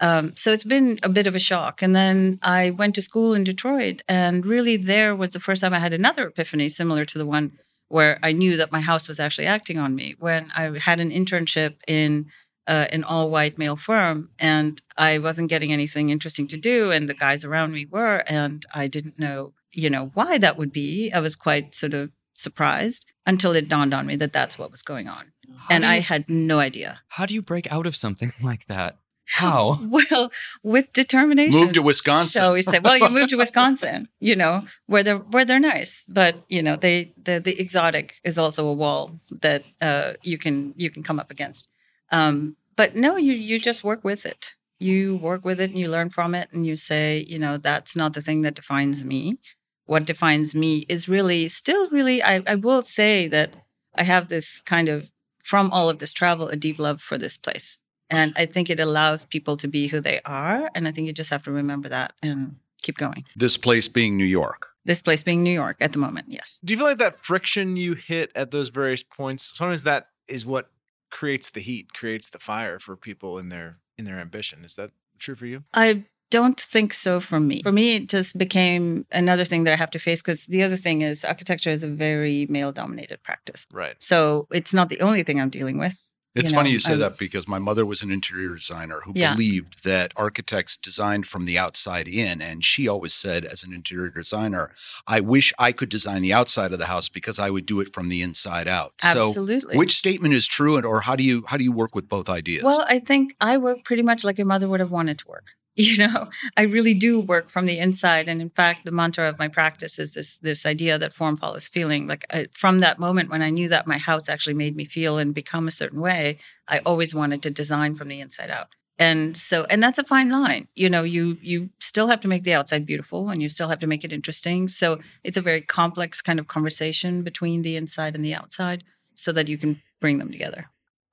um, 0.00 0.32
so 0.36 0.52
it's 0.52 0.64
been 0.64 0.98
a 1.02 1.08
bit 1.08 1.26
of 1.26 1.34
a 1.34 1.38
shock. 1.38 1.82
And 1.82 1.94
then 1.94 2.38
I 2.42 2.70
went 2.70 2.94
to 2.96 3.02
school 3.02 3.34
in 3.34 3.44
Detroit, 3.44 4.02
and 4.08 4.44
really 4.44 4.76
there 4.76 5.14
was 5.14 5.30
the 5.30 5.40
first 5.40 5.62
time 5.62 5.74
I 5.74 5.78
had 5.78 5.94
another 5.94 6.26
epiphany 6.28 6.68
similar 6.68 7.04
to 7.04 7.18
the 7.18 7.26
one 7.26 7.52
where 7.88 8.18
I 8.22 8.32
knew 8.32 8.56
that 8.56 8.72
my 8.72 8.80
house 8.80 9.08
was 9.08 9.20
actually 9.20 9.46
acting 9.46 9.78
on 9.78 9.94
me. 9.94 10.14
When 10.18 10.50
I 10.56 10.78
had 10.78 11.00
an 11.00 11.10
internship 11.10 11.76
in 11.86 12.26
uh, 12.66 12.86
an 12.90 13.04
all 13.04 13.30
white 13.30 13.58
male 13.58 13.76
firm 13.76 14.30
and 14.38 14.80
I 14.96 15.18
wasn't 15.18 15.50
getting 15.50 15.72
anything 15.72 16.10
interesting 16.10 16.48
to 16.48 16.56
do, 16.56 16.90
and 16.90 17.08
the 17.08 17.14
guys 17.14 17.44
around 17.44 17.72
me 17.72 17.86
were, 17.86 18.24
and 18.26 18.64
I 18.74 18.88
didn't 18.88 19.18
know, 19.18 19.52
you 19.72 19.90
know, 19.90 20.10
why 20.14 20.38
that 20.38 20.56
would 20.56 20.72
be. 20.72 21.12
I 21.12 21.20
was 21.20 21.36
quite 21.36 21.74
sort 21.74 21.94
of 21.94 22.10
surprised 22.32 23.06
until 23.26 23.54
it 23.54 23.68
dawned 23.68 23.94
on 23.94 24.06
me 24.06 24.16
that 24.16 24.32
that's 24.32 24.58
what 24.58 24.70
was 24.70 24.82
going 24.82 25.08
on. 25.08 25.32
How 25.56 25.74
and 25.74 25.84
you- 25.84 25.90
I 25.90 26.00
had 26.00 26.28
no 26.28 26.58
idea. 26.58 27.00
How 27.08 27.26
do 27.26 27.34
you 27.34 27.42
break 27.42 27.70
out 27.70 27.86
of 27.86 27.94
something 27.94 28.32
like 28.42 28.66
that? 28.66 28.96
How? 29.26 29.80
Well, 30.10 30.30
with 30.62 30.92
determination. 30.92 31.58
Move 31.60 31.72
to 31.74 31.82
Wisconsin. 31.82 32.40
So 32.40 32.52
we 32.54 32.62
say, 32.62 32.78
well, 32.78 32.96
you 32.96 33.08
move 33.08 33.28
to 33.30 33.36
Wisconsin, 33.44 34.08
you 34.20 34.36
know, 34.36 34.62
where 34.86 35.02
they're 35.02 35.18
where 35.18 35.44
they're 35.44 35.60
nice, 35.60 36.04
but 36.08 36.36
you 36.48 36.62
know, 36.62 36.76
they 36.76 37.12
the 37.22 37.38
the 37.38 37.58
exotic 37.60 38.14
is 38.24 38.38
also 38.38 38.66
a 38.66 38.72
wall 38.72 39.18
that 39.40 39.64
uh, 39.80 40.14
you 40.22 40.36
can 40.36 40.74
you 40.76 40.90
can 40.90 41.02
come 41.02 41.20
up 41.20 41.30
against. 41.30 41.68
Um, 42.10 42.56
but 42.76 42.96
no, 42.96 43.16
you 43.16 43.32
you 43.32 43.58
just 43.58 43.84
work 43.84 44.04
with 44.04 44.26
it. 44.26 44.54
You 44.78 45.16
work 45.16 45.44
with 45.44 45.60
it 45.60 45.70
and 45.70 45.78
you 45.78 45.88
learn 45.88 46.10
from 46.10 46.34
it, 46.34 46.48
and 46.52 46.66
you 46.66 46.76
say, 46.76 47.24
you 47.28 47.38
know, 47.38 47.56
that's 47.56 47.96
not 47.96 48.14
the 48.14 48.20
thing 48.20 48.42
that 48.42 48.54
defines 48.54 49.04
me. 49.04 49.38
What 49.86 50.06
defines 50.06 50.54
me 50.54 50.86
is 50.88 51.08
really 51.08 51.48
still 51.48 51.88
really. 51.90 52.22
I, 52.22 52.42
I 52.46 52.56
will 52.56 52.82
say 52.82 53.28
that 53.28 53.54
I 53.94 54.02
have 54.02 54.28
this 54.28 54.60
kind 54.60 54.88
of 54.88 55.10
from 55.42 55.70
all 55.70 55.88
of 55.88 55.98
this 55.98 56.12
travel 56.12 56.48
a 56.48 56.56
deep 56.56 56.78
love 56.78 57.00
for 57.00 57.16
this 57.16 57.36
place 57.36 57.80
and 58.14 58.32
I 58.36 58.46
think 58.46 58.70
it 58.70 58.80
allows 58.80 59.24
people 59.24 59.56
to 59.58 59.68
be 59.68 59.86
who 59.86 60.00
they 60.00 60.20
are. 60.24 60.70
And 60.74 60.86
I 60.86 60.92
think 60.92 61.06
you 61.06 61.12
just 61.12 61.30
have 61.30 61.44
to 61.44 61.52
remember 61.52 61.88
that 61.88 62.12
and 62.22 62.56
keep 62.82 62.96
going. 62.96 63.24
This 63.36 63.56
place 63.56 63.88
being 63.88 64.16
New 64.16 64.24
York. 64.24 64.68
This 64.84 65.00
place 65.00 65.22
being 65.22 65.42
New 65.42 65.52
York 65.52 65.76
at 65.80 65.92
the 65.92 65.98
moment, 65.98 66.26
yes. 66.28 66.58
Do 66.62 66.74
you 66.74 66.78
feel 66.78 66.86
like 66.86 66.98
that 66.98 67.16
friction 67.16 67.76
you 67.76 67.94
hit 67.94 68.30
at 68.34 68.50
those 68.50 68.68
various 68.68 69.02
points? 69.02 69.52
Sometimes 69.54 69.82
that 69.84 70.08
is 70.28 70.44
what 70.44 70.70
creates 71.10 71.50
the 71.50 71.60
heat, 71.60 71.94
creates 71.94 72.28
the 72.28 72.38
fire 72.38 72.78
for 72.78 72.96
people 72.96 73.38
in 73.38 73.48
their 73.48 73.78
in 73.96 74.04
their 74.04 74.18
ambition. 74.18 74.64
Is 74.64 74.76
that 74.76 74.90
true 75.18 75.34
for 75.34 75.46
you? 75.46 75.64
I 75.72 76.04
don't 76.30 76.60
think 76.60 76.92
so 76.92 77.20
for 77.20 77.38
me. 77.38 77.62
For 77.62 77.70
me, 77.70 77.94
it 77.94 78.08
just 78.08 78.36
became 78.36 79.06
another 79.12 79.44
thing 79.44 79.64
that 79.64 79.72
I 79.72 79.76
have 79.76 79.90
to 79.92 79.98
face 79.98 80.20
because 80.20 80.46
the 80.46 80.64
other 80.64 80.76
thing 80.76 81.02
is 81.02 81.24
architecture 81.24 81.70
is 81.70 81.84
a 81.84 81.88
very 81.88 82.46
male 82.50 82.72
dominated 82.72 83.22
practice. 83.22 83.66
Right. 83.72 83.94
So 84.00 84.48
it's 84.50 84.74
not 84.74 84.88
the 84.88 85.00
only 85.00 85.22
thing 85.22 85.40
I'm 85.40 85.50
dealing 85.50 85.78
with. 85.78 86.10
It's 86.34 86.50
You 86.50 86.56
funny 86.56 86.70
know, 86.70 86.74
you 86.74 86.80
say 86.80 86.90
I'm- 86.90 86.98
that 87.00 87.16
because 87.16 87.46
my 87.46 87.60
mother 87.60 87.86
was 87.86 88.02
an 88.02 88.10
interior 88.10 88.56
designer 88.56 89.00
who 89.04 89.12
Yeah. 89.14 89.34
believed 89.34 89.84
that 89.84 90.12
architects 90.16 90.76
designed 90.76 91.28
from 91.28 91.44
the 91.44 91.56
outside 91.56 92.08
in. 92.08 92.42
And 92.42 92.64
she 92.64 92.88
always 92.88 93.14
said, 93.14 93.44
as 93.44 93.62
an 93.62 93.72
interior 93.72 94.10
designer, 94.10 94.72
I 95.06 95.20
wish 95.20 95.52
I 95.60 95.70
could 95.70 95.88
design 95.90 96.22
the 96.22 96.32
outside 96.32 96.72
of 96.72 96.80
the 96.80 96.86
house 96.86 97.08
because 97.08 97.38
I 97.38 97.50
would 97.50 97.66
do 97.66 97.78
it 97.78 97.92
from 97.94 98.08
the 98.08 98.20
inside 98.20 98.66
out. 98.66 98.94
Absolutely. 99.02 99.74
So 99.74 99.78
which 99.78 99.96
statement 99.96 100.34
is 100.34 100.46
true 100.48 100.76
and 100.76 100.84
or 100.84 101.02
how 101.02 101.14
do 101.14 101.22
you 101.22 101.44
how 101.46 101.56
do 101.56 101.62
you 101.62 101.72
work 101.72 101.94
with 101.94 102.08
both 102.08 102.28
ideas? 102.28 102.64
Well, 102.64 102.84
I 102.88 102.98
think 102.98 103.36
I 103.40 103.56
work 103.56 103.84
pretty 103.84 104.02
much 104.02 104.24
like 104.24 104.36
your 104.38 104.46
mother 104.46 104.66
would 104.68 104.80
have 104.80 104.90
wanted 104.90 105.18
to 105.20 105.28
work. 105.28 105.52
You 105.84 106.06
know, 106.06 106.28
I 106.56 106.62
really 106.62 106.94
do 106.94 107.18
work 107.18 107.48
from 107.50 107.66
the 107.66 107.80
inside, 107.80 108.28
and 108.28 108.40
in 108.40 108.50
fact, 108.50 108.84
the 108.84 108.92
mantra 108.92 109.28
of 109.28 109.40
my 109.40 109.48
practice 109.48 109.98
is 109.98 110.14
this 110.14 110.38
this 110.38 110.64
idea 110.64 110.98
that 110.98 111.12
form 111.12 111.34
follows 111.34 111.66
feeling. 111.66 112.06
Like 112.06 112.24
I, 112.30 112.46
from 112.52 112.78
that 112.80 113.00
moment 113.00 113.28
when 113.28 113.42
I 113.42 113.50
knew 113.50 113.68
that 113.68 113.88
my 113.88 113.98
house 113.98 114.28
actually 114.28 114.54
made 114.54 114.76
me 114.76 114.84
feel 114.84 115.18
and 115.18 115.34
become 115.34 115.66
a 115.66 115.72
certain 115.72 116.00
way, 116.00 116.38
I 116.68 116.78
always 116.86 117.12
wanted 117.12 117.42
to 117.42 117.50
design 117.50 117.96
from 117.96 118.06
the 118.06 118.20
inside 118.20 118.50
out. 118.50 118.68
And 119.00 119.36
so, 119.36 119.64
and 119.64 119.82
that's 119.82 119.98
a 119.98 120.04
fine 120.04 120.30
line. 120.30 120.68
You 120.76 120.88
know, 120.88 121.02
you 121.02 121.38
you 121.42 121.70
still 121.80 122.06
have 122.06 122.20
to 122.20 122.28
make 122.28 122.44
the 122.44 122.54
outside 122.54 122.86
beautiful, 122.86 123.28
and 123.28 123.42
you 123.42 123.48
still 123.48 123.68
have 123.68 123.80
to 123.80 123.88
make 123.88 124.04
it 124.04 124.12
interesting. 124.12 124.68
So 124.68 125.00
it's 125.24 125.36
a 125.36 125.42
very 125.42 125.60
complex 125.60 126.22
kind 126.22 126.38
of 126.38 126.46
conversation 126.46 127.24
between 127.24 127.62
the 127.62 127.74
inside 127.74 128.14
and 128.14 128.24
the 128.24 128.34
outside, 128.34 128.84
so 129.16 129.32
that 129.32 129.48
you 129.48 129.58
can 129.58 129.82
bring 130.00 130.18
them 130.18 130.30
together. 130.30 130.70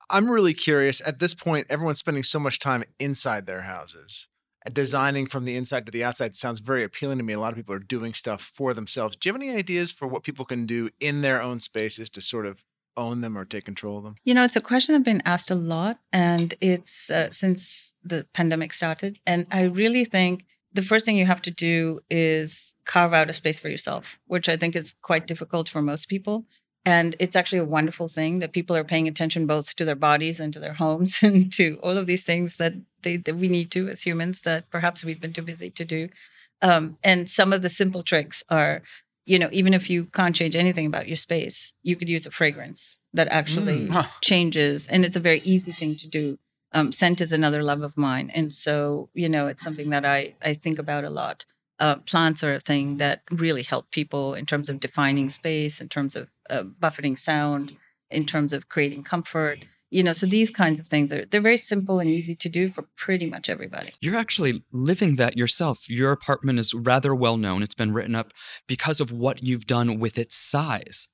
I'm 0.08 0.30
really 0.30 0.54
curious. 0.54 1.02
At 1.04 1.18
this 1.18 1.34
point, 1.34 1.66
everyone's 1.68 1.98
spending 1.98 2.22
so 2.22 2.38
much 2.38 2.60
time 2.60 2.84
inside 3.00 3.46
their 3.46 3.62
houses. 3.62 4.28
Designing 4.70 5.26
from 5.26 5.44
the 5.44 5.56
inside 5.56 5.86
to 5.86 5.92
the 5.92 6.04
outside 6.04 6.36
sounds 6.36 6.60
very 6.60 6.84
appealing 6.84 7.18
to 7.18 7.24
me. 7.24 7.32
A 7.32 7.40
lot 7.40 7.52
of 7.52 7.56
people 7.56 7.74
are 7.74 7.80
doing 7.80 8.14
stuff 8.14 8.42
for 8.42 8.74
themselves. 8.74 9.16
Do 9.16 9.28
you 9.28 9.32
have 9.32 9.40
any 9.40 9.50
ideas 9.50 9.90
for 9.90 10.06
what 10.06 10.22
people 10.22 10.44
can 10.44 10.66
do 10.66 10.90
in 11.00 11.20
their 11.20 11.42
own 11.42 11.60
spaces 11.60 12.08
to 12.10 12.20
sort 12.20 12.46
of 12.46 12.64
own 12.96 13.22
them 13.22 13.36
or 13.36 13.44
take 13.44 13.64
control 13.64 13.98
of 13.98 14.04
them? 14.04 14.16
You 14.24 14.34
know, 14.34 14.44
it's 14.44 14.56
a 14.56 14.60
question 14.60 14.94
I've 14.94 15.04
been 15.04 15.22
asked 15.24 15.50
a 15.50 15.56
lot, 15.56 15.98
and 16.12 16.54
it's 16.60 17.10
uh, 17.10 17.30
since 17.30 17.92
the 18.04 18.26
pandemic 18.32 18.72
started. 18.72 19.18
And 19.26 19.46
I 19.50 19.62
really 19.62 20.04
think 20.04 20.46
the 20.72 20.82
first 20.82 21.04
thing 21.04 21.16
you 21.16 21.26
have 21.26 21.42
to 21.42 21.50
do 21.50 22.00
is 22.10 22.74
carve 22.84 23.12
out 23.12 23.30
a 23.30 23.32
space 23.32 23.58
for 23.58 23.68
yourself, 23.68 24.18
which 24.26 24.48
I 24.48 24.56
think 24.56 24.76
is 24.76 24.94
quite 25.02 25.26
difficult 25.26 25.68
for 25.68 25.82
most 25.82 26.08
people. 26.08 26.46
And 26.84 27.14
it's 27.20 27.36
actually 27.36 27.60
a 27.60 27.64
wonderful 27.64 28.08
thing 28.08 28.40
that 28.40 28.52
people 28.52 28.76
are 28.76 28.84
paying 28.84 29.06
attention 29.06 29.46
both 29.46 29.76
to 29.76 29.84
their 29.84 29.94
bodies 29.94 30.40
and 30.40 30.52
to 30.52 30.58
their 30.58 30.72
homes 30.74 31.18
and 31.22 31.52
to 31.52 31.78
all 31.82 31.96
of 31.96 32.06
these 32.06 32.24
things 32.24 32.56
that 32.56 32.74
they 33.02 33.16
that 33.18 33.36
we 33.36 33.48
need 33.48 33.70
to 33.72 33.88
as 33.88 34.02
humans 34.02 34.42
that 34.42 34.70
perhaps 34.70 35.04
we've 35.04 35.20
been 35.20 35.32
too 35.32 35.42
busy 35.42 35.70
to 35.70 35.84
do. 35.84 36.08
Um, 36.60 36.98
and 37.02 37.28
some 37.28 37.52
of 37.52 37.62
the 37.62 37.68
simple 37.68 38.02
tricks 38.02 38.42
are 38.48 38.82
you 39.24 39.38
know, 39.38 39.48
even 39.52 39.72
if 39.72 39.88
you 39.88 40.06
can't 40.06 40.34
change 40.34 40.56
anything 40.56 40.86
about 40.86 41.06
your 41.06 41.16
space, 41.16 41.74
you 41.82 41.96
could 41.96 42.08
use 42.08 42.26
a 42.26 42.30
fragrance 42.30 42.98
that 43.14 43.28
actually 43.28 43.88
Mm. 43.88 44.08
Changes. 44.20 44.88
And 44.88 45.04
it's 45.04 45.16
a 45.16 45.20
very 45.20 45.40
easy 45.44 45.72
thing 45.72 45.96
to 45.96 46.08
do. 46.08 46.38
Um, 46.72 46.90
scent 46.90 47.20
is 47.20 47.32
another 47.32 47.62
love 47.62 47.82
of 47.82 47.96
mine. 47.96 48.30
And 48.34 48.52
so, 48.52 49.10
you 49.14 49.28
know, 49.28 49.46
it's 49.46 49.62
something 49.62 49.90
that 49.90 50.04
I, 50.04 50.34
I 50.42 50.54
think 50.54 50.78
about 50.78 51.04
a 51.04 51.10
lot. 51.10 51.44
Uh, 51.82 51.96
plants 51.96 52.44
are 52.44 52.54
a 52.54 52.60
thing 52.60 52.98
that 52.98 53.22
really 53.32 53.64
help 53.64 53.90
people 53.90 54.34
in 54.34 54.46
terms 54.46 54.70
of 54.70 54.78
defining 54.78 55.28
space, 55.28 55.80
in 55.80 55.88
terms 55.88 56.14
of 56.14 56.28
uh, 56.48 56.62
buffeting 56.62 57.16
sound, 57.16 57.76
in 58.08 58.24
terms 58.24 58.52
of 58.52 58.68
creating 58.68 59.02
comfort. 59.02 59.64
You 59.90 60.04
know, 60.04 60.12
so 60.12 60.24
these 60.24 60.52
kinds 60.52 60.78
of 60.78 60.86
things 60.86 61.12
are 61.12 61.24
they're 61.24 61.40
very 61.40 61.56
simple 61.56 61.98
and 61.98 62.08
easy 62.08 62.36
to 62.36 62.48
do 62.48 62.68
for 62.68 62.82
pretty 62.96 63.26
much 63.26 63.48
everybody. 63.48 63.92
You're 64.00 64.16
actually 64.16 64.62
living 64.70 65.16
that 65.16 65.36
yourself. 65.36 65.90
Your 65.90 66.12
apartment 66.12 66.60
is 66.60 66.72
rather 66.72 67.16
well 67.16 67.36
known. 67.36 67.64
It's 67.64 67.74
been 67.74 67.92
written 67.92 68.14
up 68.14 68.32
because 68.68 69.00
of 69.00 69.10
what 69.10 69.42
you've 69.42 69.66
done 69.66 69.98
with 69.98 70.18
its 70.18 70.36
size. 70.36 71.08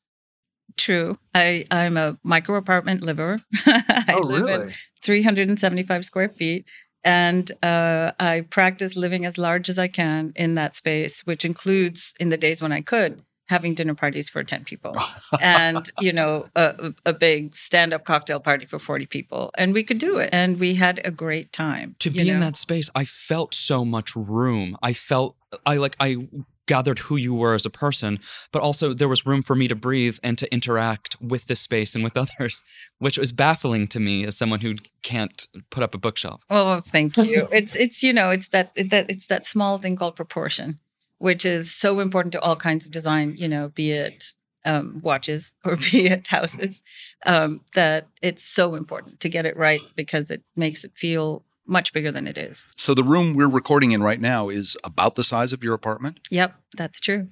True. 0.76 1.18
I, 1.34 1.64
I'm 1.70 1.96
a 1.96 2.18
micro 2.22 2.56
apartment 2.56 3.02
liver. 3.02 3.38
I 3.66 4.04
oh, 4.10 4.18
live 4.18 4.40
in 4.40 4.60
really? 4.60 4.74
375 5.02 6.04
square 6.04 6.28
feet. 6.28 6.66
And 7.04 7.50
uh, 7.62 8.12
I 8.18 8.42
practice 8.50 8.96
living 8.96 9.24
as 9.24 9.38
large 9.38 9.68
as 9.68 9.78
I 9.78 9.88
can 9.88 10.32
in 10.36 10.54
that 10.54 10.74
space, 10.74 11.22
which 11.22 11.44
includes, 11.44 12.14
in 12.18 12.28
the 12.28 12.36
days 12.36 12.60
when 12.60 12.72
I 12.72 12.80
could, 12.80 13.22
having 13.46 13.74
dinner 13.74 13.94
parties 13.94 14.28
for 14.28 14.44
10 14.44 14.64
people 14.64 14.94
and, 15.40 15.90
you 16.00 16.12
know, 16.12 16.46
a, 16.54 16.92
a 17.06 17.12
big 17.12 17.56
stand 17.56 17.94
up 17.94 18.04
cocktail 18.04 18.40
party 18.40 18.66
for 18.66 18.78
40 18.78 19.06
people. 19.06 19.50
And 19.56 19.72
we 19.72 19.82
could 19.82 19.98
do 19.98 20.18
it. 20.18 20.28
And 20.32 20.60
we 20.60 20.74
had 20.74 21.00
a 21.04 21.10
great 21.10 21.52
time. 21.52 21.96
To 22.00 22.10
be 22.10 22.28
in 22.28 22.40
that 22.40 22.56
space, 22.56 22.90
I 22.94 23.04
felt 23.04 23.54
so 23.54 23.84
much 23.84 24.14
room. 24.14 24.76
I 24.82 24.92
felt 24.92 25.36
I 25.64 25.76
like 25.76 25.96
I 25.98 26.28
gathered 26.68 27.00
who 27.00 27.16
you 27.16 27.34
were 27.34 27.54
as 27.54 27.66
a 27.66 27.70
person, 27.70 28.20
but 28.52 28.62
also 28.62 28.94
there 28.94 29.08
was 29.08 29.26
room 29.26 29.42
for 29.42 29.56
me 29.56 29.66
to 29.66 29.74
breathe 29.74 30.18
and 30.22 30.38
to 30.38 30.52
interact 30.52 31.16
with 31.20 31.46
this 31.46 31.60
space 31.60 31.96
and 31.96 32.04
with 32.04 32.16
others, 32.38 32.62
which 32.98 33.18
was 33.18 33.32
baffling 33.32 33.88
to 33.88 33.98
me 33.98 34.24
as 34.24 34.36
someone 34.36 34.60
who 34.60 34.76
can't 35.02 35.48
put 35.70 35.82
up 35.82 35.94
a 35.94 35.98
bookshelf. 35.98 36.42
Oh, 36.48 36.78
thank 36.78 37.16
you. 37.16 37.48
it's 37.52 37.74
it's 37.74 38.02
you 38.02 38.12
know 38.12 38.30
it's 38.30 38.48
that 38.48 38.74
that 38.76 39.10
it's 39.10 39.26
that 39.26 39.44
small 39.44 39.78
thing 39.78 39.96
called 39.96 40.14
proportion, 40.14 40.78
which 41.18 41.44
is 41.44 41.74
so 41.74 41.98
important 41.98 42.32
to 42.32 42.40
all 42.40 42.56
kinds 42.56 42.86
of 42.86 42.92
design. 42.92 43.34
You 43.36 43.48
know, 43.48 43.68
be 43.68 43.90
it 43.90 44.32
um, 44.64 45.00
watches 45.02 45.54
or 45.64 45.76
be 45.92 46.06
it 46.06 46.28
houses, 46.28 46.82
um, 47.26 47.62
that 47.74 48.06
it's 48.22 48.44
so 48.44 48.74
important 48.74 49.20
to 49.20 49.28
get 49.28 49.46
it 49.46 49.56
right 49.56 49.80
because 49.96 50.30
it 50.30 50.42
makes 50.54 50.84
it 50.84 50.92
feel 50.94 51.42
much 51.68 51.92
bigger 51.92 52.10
than 52.10 52.26
it 52.26 52.38
is. 52.38 52.66
so 52.76 52.94
the 52.94 53.04
room 53.04 53.34
we're 53.34 53.48
recording 53.48 53.92
in 53.92 54.02
right 54.02 54.20
now 54.20 54.48
is 54.48 54.76
about 54.84 55.14
the 55.14 55.24
size 55.24 55.52
of 55.52 55.62
your 55.62 55.74
apartment. 55.74 56.18
Yep, 56.30 56.54
that's 56.76 57.00
true. 57.00 57.28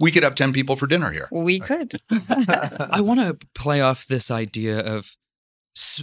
We 0.00 0.10
could 0.10 0.24
have 0.24 0.34
10 0.34 0.52
people 0.52 0.74
for 0.74 0.86
dinner 0.88 1.12
here. 1.12 1.28
We 1.30 1.60
could. 1.60 2.00
I 2.10 3.00
want 3.00 3.20
to 3.20 3.46
play 3.54 3.80
off 3.80 4.06
this 4.06 4.28
idea 4.30 4.80
of 4.80 5.16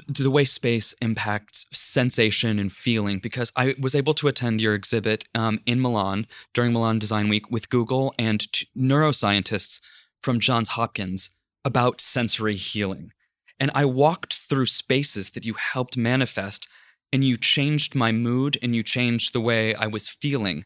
the 0.08 0.30
way 0.30 0.46
space 0.46 0.94
impacts 1.02 1.66
sensation 1.72 2.60
and 2.60 2.72
feeling 2.72 3.20
because 3.20 3.52
I 3.56 3.76
was 3.80 3.96
able 3.96 4.14
to 4.16 4.28
attend 4.28 4.62
your 4.62 4.76
exhibit 4.76 5.26
um, 5.36 5.60
in 5.66 5.82
Milan 5.82 6.28
during 6.54 6.74
Milan 6.74 7.00
Design 7.00 7.28
Week 7.30 7.50
with 7.52 7.70
Google 7.70 8.14
and 8.18 8.40
t- 8.52 8.68
neuroscientists 8.78 9.82
from 10.22 10.40
Johns 10.40 10.70
Hopkins 10.70 11.30
about 11.66 12.02
sensory 12.02 12.56
healing. 12.56 13.12
And 13.60 13.72
I 13.76 13.86
walked 13.86 14.34
through 14.36 14.66
spaces 14.68 15.32
that 15.32 15.46
you 15.46 15.54
helped 15.54 15.96
manifest, 15.96 16.68
and 17.14 17.24
you 17.24 17.38
changed 17.38 17.96
my 17.96 18.12
mood 18.12 18.58
and 18.62 18.76
you 18.76 18.84
changed 18.84 19.34
the 19.34 19.42
way 19.42 19.76
I 19.76 19.88
was 19.88 20.10
feeling. 20.10 20.66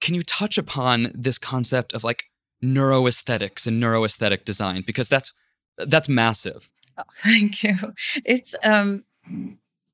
Can 0.00 0.14
you 0.14 0.22
touch 0.22 0.58
upon 0.58 1.12
this 1.14 1.38
concept 1.38 1.92
of 1.92 2.04
like 2.04 2.24
neuroaesthetics 2.62 3.66
and 3.66 3.82
neuroaesthetic 3.82 4.44
design? 4.44 4.82
Because 4.86 5.08
that's 5.08 5.32
that's 5.76 6.08
massive. 6.08 6.70
Thank 7.22 7.62
you. 7.62 7.76
It's 8.24 8.54
um 8.64 9.04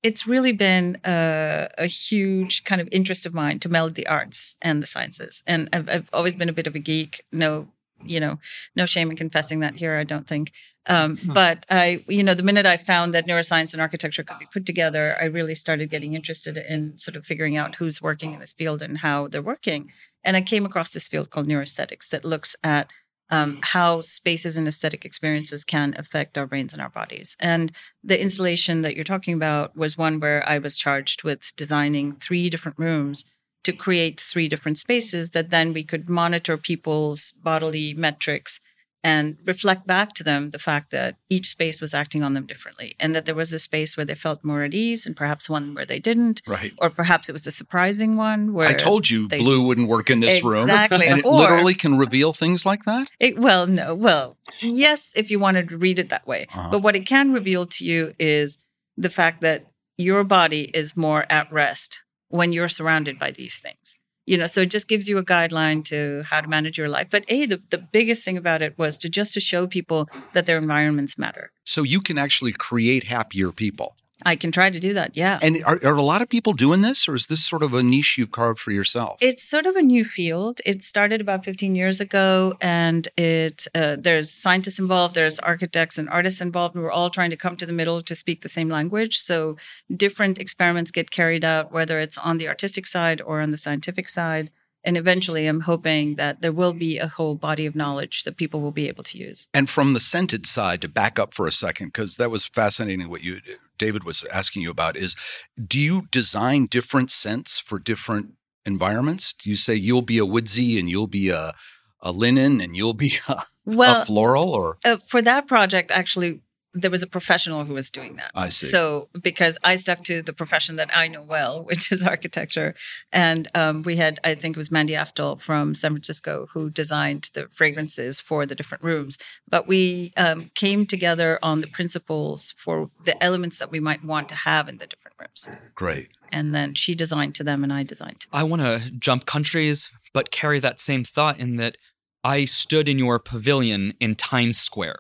it's 0.03 0.27
really 0.27 0.53
been 0.53 0.99
a, 1.05 1.69
a 1.77 1.87
huge 1.87 2.65
kind 2.65 2.81
of 2.81 2.89
interest 2.91 3.27
of 3.27 3.35
mine 3.35 3.59
to 3.61 3.69
meld 3.69 3.95
the 3.95 4.07
arts 4.07 4.57
and 4.63 4.83
the 4.83 4.87
sciences. 4.87 5.43
And 5.47 5.69
I've, 5.73 5.89
I've 5.89 6.09
always 6.13 6.35
been 6.35 6.49
a 6.49 6.55
bit 6.55 6.67
of 6.67 6.75
a 6.75 6.79
geek. 6.79 7.25
No 7.33 7.69
you 8.05 8.21
know, 8.21 8.39
no 8.77 8.87
shame 8.87 9.11
in 9.11 9.17
confessing 9.17 9.61
that 9.61 9.77
here. 9.77 9.97
I 9.97 10.05
don't 10.05 10.27
think. 10.27 10.53
Um, 10.87 11.19
but 11.27 11.67
I, 11.71 12.05
you 12.09 12.23
know, 12.23 12.35
the 12.35 12.43
minute 12.43 12.67
I 12.67 12.77
found 12.77 13.15
that 13.15 13.27
neuroscience 13.27 13.73
and 13.73 13.83
architecture 13.83 14.23
could 14.23 14.39
be 14.39 14.49
put 14.53 14.67
together, 14.67 15.17
I 15.21 15.27
really 15.27 15.55
started 15.55 15.91
getting 15.91 16.15
interested 16.15 16.57
in 16.57 16.97
sort 16.97 17.17
of 17.17 17.27
figuring 17.27 17.57
out 17.57 17.77
who's 17.77 18.01
working 18.01 18.33
in 18.33 18.41
this 18.41 18.55
field 18.55 18.83
and 18.83 18.99
how 18.99 19.29
they're 19.29 19.43
working. 19.43 19.93
And 20.25 20.37
I 20.37 20.41
came 20.41 20.65
across 20.65 20.91
this 20.91 21.07
field 21.07 21.31
called 21.31 21.47
neuroaesthetics 21.47 22.09
that 22.09 22.25
looks 22.25 22.57
at 22.65 22.89
um, 23.31 23.61
how 23.63 24.01
spaces 24.01 24.57
and 24.57 24.67
aesthetic 24.67 25.05
experiences 25.05 25.65
can 25.65 25.95
affect 25.97 26.37
our 26.37 26.47
brains 26.47 26.73
and 26.73 26.83
our 26.83 26.89
bodies. 26.89 27.37
And 27.39 27.73
the 28.03 28.21
installation 28.21 28.81
that 28.83 28.97
you're 28.97 29.05
talking 29.05 29.35
about 29.35 29.77
was 29.77 29.97
one 29.97 30.19
where 30.19 30.47
I 30.49 30.59
was 30.59 30.77
charged 30.77 31.23
with 31.23 31.55
designing 31.57 32.17
three 32.17 32.51
different 32.51 32.79
rooms 32.79 33.31
to 33.65 33.73
create 33.73 34.21
three 34.21 34.49
different 34.49 34.79
spaces 34.79 35.31
that 35.31 35.51
then 35.51 35.73
we 35.73 35.83
could 35.85 36.09
monitor 36.09 36.57
people's 36.57 37.33
bodily 37.33 37.93
metrics 37.95 38.61
and 39.03 39.39
reflect 39.47 39.87
back 39.87 40.13
to 40.13 40.23
them 40.23 40.51
the 40.51 40.59
fact 40.59 40.91
that 40.91 41.17
each 41.31 41.49
space 41.49 41.81
was 41.81 41.95
acting 41.95 42.23
on 42.23 42.35
them 42.35 42.45
differently 42.47 42.95
and 43.01 43.15
that 43.15 43.25
there 43.25 43.35
was 43.35 43.51
a 43.51 43.59
space 43.59 43.97
where 43.97 44.05
they 44.05 44.15
felt 44.15 44.45
more 44.45 44.63
at 44.63 44.75
ease 44.75 45.07
and 45.07 45.17
perhaps 45.17 45.49
one 45.49 45.73
where 45.75 45.87
they 45.87 45.99
didn't 45.99 46.43
Right. 46.47 46.75
or 46.77 46.91
perhaps 46.91 47.27
it 47.29 47.33
was 47.33 47.47
a 47.47 47.51
surprising 47.51 48.17
one 48.17 48.53
where 48.53 48.69
I 48.69 48.75
told 48.75 49.09
you 49.09 49.27
they- 49.27 49.39
blue 49.39 49.63
wouldn't 49.63 49.89
work 49.89 50.11
in 50.11 50.21
this 50.21 50.45
room. 50.45 50.69
Exactly. 50.69 51.07
And 51.07 51.21
it 51.21 51.25
Or- 51.25 51.41
literally 51.41 51.73
can 51.75 51.97
reveal 51.97 52.35
things 52.35 52.67
like 52.67 52.85
that? 52.85 53.09
It, 53.19 53.39
well, 53.39 53.67
no. 53.67 53.95
Well, 53.95 54.37
yes, 54.61 55.13
if 55.17 55.31
you 55.31 55.39
wanted 55.39 55.71
to 55.71 55.79
read 55.79 55.99
it 55.99 56.11
that 56.11 56.27
way. 56.27 56.47
Uh-huh. 56.53 56.69
But 56.71 56.81
what 56.83 56.95
it 56.95 57.07
can 57.07 57.33
reveal 57.33 57.65
to 57.67 57.85
you 57.85 58.13
is 58.19 58.59
the 58.99 59.09
fact 59.11 59.41
that 59.41 59.65
your 59.97 60.25
body 60.25 60.71
is 60.75 60.95
more 60.95 61.25
at 61.31 61.51
rest 61.51 62.03
when 62.31 62.53
you're 62.53 62.69
surrounded 62.69 63.19
by 63.19 63.31
these 63.31 63.59
things. 63.59 63.97
You 64.27 64.39
know, 64.39 64.47
so 64.47 64.61
it 64.61 64.71
just 64.71 64.89
gives 64.89 65.09
you 65.09 65.19
a 65.19 65.25
guideline 65.25 65.85
to 65.87 66.23
how 66.23 66.41
to 66.41 66.49
manage 66.49 66.79
your 66.79 66.89
life. 66.89 67.09
But 67.11 67.25
a 67.29 67.47
the, 67.47 67.61
the 67.71 67.79
biggest 67.79 68.25
thing 68.25 68.37
about 68.37 68.63
it 68.63 68.79
was 68.79 68.97
to 68.99 69.09
just 69.09 69.35
to 69.35 69.41
show 69.41 69.67
people 69.67 70.09
that 70.35 70.47
their 70.47 70.59
environments 70.59 71.19
matter. 71.19 71.51
So 71.65 71.83
you 71.83 72.01
can 72.01 72.17
actually 72.17 72.53
create 72.53 73.05
happier 73.05 73.51
people. 73.51 73.97
I 74.25 74.37
can 74.37 74.53
try 74.53 74.71
to 74.71 74.81
do 74.81 74.93
that. 74.95 75.17
Yeah. 75.17 75.39
And 75.43 75.63
are, 75.65 75.79
are 75.85 75.97
a 75.97 76.03
lot 76.03 76.23
of 76.23 76.29
people 76.29 76.53
doing 76.53 76.83
this, 76.83 77.09
or 77.09 77.15
is 77.15 77.27
this 77.27 77.45
sort 77.45 77.63
of 77.63 77.75
a 77.75 77.83
niche 77.83 78.19
you've 78.19 78.31
carved 78.31 78.61
for 78.61 78.71
yourself? 78.73 79.19
It's 79.21 79.43
sort 79.43 79.67
of 79.67 79.77
a 79.77 79.83
new 79.83 80.05
field. 80.05 80.61
It 80.65 80.83
started 80.83 81.21
about 81.21 81.45
15 81.45 81.75
years 81.75 82.01
ago, 82.01 82.55
and 82.61 83.09
it 83.17 83.67
uh, 83.75 83.97
there's 83.99 84.31
scientists 84.31 84.79
involved, 84.79 85.15
there's 85.15 85.39
architects 85.39 85.99
and 85.99 86.09
artists 86.09 86.41
involved. 86.41 86.75
and 86.75 86.85
We're 86.85 86.93
all 86.93 87.11
trying 87.11 87.31
to 87.31 87.37
come 87.37 87.57
to 87.57 87.67
the 87.67 87.73
middle 87.73 88.03
to 88.03 88.15
speak 88.15 88.43
the 88.43 88.49
same 88.49 88.69
language. 88.69 89.19
So 89.19 89.57
different 89.95 90.39
experiments 90.39 90.91
get 90.91 91.11
carried 91.11 91.45
out, 91.45 91.73
whether 91.73 92.01
it's 92.01 92.19
on 92.19 92.39
the 92.39 92.49
artistic 92.49 92.87
side 92.87 93.21
or 93.21 93.41
on 93.41 93.51
the 93.51 93.59
scientific 93.59 94.09
side. 94.09 94.51
And 94.85 94.97
eventually, 94.97 95.47
I'm 95.47 95.61
hoping 95.61 96.15
that 96.17 96.41
there 96.41 96.53
will 96.53 96.73
be 96.73 96.99
a 96.99 97.07
whole 97.07 97.35
body 97.35 97.67
of 97.67 97.75
knowledge 97.75 98.25
that 98.25 98.37
people 98.37 98.61
will 98.61 98.73
be 98.73 98.89
able 98.89 99.05
to 99.05 99.19
use. 99.19 99.49
And 99.53 99.69
from 99.69 99.93
the 99.93 100.01
scented 100.01 100.47
side, 100.47 100.81
to 100.83 100.89
back 100.89 101.19
up 101.19 101.35
for 101.35 101.47
a 101.47 101.53
second, 101.53 101.89
because 101.89 102.17
that 102.17 102.31
was 102.31 102.47
fascinating 102.47 103.09
what 103.11 103.23
you, 103.23 103.41
David 103.79 104.05
was 104.05 104.25
asking 104.33 104.63
you 104.63 104.71
about, 104.71 104.97
is 104.97 105.17
do 105.63 105.79
you 105.79 106.07
design 106.11 106.67
different 106.67 107.11
scents 107.11 107.59
for 107.59 107.79
different 107.79 108.33
environments? 108.65 109.35
Do 109.35 109.51
you 109.51 109.57
say 109.57 109.75
you'll 109.75 110.03
be 110.03 110.19
a 110.19 110.27
woodsy 110.27 110.79
and 110.79 110.89
you'll 110.89 111.07
be 111.07 111.29
a, 111.29 111.55
a 112.01 112.13
linen 112.13 112.61
and 112.61 112.75
you'll 112.77 112.95
be 112.95 113.19
a, 113.29 113.45
Well, 113.67 114.01
a 114.03 114.05
floral 114.05 114.51
or? 114.51 114.79
uh, 114.85 114.97
for 115.07 115.21
that 115.23 115.47
project, 115.47 115.91
actually, 115.91 116.41
there 116.73 116.91
was 116.91 117.03
a 117.03 117.07
professional 117.07 117.65
who 117.65 117.75
was 117.75 117.91
doing 117.91 118.17
that. 118.17 118.31
I 118.35 118.49
see. 118.49 118.69
So 118.69 119.09
because 119.21 119.59
I 119.65 119.77
stuck 119.77 120.05
to 120.05 120.23
the 120.23 120.33
profession 120.33 120.77
that 120.77 120.91
I 120.97 121.09
know 121.09 121.23
well, 121.23 121.65
which 121.71 121.91
is 121.91 122.07
architecture, 122.07 122.75
and 123.13 123.49
um, 123.55 123.83
we 123.83 123.97
had 123.97 124.21
I 124.25 124.35
think 124.35 124.57
it 124.57 124.59
was 124.59 124.71
Mandy 124.71 124.95
Aftel 124.95 125.41
from 125.41 125.75
San 125.75 125.93
Francisco 125.93 126.47
who 126.53 126.71
designed 126.71 127.31
the 127.35 127.49
fragrances 127.51 128.21
for 128.21 128.47
the 128.47 128.55
different 128.55 128.85
rooms. 128.85 129.19
But 129.49 129.67
we 129.67 130.13
um, 130.17 130.51
came 130.55 130.87
together 130.87 131.39
on 131.43 131.61
the 131.61 131.67
principles 131.67 132.53
for 132.57 132.91
the 133.05 133.21
elements 133.23 133.59
that 133.59 133.71
we 133.71 133.81
might 133.81 134.05
want 134.05 134.29
to 134.29 134.35
have 134.35 134.69
in 134.69 134.79
the 134.79 134.87
different 134.87 135.17
rooms, 135.19 135.49
Great. 135.75 136.11
and 136.31 136.55
then 136.55 136.75
she 136.75 136.95
designed 136.95 137.35
to 137.37 137.45
them, 137.45 137.65
and 137.65 137.73
I 137.73 137.83
designed 137.83 138.21
to 138.21 138.31
them. 138.31 138.41
I 138.41 138.43
want 138.45 138.63
to 138.63 138.91
jump 138.99 139.27
countries, 139.27 139.91
but 140.13 140.31
carry 140.31 140.61
that 140.61 140.81
same 140.81 141.05
thought 141.05 141.39
in 141.39 141.57
that 141.57 141.77
I 142.23 142.45
stood 142.45 142.89
in 142.89 142.99
your 142.99 143.19
pavilion 143.19 143.95
in 143.99 144.15
Times 144.15 144.59
Square, 144.59 144.99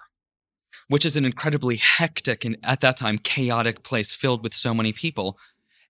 which 0.90 1.04
is 1.04 1.16
an 1.16 1.24
incredibly 1.24 1.76
hectic 1.76 2.44
and 2.44 2.58
at 2.64 2.80
that 2.80 2.96
time 2.96 3.16
chaotic 3.16 3.84
place 3.84 4.12
filled 4.12 4.42
with 4.42 4.52
so 4.52 4.74
many 4.74 4.92
people. 4.92 5.38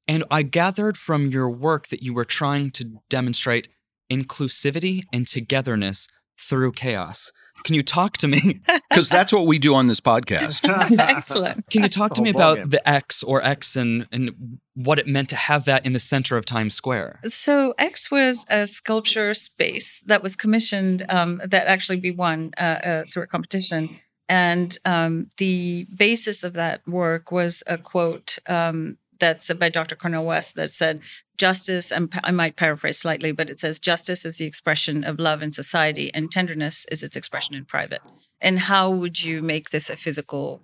And 0.07 0.25
I 0.31 0.43
gathered 0.43 0.99
from 0.99 1.31
your 1.31 1.49
work 1.49 1.89
that 1.89 2.03
you 2.03 2.13
were 2.13 2.27
trying 2.27 2.71
to 2.73 3.01
demonstrate 3.09 3.69
inclusivity 4.13 5.05
and 5.11 5.27
togetherness 5.27 6.07
through 6.39 6.73
chaos. 6.73 7.33
Can 7.65 7.75
you 7.75 7.83
talk 7.83 8.19
to 8.19 8.29
me? 8.29 8.61
Because 8.91 9.09
that's 9.09 9.33
what 9.33 9.47
we 9.47 9.61
do 9.61 9.77
on 9.77 9.87
this 9.87 10.01
podcast. 10.01 10.69
Excellent. 10.99 11.71
Can 11.71 11.85
you 11.85 11.89
talk 11.89 12.13
to 12.15 12.23
me 12.23 12.31
about 12.31 12.59
ballgame. 12.59 12.71
the 12.73 12.89
X 12.89 13.23
or 13.23 13.41
X 13.41 13.77
and, 13.77 14.09
and 14.11 14.59
what 14.75 14.99
it 14.99 15.07
meant 15.07 15.29
to 15.29 15.37
have 15.37 15.65
that 15.67 15.87
in 15.87 15.93
the 15.93 16.01
center 16.01 16.37
of 16.37 16.45
Times 16.45 16.75
Square? 16.75 17.21
So 17.25 17.73
X 17.79 18.11
was 18.11 18.45
a 18.51 18.67
sculpture 18.67 19.33
space 19.33 20.03
that 20.07 20.25
was 20.25 20.35
commissioned 20.35 21.07
um, 21.09 21.41
that 21.47 21.69
actually 21.69 22.01
we 22.01 22.11
won 22.11 22.51
uh, 22.59 22.61
uh, 22.61 23.05
through 23.05 23.23
a 23.23 23.27
competition. 23.29 24.01
And 24.31 24.79
um, 24.85 25.29
the 25.39 25.89
basis 25.95 26.45
of 26.45 26.53
that 26.55 26.87
work 26.87 27.33
was 27.33 27.65
a 27.67 27.77
quote 27.77 28.39
um, 28.47 28.97
that's 29.19 29.53
by 29.55 29.69
Dr. 29.69 29.97
Cornel 29.97 30.25
West 30.25 30.55
that 30.55 30.71
said, 30.71 31.01
Justice, 31.37 31.91
and 31.91 32.09
I 32.23 32.31
might 32.31 32.55
paraphrase 32.55 32.99
slightly, 32.99 33.33
but 33.33 33.51
it 33.51 33.59
says, 33.59 33.81
Justice 33.81 34.25
is 34.25 34.37
the 34.37 34.45
expression 34.45 35.03
of 35.03 35.19
love 35.19 35.43
in 35.43 35.51
society, 35.51 36.15
and 36.15 36.31
tenderness 36.31 36.87
is 36.93 37.03
its 37.03 37.17
expression 37.17 37.57
in 37.57 37.65
private. 37.65 38.03
And 38.41 38.61
how 38.61 38.89
would 38.89 39.21
you 39.25 39.43
make 39.43 39.71
this 39.71 39.91
a 39.91 39.97
physical, 39.97 40.63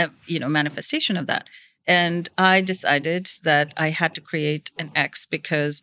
uh, 0.00 0.08
you 0.26 0.40
know, 0.40 0.48
manifestation 0.48 1.16
of 1.16 1.28
that? 1.28 1.48
And 1.86 2.28
I 2.36 2.62
decided 2.62 3.30
that 3.44 3.74
I 3.76 3.90
had 3.90 4.12
to 4.16 4.20
create 4.20 4.72
an 4.76 4.90
X 4.96 5.24
because 5.24 5.82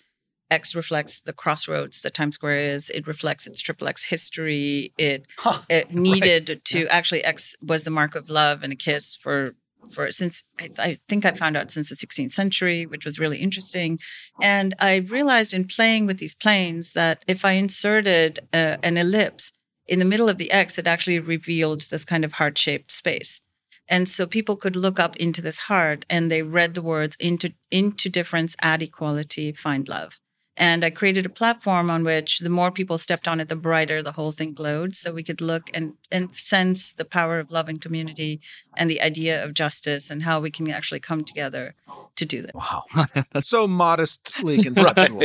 X 0.51 0.75
reflects 0.75 1.21
the 1.21 1.33
crossroads 1.33 2.01
that 2.01 2.13
Times 2.13 2.35
Square 2.35 2.73
is. 2.73 2.89
It 2.89 3.07
reflects 3.07 3.47
its 3.47 3.61
triple 3.61 3.87
X 3.87 4.03
history. 4.03 4.93
It 4.97 5.27
Huh, 5.37 5.61
it 5.69 5.93
needed 5.93 6.61
to 6.65 6.87
actually 6.87 7.23
X 7.23 7.55
was 7.61 7.83
the 7.83 7.89
mark 7.89 8.15
of 8.15 8.29
love 8.29 8.61
and 8.61 8.73
a 8.73 8.75
kiss 8.75 9.15
for 9.15 9.55
for 9.89 10.11
since 10.11 10.43
I, 10.59 10.69
I 10.77 10.95
think 11.07 11.25
I 11.25 11.31
found 11.31 11.57
out 11.57 11.71
since 11.71 11.89
the 11.89 11.95
16th 11.95 12.31
century, 12.31 12.85
which 12.85 13.05
was 13.05 13.19
really 13.19 13.39
interesting. 13.39 13.97
And 14.41 14.75
I 14.79 14.97
realized 14.97 15.53
in 15.53 15.65
playing 15.65 16.05
with 16.05 16.19
these 16.19 16.35
planes 16.35 16.93
that 16.93 17.23
if 17.27 17.43
I 17.43 17.53
inserted 17.53 18.39
uh, 18.53 18.77
an 18.83 18.97
ellipse 18.97 19.53
in 19.87 19.99
the 19.99 20.05
middle 20.05 20.29
of 20.29 20.37
the 20.37 20.51
X, 20.51 20.77
it 20.77 20.87
actually 20.87 21.19
revealed 21.19 21.81
this 21.81 22.05
kind 22.05 22.23
of 22.23 22.33
heart 22.33 22.57
shaped 22.57 22.91
space. 22.91 23.41
And 23.87 24.07
so 24.07 24.25
people 24.25 24.55
could 24.55 24.75
look 24.75 24.99
up 24.99 25.17
into 25.17 25.41
this 25.41 25.59
heart 25.59 26.05
and 26.09 26.31
they 26.31 26.43
read 26.43 26.75
the 26.75 26.81
words 26.81 27.17
into 27.19 27.53
into 27.69 28.09
difference, 28.09 28.55
add 28.61 28.81
equality, 28.81 29.51
find 29.51 29.87
love. 29.87 30.19
And 30.57 30.83
I 30.83 30.89
created 30.89 31.25
a 31.25 31.29
platform 31.29 31.89
on 31.89 32.03
which 32.03 32.39
the 32.39 32.49
more 32.49 32.71
people 32.71 32.97
stepped 32.97 33.27
on 33.27 33.39
it, 33.39 33.47
the 33.47 33.55
brighter 33.55 34.03
the 34.03 34.11
whole 34.11 34.31
thing 34.31 34.53
glowed. 34.53 34.95
So 34.95 35.11
we 35.11 35.23
could 35.23 35.41
look 35.41 35.69
and, 35.73 35.93
and 36.11 36.35
sense 36.35 36.91
the 36.91 37.05
power 37.05 37.39
of 37.39 37.51
love 37.51 37.69
and 37.69 37.81
community 37.81 38.41
and 38.75 38.89
the 38.89 39.01
idea 39.01 39.43
of 39.43 39.53
justice 39.53 40.09
and 40.09 40.23
how 40.23 40.39
we 40.39 40.51
can 40.51 40.69
actually 40.69 40.99
come 40.99 41.23
together 41.23 41.73
to 42.15 42.25
do 42.25 42.41
that. 42.41 42.55
wow. 42.55 42.83
so 43.39 43.67
modestly 43.67 44.61
conceptual. 44.63 45.23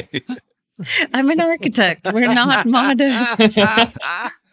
I'm 1.12 1.30
an 1.30 1.40
architect. 1.40 2.06
We're 2.12 2.32
not 2.32 2.66
modest. 2.66 3.58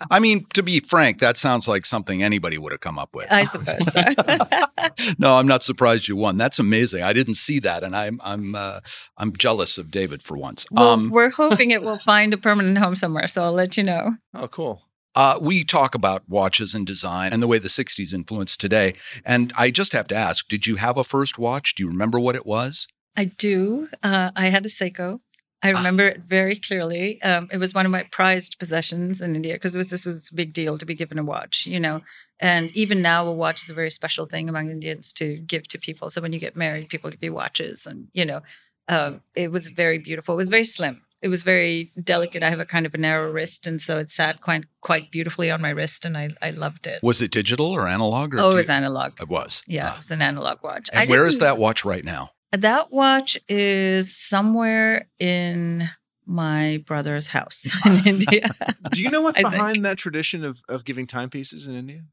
I 0.10 0.20
mean, 0.20 0.46
to 0.54 0.64
be 0.64 0.80
frank, 0.80 1.20
that 1.20 1.38
sounds 1.38 1.68
like 1.68 1.86
something 1.86 2.24
anybody 2.24 2.58
would 2.58 2.72
have 2.72 2.82
come 2.82 3.00
up 3.00 3.14
with. 3.14 3.32
I 3.32 3.44
suppose 3.44 3.92
so. 3.92 4.02
no, 5.18 5.38
I'm 5.38 5.48
not 5.48 5.64
surprised 5.64 6.08
you 6.08 6.16
won. 6.16 6.38
That's 6.38 6.60
amazing. 6.60 7.04
I 7.04 7.14
didn't 7.14 7.36
see 7.36 7.60
that, 7.60 7.84
and 7.84 7.96
I'm 7.96 8.20
I'm 8.24 8.56
uh, 8.56 8.80
I'm 9.18 9.34
jealous 9.36 9.78
of 9.78 9.92
David 9.92 10.22
for 10.22 10.38
once. 10.38 10.66
well, 10.72 10.92
um, 10.92 11.10
we're 11.10 11.30
hoping 11.44 11.72
it 11.72 11.84
will 11.84 12.00
find 12.00 12.34
a 12.34 12.38
permanent 12.38 12.78
home 12.78 12.96
somewhere. 12.96 13.28
So 13.28 13.44
I'll 13.44 13.54
let 13.54 13.78
you 13.78 13.84
know. 13.84 14.16
oh, 14.34 14.48
cool. 14.48 14.84
Uh, 15.16 15.38
we 15.40 15.64
talk 15.64 15.94
about 15.94 16.28
watches 16.28 16.74
and 16.74 16.88
design 16.88 17.34
and 17.34 17.42
the 17.44 17.48
way 17.48 17.60
the 17.60 17.68
60s 17.68 18.14
influenced 18.14 18.60
today. 18.60 18.96
And 19.24 19.54
I 19.56 19.70
just 19.70 19.94
have 19.94 20.08
to 20.08 20.16
ask 20.16 20.48
did 20.48 20.66
you 20.66 20.78
have 20.78 20.98
a 20.98 21.04
first 21.04 21.38
watch? 21.38 21.76
Do 21.76 21.84
you 21.84 21.90
remember 21.90 22.20
what 22.20 22.36
it 22.36 22.46
was? 22.46 22.88
I 23.16 23.26
do. 23.26 23.90
Uh, 24.02 24.32
I 24.36 24.50
had 24.50 24.66
a 24.66 24.70
Seiko. 24.70 25.20
I 25.64 25.70
remember 25.72 26.06
it 26.08 26.24
very 26.28 26.58
clearly. 26.58 27.22
Um, 27.24 27.48
it 27.52 27.58
was 27.58 27.74
one 27.74 27.86
of 27.86 27.92
my 27.92 28.04
prized 28.12 28.60
possessions 28.60 29.22
in 29.22 29.36
India 29.36 29.54
because 29.54 29.76
was 29.78 29.90
this 29.90 30.06
was 30.06 30.30
a 30.30 30.36
big 30.36 30.52
deal 30.54 30.78
to 30.78 30.86
be 30.86 30.94
given 30.94 31.18
a 31.18 31.24
watch, 31.24 31.66
you 31.66 31.80
know. 31.80 32.02
And 32.40 32.70
even 32.76 33.02
now, 33.02 33.26
a 33.26 33.32
watch 33.34 33.64
is 33.64 33.70
a 33.70 33.74
very 33.74 33.90
special 33.92 34.26
thing 34.26 34.50
among 34.50 34.70
Indians 34.70 35.14
to 35.14 35.38
give 35.38 35.68
to 35.70 35.80
people. 35.80 36.10
So 36.10 36.22
when 36.22 36.34
you 36.34 36.40
get 36.40 36.58
married, 36.58 36.90
people 36.90 37.10
give 37.10 37.24
you 37.24 37.34
watches, 37.34 37.88
and 37.88 38.10
you 38.14 38.26
know, 38.26 38.42
um, 38.90 39.22
it 39.36 39.52
was 39.52 39.70
very 39.70 39.98
beautiful. 40.00 40.34
It 40.36 40.38
was 40.38 40.50
very 40.50 40.66
slim. 40.66 41.02
It 41.22 41.30
was 41.30 41.44
very 41.44 41.94
delicate. 42.04 42.44
I 42.44 42.50
have 42.50 42.60
a 42.60 42.66
kind 42.66 42.86
of 42.86 42.94
a 42.94 42.98
narrow 42.98 43.32
wrist, 43.32 43.66
and 43.66 43.82
so 43.82 43.98
it 44.00 44.10
sat 44.12 44.42
quite 44.42 44.66
quite 44.82 45.10
beautifully 45.10 45.50
on 45.50 45.62
my 45.62 45.70
wrist, 45.70 46.04
and 46.04 46.18
I 46.18 46.28
I 46.42 46.50
loved 46.50 46.86
it. 46.88 47.02
Was 47.02 47.22
it 47.22 47.32
digital 47.32 47.68
or 47.68 47.88
analog? 47.88 48.34
Or 48.34 48.42
Oh, 48.42 48.52
it 48.52 48.56
was 48.56 48.68
you- 48.68 48.74
analog. 48.74 49.14
It 49.22 49.30
was. 49.30 49.62
Yeah, 49.66 49.92
Ah. 49.92 49.94
it 49.94 49.98
was 50.00 50.12
an 50.12 50.22
analog 50.22 50.62
watch. 50.62 50.90
I 50.92 51.04
And 51.04 51.10
where 51.10 51.26
is 51.26 51.40
that 51.40 51.58
watch 51.58 51.86
right 51.86 52.04
now? 52.04 52.32
That 52.54 52.92
watch 52.92 53.38
is 53.50 54.16
somewhere 54.16 55.08
in 55.20 55.90
my 56.26 56.84
brother's 56.86 57.28
house 57.28 57.66
in 57.86 58.06
India. 58.08 58.56
Do 58.92 59.02
you 59.02 59.10
know 59.10 59.22
what's 59.22 59.40
behind 59.42 59.76
think. 59.76 59.84
that 59.84 59.98
tradition 59.98 60.44
of 60.46 60.62
of 60.70 60.86
giving 60.86 61.08
timepieces 61.08 61.68
in 61.68 61.76
India? 61.76 62.04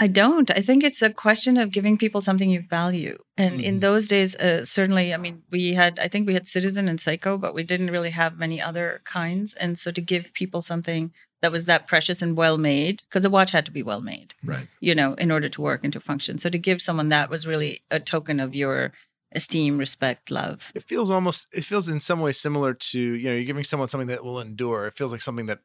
I 0.00 0.06
don't. 0.06 0.48
I 0.52 0.60
think 0.60 0.84
it's 0.84 1.02
a 1.02 1.10
question 1.12 1.56
of 1.56 1.72
giving 1.72 1.98
people 1.98 2.20
something 2.20 2.48
you 2.48 2.62
value. 2.62 3.18
And 3.36 3.60
in 3.60 3.78
Mhm. 3.78 3.80
those 3.80 4.06
days, 4.06 4.36
uh, 4.36 4.64
certainly, 4.64 5.12
I 5.12 5.16
mean, 5.16 5.42
we 5.50 5.72
had, 5.72 5.98
I 5.98 6.06
think 6.06 6.28
we 6.28 6.34
had 6.34 6.46
Citizen 6.46 6.88
and 6.88 7.00
Seiko, 7.00 7.40
but 7.40 7.52
we 7.52 7.64
didn't 7.64 7.90
really 7.90 8.10
have 8.10 8.38
many 8.38 8.62
other 8.62 9.00
kinds. 9.04 9.54
And 9.54 9.76
so 9.76 9.90
to 9.90 10.00
give 10.00 10.32
people 10.34 10.62
something 10.62 11.12
that 11.42 11.50
was 11.50 11.64
that 11.64 11.88
precious 11.88 12.22
and 12.22 12.36
well 12.36 12.58
made, 12.58 13.02
because 13.08 13.24
a 13.24 13.30
watch 13.30 13.50
had 13.50 13.66
to 13.66 13.72
be 13.72 13.82
well 13.82 14.00
made, 14.00 14.34
Right. 14.44 14.68
you 14.80 14.94
know, 14.94 15.14
in 15.14 15.32
order 15.32 15.48
to 15.48 15.60
work 15.60 15.80
and 15.82 15.92
to 15.92 15.98
function. 16.00 16.38
So 16.38 16.48
to 16.48 16.58
give 16.58 16.80
someone 16.80 17.08
that 17.08 17.28
was 17.28 17.44
really 17.44 17.80
a 17.90 17.98
token 17.98 18.38
of 18.38 18.54
your 18.54 18.92
esteem, 19.32 19.78
respect, 19.78 20.30
love. 20.30 20.70
It 20.74 20.82
feels 20.84 21.10
almost. 21.10 21.46
It 21.52 21.64
feels 21.64 21.88
in 21.88 22.00
some 22.00 22.20
way 22.20 22.32
similar 22.32 22.74
to 22.74 22.98
you 23.00 23.28
know 23.28 23.34
you're 23.34 23.44
giving 23.44 23.64
someone 23.64 23.88
something 23.88 24.08
that 24.08 24.24
will 24.24 24.40
endure. 24.40 24.86
It 24.86 24.94
feels 24.94 25.12
like 25.12 25.20
something 25.22 25.46
that 25.46 25.60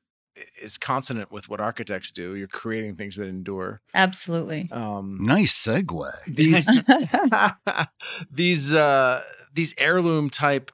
is 0.62 0.78
consonant 0.80 1.32
with 1.32 1.48
what 1.48 1.60
architects 1.62 2.12
do. 2.12 2.36
You're 2.36 2.48
creating 2.48 2.96
things 2.96 3.18
that 3.18 3.28
endure. 3.28 3.82
Absolutely. 3.94 4.68
Um, 4.72 5.20
Nice 5.22 5.54
segue. 5.66 6.12
these 6.28 6.68
these 8.32 8.74
uh 8.74 9.24
these 9.54 9.74
heirloom 9.78 10.30
type 10.30 10.72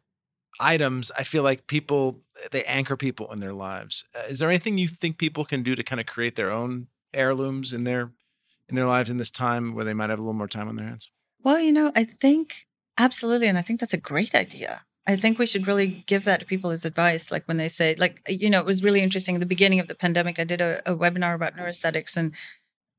items 0.62 1.10
i 1.18 1.24
feel 1.24 1.42
like 1.44 1.68
people 1.68 2.20
they 2.52 2.64
anchor 2.66 2.98
people 2.98 3.32
in 3.32 3.40
their 3.40 3.54
lives 3.54 4.04
uh, 4.14 4.24
is 4.28 4.40
there 4.40 4.50
anything 4.50 4.78
you 4.78 4.88
think 4.90 5.18
people 5.18 5.46
can 5.46 5.64
do 5.64 5.74
to 5.74 5.84
kind 5.84 6.00
of 6.02 6.06
create 6.06 6.36
their 6.36 6.52
own 6.52 6.88
heirlooms 7.14 7.72
in 7.72 7.86
their 7.86 8.12
in 8.68 8.76
their 8.76 8.86
lives 8.86 9.10
in 9.10 9.16
this 9.18 9.32
time 9.32 9.74
where 9.74 9.86
they 9.86 9.94
might 9.94 10.10
have 10.10 10.20
a 10.20 10.22
little 10.22 10.34
more 10.34 10.48
time 10.50 10.68
on 10.68 10.76
their 10.76 10.86
hands 10.88 11.10
Well, 11.44 11.60
you 11.60 11.72
know, 11.72 11.92
I 11.96 12.04
think 12.04 12.68
absolutely. 13.00 13.48
And 13.48 13.58
I 13.58 13.62
think 13.62 13.80
that's 13.80 13.94
a 13.94 13.98
great 13.98 14.36
idea. 14.36 14.82
I 15.08 15.16
think 15.16 15.40
we 15.40 15.48
should 15.48 15.66
really 15.66 16.04
give 16.06 16.26
that 16.26 16.42
to 16.42 16.46
people 16.46 16.70
as 16.70 16.86
advice. 16.86 17.32
Like 17.32 17.48
when 17.48 17.58
they 17.58 17.68
say, 17.68 17.96
like, 17.98 18.22
you 18.28 18.50
know, 18.50 18.60
it 18.60 18.66
was 18.66 18.84
really 18.84 19.02
interesting. 19.02 19.36
At 19.36 19.40
the 19.40 19.48
beginning 19.48 19.80
of 19.80 19.88
the 19.88 19.96
pandemic, 19.96 20.38
I 20.38 20.44
did 20.44 20.62
a, 20.62 20.82
a 20.86 20.96
webinar 20.96 21.34
about 21.34 21.56
neuroaesthetics 21.56 22.16
and 22.16 22.34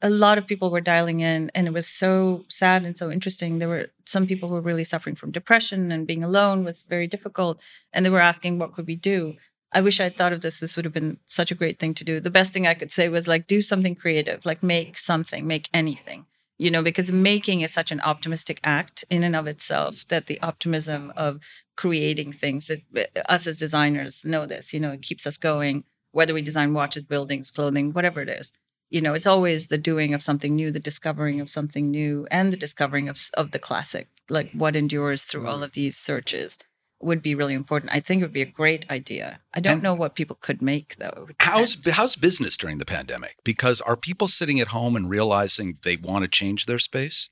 a 0.02 0.10
lot 0.10 0.38
of 0.38 0.46
people 0.46 0.70
were 0.70 0.80
dialing 0.80 1.20
in 1.20 1.50
and 1.54 1.66
it 1.66 1.72
was 1.72 1.86
so 1.86 2.44
sad 2.48 2.84
and 2.84 2.98
so 2.98 3.10
interesting. 3.10 3.58
There 3.58 3.68
were 3.68 3.90
some 4.06 4.26
people 4.26 4.48
who 4.48 4.56
were 4.56 4.60
really 4.60 4.82
suffering 4.82 5.14
from 5.14 5.30
depression 5.30 5.92
and 5.92 6.06
being 6.06 6.24
alone 6.24 6.64
was 6.64 6.82
very 6.82 7.06
difficult. 7.06 7.60
And 7.92 8.04
they 8.04 8.10
were 8.10 8.20
asking, 8.20 8.58
what 8.58 8.72
could 8.72 8.86
we 8.86 8.96
do? 8.96 9.36
I 9.72 9.82
wish 9.82 10.00
I'd 10.00 10.16
thought 10.16 10.32
of 10.32 10.40
this. 10.40 10.58
This 10.58 10.74
would 10.74 10.84
have 10.84 10.94
been 10.94 11.18
such 11.28 11.52
a 11.52 11.54
great 11.54 11.78
thing 11.78 11.94
to 11.94 12.04
do. 12.04 12.18
The 12.18 12.28
best 12.28 12.52
thing 12.52 12.66
I 12.66 12.74
could 12.74 12.90
say 12.90 13.08
was 13.08 13.28
like, 13.28 13.46
do 13.46 13.62
something 13.62 13.94
creative, 13.94 14.44
like 14.44 14.64
make 14.64 14.98
something, 14.98 15.46
make 15.46 15.68
anything 15.72 16.26
you 16.60 16.70
know, 16.70 16.82
because 16.82 17.10
making 17.10 17.62
is 17.62 17.72
such 17.72 17.90
an 17.90 18.02
optimistic 18.02 18.60
act 18.62 19.02
in 19.08 19.24
and 19.24 19.34
of 19.34 19.46
itself 19.46 20.06
that 20.08 20.26
the 20.26 20.38
optimism 20.42 21.10
of 21.16 21.40
creating 21.74 22.34
things, 22.34 22.66
that 22.66 22.82
uh, 22.94 23.20
us 23.30 23.46
as 23.46 23.56
designers 23.56 24.26
know 24.26 24.44
this, 24.44 24.74
you 24.74 24.78
know, 24.78 24.92
it 24.92 25.00
keeps 25.00 25.26
us 25.26 25.38
going, 25.38 25.84
whether 26.12 26.34
we 26.34 26.42
design 26.42 26.74
watches, 26.74 27.02
buildings, 27.02 27.50
clothing, 27.50 27.94
whatever 27.94 28.20
it 28.20 28.28
is. 28.28 28.52
You 28.90 29.00
know, 29.00 29.14
it's 29.14 29.26
always 29.26 29.68
the 29.68 29.78
doing 29.78 30.12
of 30.12 30.22
something 30.22 30.54
new, 30.54 30.70
the 30.70 30.78
discovering 30.78 31.40
of 31.40 31.48
something 31.48 31.90
new, 31.90 32.26
and 32.30 32.52
the 32.52 32.58
discovering 32.58 33.08
of, 33.08 33.18
of 33.32 33.52
the 33.52 33.58
classic, 33.58 34.08
like 34.28 34.50
what 34.52 34.76
endures 34.76 35.24
through 35.24 35.48
all 35.48 35.62
of 35.62 35.72
these 35.72 35.96
searches 35.96 36.58
would 37.02 37.22
be 37.22 37.34
really 37.34 37.54
important. 37.54 37.92
I 37.92 38.00
think 38.00 38.20
it 38.20 38.24
would 38.24 38.32
be 38.32 38.42
a 38.42 38.46
great 38.46 38.84
idea. 38.90 39.40
I 39.54 39.60
don't 39.60 39.74
And- 39.74 39.82
know 39.82 39.94
what 39.94 40.14
people 40.14 40.36
could 40.40 40.60
make 40.60 40.96
though. 40.96 41.28
How's 41.40 41.76
how's 41.90 42.16
business 42.16 42.56
during 42.56 42.78
the 42.78 42.84
pandemic? 42.86 43.36
Because 43.44 43.80
are 43.80 43.96
people 43.96 44.28
sitting 44.28 44.60
at 44.60 44.68
home 44.68 44.96
and 44.96 45.08
realizing 45.08 45.78
they 45.82 45.96
want 45.96 46.22
to 46.24 46.28
change 46.28 46.66
their 46.66 46.78
space? 46.78 47.30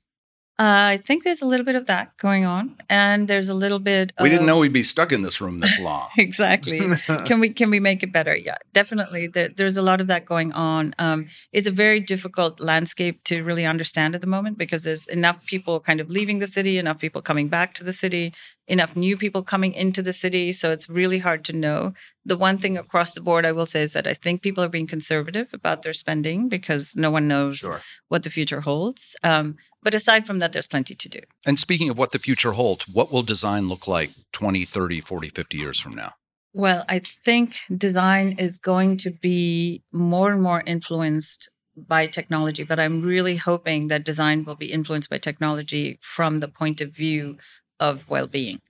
Uh, 0.61 0.91
I 0.95 0.97
think 0.97 1.23
there's 1.23 1.41
a 1.41 1.45
little 1.45 1.65
bit 1.65 1.75
of 1.75 1.85
that 1.85 2.17
going 2.17 2.43
on, 2.43 2.75
and 2.89 3.29
there's 3.29 3.47
a 3.47 3.53
little 3.53 3.79
bit. 3.79 4.11
We 4.19 4.27
didn't 4.27 4.45
know 4.45 4.57
we'd 4.59 4.73
be 4.73 4.83
stuck 4.83 5.13
in 5.13 5.21
this 5.21 5.39
room 5.39 5.59
this 5.59 5.79
long. 5.89 6.09
exactly. 6.17 6.79
can 7.23 7.39
we 7.39 7.49
can 7.53 7.69
we 7.69 7.79
make 7.79 8.03
it 8.03 8.11
better? 8.11 8.35
Yeah, 8.35 8.57
definitely. 8.73 9.27
There, 9.27 9.47
there's 9.55 9.77
a 9.77 9.81
lot 9.81 10.01
of 10.01 10.07
that 10.07 10.25
going 10.25 10.51
on. 10.51 10.93
Um, 10.99 11.27
it's 11.53 11.65
a 11.65 11.71
very 11.71 12.01
difficult 12.01 12.59
landscape 12.59 13.23
to 13.25 13.41
really 13.41 13.65
understand 13.65 14.15
at 14.15 14.19
the 14.21 14.27
moment 14.27 14.57
because 14.57 14.83
there's 14.83 15.07
enough 15.07 15.45
people 15.45 15.79
kind 15.79 16.01
of 16.01 16.09
leaving 16.09 16.39
the 16.39 16.47
city, 16.47 16.77
enough 16.77 16.99
people 16.99 17.21
coming 17.21 17.47
back 17.47 17.73
to 17.75 17.85
the 17.85 17.93
city, 17.93 18.33
enough 18.69 18.95
new 18.95 19.17
people 19.17 19.43
coming 19.43 19.73
into 19.73 20.01
the 20.01 20.13
city. 20.13 20.51
So 20.51 20.71
it's 20.71 20.89
really 20.89 21.19
hard 21.19 21.43
to 21.45 21.53
know. 21.53 21.93
The 22.25 22.37
one 22.37 22.57
thing 22.57 22.77
across 22.77 23.13
the 23.13 23.21
board 23.21 23.45
I 23.45 23.51
will 23.51 23.65
say 23.65 23.81
is 23.81 23.93
that 23.93 24.07
I 24.07 24.13
think 24.13 24.41
people 24.41 24.63
are 24.63 24.69
being 24.69 24.87
conservative 24.87 25.49
about 25.53 25.81
their 25.81 25.93
spending 25.93 26.47
because 26.47 26.95
no 26.95 27.11
one 27.11 27.27
knows 27.27 27.57
sure 27.57 27.81
what 28.07 28.23
the 28.23 28.29
future 28.29 28.61
holds. 28.61 29.15
Um, 29.23 29.57
but 29.81 29.93
aside 29.93 30.27
from 30.27 30.39
that, 30.39 30.53
there's 30.53 30.67
plenty 30.67 30.95
to 30.95 31.09
do. 31.09 31.19
And 31.45 31.57
speaking 31.57 31.89
of 31.89 31.97
what 31.97 32.11
the 32.11 32.19
future 32.19 32.51
holds, 32.51 32.87
what 32.87 33.11
will 33.11 33.23
design 33.23 33.67
look 33.69 33.87
like 33.87 34.11
20, 34.33 34.65
30, 34.65 35.01
40, 35.01 35.29
50 35.29 35.57
years 35.57 35.79
from 35.79 35.95
now? 35.95 36.13
Well, 36.53 36.83
I 36.89 36.99
think 36.99 37.57
design 37.75 38.35
is 38.39 38.57
going 38.57 38.97
to 38.97 39.11
be 39.11 39.83
more 39.91 40.31
and 40.31 40.41
more 40.41 40.63
influenced 40.65 41.49
by 41.87 42.07
technology, 42.07 42.63
but 42.63 42.79
I'm 42.79 43.01
really 43.01 43.37
hoping 43.37 43.87
that 43.87 44.03
design 44.03 44.43
will 44.43 44.55
be 44.55 44.71
influenced 44.71 45.09
by 45.09 45.17
technology 45.17 45.97
from 46.01 46.39
the 46.39 46.47
point 46.47 46.81
of 46.81 46.91
view 46.91 47.37
of 47.79 48.09
well 48.09 48.27
being. 48.27 48.61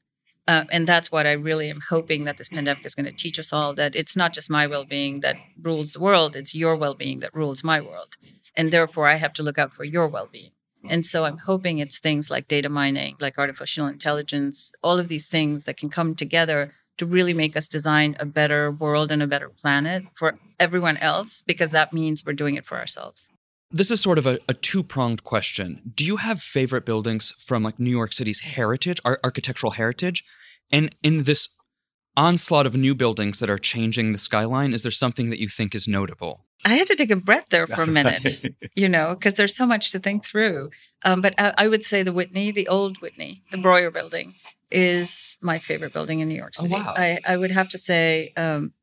Uh, 0.47 0.65
and 0.71 0.87
that's 0.87 1.11
what 1.11 1.27
I 1.27 1.33
really 1.33 1.69
am 1.69 1.81
hoping 1.89 2.23
that 2.23 2.37
this 2.37 2.49
pandemic 2.49 2.83
is 2.83 2.95
going 2.95 3.05
to 3.05 3.11
teach 3.11 3.37
us 3.37 3.53
all 3.53 3.73
that 3.75 3.95
it's 3.95 4.15
not 4.15 4.33
just 4.33 4.49
my 4.49 4.65
well 4.65 4.83
being 4.83 5.19
that 5.19 5.37
rules 5.61 5.93
the 5.93 5.99
world, 5.99 6.35
it's 6.35 6.55
your 6.55 6.75
well 6.75 6.95
being 6.95 7.19
that 7.19 7.35
rules 7.35 7.63
my 7.63 7.79
world. 7.79 8.17
And 8.55 8.71
therefore, 8.71 9.07
I 9.07 9.15
have 9.15 9.33
to 9.33 9.43
look 9.43 9.59
out 9.59 9.73
for 9.73 9.83
your 9.83 10.07
well 10.07 10.27
being. 10.31 10.51
And 10.89 11.05
so 11.05 11.25
I'm 11.25 11.37
hoping 11.37 11.77
it's 11.77 11.99
things 11.99 12.31
like 12.31 12.47
data 12.47 12.69
mining, 12.69 13.15
like 13.19 13.37
artificial 13.37 13.85
intelligence, 13.85 14.71
all 14.81 14.97
of 14.97 15.07
these 15.07 15.27
things 15.27 15.65
that 15.65 15.77
can 15.77 15.89
come 15.89 16.15
together 16.15 16.73
to 16.97 17.05
really 17.05 17.33
make 17.33 17.55
us 17.55 17.67
design 17.67 18.15
a 18.19 18.25
better 18.25 18.71
world 18.71 19.11
and 19.11 19.21
a 19.21 19.27
better 19.27 19.49
planet 19.49 20.03
for 20.15 20.37
everyone 20.59 20.97
else, 20.97 21.41
because 21.41 21.71
that 21.71 21.93
means 21.93 22.25
we're 22.25 22.33
doing 22.33 22.55
it 22.55 22.65
for 22.65 22.77
ourselves. 22.77 23.29
This 23.71 23.91
is 23.91 24.01
sort 24.01 24.17
of 24.17 24.25
a, 24.25 24.39
a 24.49 24.53
two 24.53 24.81
pronged 24.83 25.23
question. 25.23 25.91
Do 25.95 26.03
you 26.03 26.17
have 26.17 26.41
favorite 26.41 26.85
buildings 26.85 27.33
from 27.37 27.61
like 27.63 27.79
New 27.79 27.91
York 27.91 28.13
City's 28.13 28.39
heritage, 28.41 28.99
ar- 29.05 29.19
architectural 29.23 29.73
heritage? 29.73 30.23
And 30.71 30.95
in 31.03 31.23
this 31.23 31.49
onslaught 32.17 32.65
of 32.65 32.75
new 32.75 32.95
buildings 32.95 33.39
that 33.39 33.49
are 33.49 33.59
changing 33.59 34.11
the 34.11 34.17
skyline, 34.17 34.73
is 34.73 34.81
there 34.83 34.91
something 34.91 35.29
that 35.29 35.39
you 35.39 35.47
think 35.49 35.75
is 35.75 35.87
notable? 35.87 36.45
I 36.65 36.73
had 36.75 36.87
to 36.87 36.95
take 36.95 37.11
a 37.11 37.15
breath 37.15 37.45
there 37.51 37.67
for 37.67 37.83
a 37.83 37.87
minute, 37.99 38.43
you 38.75 38.89
know, 38.89 39.13
because 39.13 39.35
there's 39.35 39.55
so 39.55 39.65
much 39.67 39.91
to 39.91 39.99
think 39.99 40.25
through. 40.25 40.71
Um, 41.05 41.21
but 41.21 41.35
I, 41.39 41.53
I 41.57 41.67
would 41.67 41.83
say 41.85 42.01
the 42.03 42.11
Whitney, 42.11 42.51
the 42.51 42.67
old 42.67 42.99
Whitney, 43.01 43.43
the 43.51 43.57
Breuer 43.57 43.91
building, 43.91 44.33
is 44.71 45.37
my 45.41 45.59
favorite 45.59 45.93
building 45.93 46.19
in 46.19 46.27
New 46.27 46.35
York 46.35 46.53
Oh, 46.59 46.63
City. 46.63 46.73
wow. 46.73 46.93
I, 46.97 47.19
I 47.25 47.37
would 47.37 47.51
have 47.51 47.69
to 47.69 47.77
say, 47.77 48.33
um, 48.35 48.73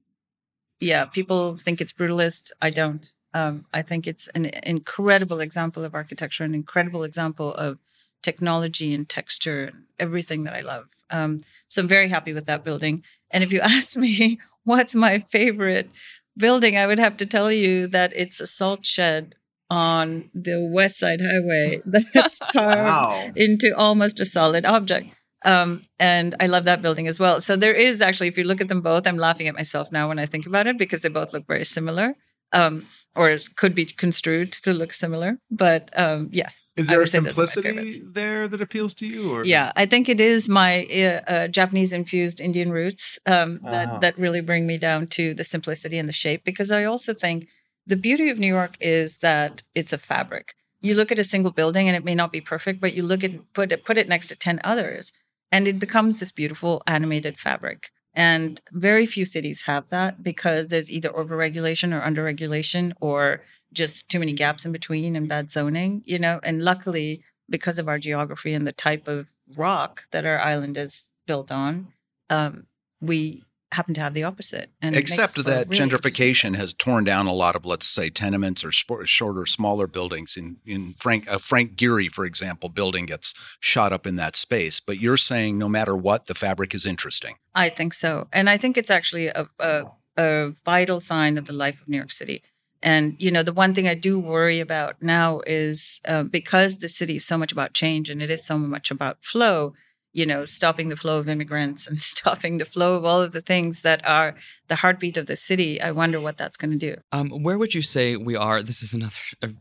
yeah, 0.81 1.05
people 1.07 1.57
think 1.57 1.81
it's 1.81 1.93
brutalist. 1.93 2.53
I 2.63 2.71
don't. 2.71 3.13
Um, 3.37 3.67
I 3.75 3.83
think 3.83 4.07
it's 4.07 4.29
an 4.29 4.47
incredible 4.63 5.41
example 5.41 5.85
of 5.85 5.95
architecture, 5.95 6.43
an 6.43 6.55
incredible 6.55 7.03
example 7.05 7.53
of 7.53 7.79
technology 8.23 8.95
and 8.95 9.07
texture 9.07 9.65
and 9.65 9.85
everything 9.99 10.45
that 10.45 10.55
I 10.55 10.63
love. 10.63 10.87
Um, 11.11 11.43
so 11.69 11.83
I'm 11.83 11.89
very 11.89 12.09
happy 12.09 12.33
with 12.33 12.47
that 12.47 12.65
building. 12.65 13.03
And 13.31 13.45
if 13.45 13.53
you 13.53 13.61
ask 13.77 13.95
me 13.95 14.41
what's 14.65 14.95
my 14.95 15.19
favorite 15.19 15.91
building, 16.39 16.79
I 16.79 16.87
would 16.87 16.99
have 16.99 17.19
to 17.19 17.27
tell 17.27 17.53
you 17.53 17.87
that 17.89 18.15
it's 18.17 18.41
a 18.41 18.47
salt 18.47 18.87
shed 18.87 19.37
on 19.69 20.31
the 20.33 20.67
West 20.73 20.97
Side 20.99 21.21
Highway 21.21 21.83
that's 22.15 22.39
carved 22.39 23.07
wow 23.07 23.33
into 23.37 23.77
almost 23.77 24.19
a 24.19 24.25
solid 24.25 24.65
object. 24.65 25.09
Um, 25.45 25.83
and 26.01 26.35
I 26.41 26.47
love 26.47 26.65
that 26.65 26.81
building 26.81 27.07
as 27.07 27.21
well. 27.21 27.43
So 27.43 27.55
there 27.55 27.75
is 27.75 28.01
actually, 28.01 28.29
if 28.29 28.39
you 28.39 28.45
look 28.45 28.63
at 28.63 28.69
them 28.69 28.81
both, 28.81 29.07
I'm 29.07 29.19
laughing 29.19 29.47
at 29.47 29.55
myself 29.55 29.93
now 29.93 30.09
when 30.09 30.19
I 30.19 30.25
think 30.25 30.47
about 30.47 30.67
it 30.67 30.79
because 30.79 31.03
they 31.03 31.11
both 31.11 31.35
look 31.35 31.47
very 31.47 31.67
similar. 31.67 32.15
Um, 32.53 32.87
or 33.17 33.31
it 33.31 33.57
could 33.57 33.75
be 33.75 33.87
construed 33.87 34.53
to 34.53 34.73
look 34.73 34.93
similar. 34.93 35.39
But 35.51 35.91
um, 35.99 36.29
yes. 36.33 36.73
is 36.77 36.89
there 36.89 36.99
a 36.99 37.01
would 37.01 37.09
say 37.09 37.19
those 37.21 37.57
are 37.57 37.63
my 37.63 37.83
simplicity 37.83 38.03
there 38.21 38.47
that 38.49 38.61
appeals 38.61 38.95
to 38.95 39.07
you 39.07 39.33
or 39.33 39.45
Yeah, 39.45 39.73
I 39.75 39.87
think 39.87 40.09
it 40.09 40.21
is 40.21 40.49
my 40.49 40.85
uh, 40.87 41.33
uh, 41.33 41.49
Japanese 41.49 41.93
infused 41.93 42.41
Indian 42.41 42.71
roots 42.71 43.19
um, 43.27 43.61
that 43.63 43.89
Uh-huh. 43.89 43.99
that 44.01 44.19
really 44.19 44.41
bring 44.41 44.67
me 44.67 44.79
down 44.79 45.07
to 45.19 45.35
the 45.35 45.45
simplicity 45.45 45.99
and 45.99 46.09
the 46.09 46.13
shape. 46.25 46.43
Because 46.45 46.71
I 46.71 46.85
also 46.85 47.15
think 47.15 47.49
the 47.87 47.97
beauty 47.97 48.31
of 48.31 48.39
New 48.39 48.53
York 48.59 48.75
is 48.81 49.19
that 49.19 49.63
it's 49.75 49.93
a 49.93 49.99
fabric. 49.99 50.55
You 50.81 50.95
look 50.95 51.11
at 51.13 51.19
a 51.19 51.25
single 51.25 51.53
building 51.53 51.89
and 51.89 51.97
it 51.97 52.05
may 52.05 52.15
not 52.15 52.33
be 52.33 52.41
perfect, 52.41 52.81
but 52.81 52.95
you 52.95 53.03
look 53.03 53.25
at 53.25 53.33
put 53.55 53.73
it 53.73 53.85
put 53.85 53.99
it 53.99 54.09
next 54.09 54.29
to 54.29 54.37
ten 54.37 54.61
others, 54.73 55.13
and 55.51 55.67
it 55.69 55.79
becomes 55.79 56.19
this 56.19 56.33
beautiful 56.33 56.83
animated 56.87 57.39
fabric. 57.39 57.91
And 58.17 58.61
very 58.73 59.05
few 59.05 59.27
cities 59.27 59.61
have 59.63 59.91
that 59.91 60.23
because 60.23 60.69
there's 60.69 60.91
either 60.91 61.11
overregulation 61.11 61.93
or 61.93 62.01
underregulation 62.01 62.95
or 63.01 63.43
just 63.75 64.09
too 64.09 64.19
many 64.19 64.33
gaps 64.33 64.65
in 64.65 64.73
between 64.73 65.15
and 65.15 65.29
bad 65.29 65.51
zoning, 65.51 66.03
you 66.07 66.19
know. 66.19 66.41
And 66.43 66.65
luckily, 66.65 67.23
because 67.51 67.79
of 67.79 67.89
our 67.89 67.99
geography 67.99 68.55
and 68.55 68.67
the 68.67 68.73
type 68.73 69.07
of 69.07 69.33
rock 69.57 70.05
that 70.13 70.25
our 70.25 70.41
island 70.41 70.79
is 70.79 71.13
built 71.27 71.53
on, 71.53 71.89
um, 72.31 72.67
we 73.03 73.45
happen 73.77 73.95
to 73.95 74.01
have 74.01 74.15
the 74.15 74.25
opposite. 74.25 74.71
And 74.83 74.97
Except 74.97 75.37
that 75.45 75.69
really 75.69 75.81
gentrification 75.81 76.55
has 76.57 76.73
torn 76.73 77.05
down 77.05 77.27
a 77.27 77.33
lot 77.33 77.55
of, 77.55 77.65
let's 77.65 77.87
say, 77.87 78.11
tenements 78.11 78.65
or 78.65 78.73
spor- 78.73 79.07
shorter, 79.07 79.47
smaller 79.47 79.87
buildings. 79.87 80.37
In 80.37 80.57
in 80.67 80.95
Frank 80.99 81.31
uh, 81.31 81.39
Frank 81.39 81.77
Gehry, 81.77 82.09
for 82.11 82.25
example, 82.25 82.69
building 82.69 83.07
gets 83.07 83.35
shot 83.61 83.93
up 83.93 84.07
in 84.07 84.17
that 84.17 84.35
space. 84.37 84.81
But 84.81 84.99
you're 84.99 85.17
saying 85.17 85.59
no 85.59 85.69
matter 85.69 85.97
what, 85.97 86.27
the 86.27 86.35
fabric 86.35 86.75
is 86.75 86.85
interesting. 86.85 87.37
I 87.55 87.69
think 87.69 87.95
so. 87.95 88.29
And 88.33 88.51
I 88.51 88.57
think 88.57 88.77
it's 88.77 88.91
actually 88.91 89.29
a, 89.29 89.49
a, 89.61 89.85
a 90.17 90.53
vital 90.65 91.01
sign 91.01 91.39
of 91.39 91.45
the 91.45 91.53
life 91.53 91.81
of 91.81 91.89
New 91.89 91.97
York 91.97 92.11
City. 92.11 92.43
And, 92.83 93.17
you 93.19 93.31
know, 93.31 93.43
the 93.43 93.53
one 93.53 93.75
thing 93.75 93.89
I 93.89 93.95
do 93.95 94.19
worry 94.19 94.61
about 94.61 95.03
now 95.03 95.41
is 95.47 96.01
uh, 96.07 96.23
because 96.23 96.79
the 96.79 96.89
city 96.89 97.17
is 97.17 97.25
so 97.27 97.39
much 97.39 97.51
about 97.51 97.73
change 97.73 98.11
and 98.11 98.23
it 98.23 98.31
is 98.31 98.47
so 98.47 98.59
much 98.59 98.91
about 98.91 99.25
flow, 99.25 99.73
you 100.17 100.25
know, 100.25 100.47
stopping 100.47 100.89
the 100.89 100.97
flow 100.97 101.19
of 101.19 101.29
immigrants 101.29 101.87
and 101.87 102.01
stopping 102.15 102.57
the 102.57 102.65
flow 102.65 102.95
of 102.95 103.05
all 103.05 103.21
of 103.21 103.33
the 103.33 103.43
things 103.43 103.83
that 103.83 104.05
are 104.09 104.35
the 104.69 104.77
heartbeat 104.77 105.19
of 105.19 105.27
the 105.27 105.37
city. 105.37 105.79
I 105.79 105.91
wonder 105.91 106.19
what 106.19 106.39
that's 106.39 106.57
going 106.57 106.71
to 106.71 106.79
do. 106.79 106.97
Um, 107.13 107.29
where 107.43 107.59
would 107.59 107.75
you 107.75 107.83
say 107.83 108.17
we 108.17 108.35
are? 108.35 108.63
This 108.63 108.83
is 108.83 108.95
another 108.95 109.15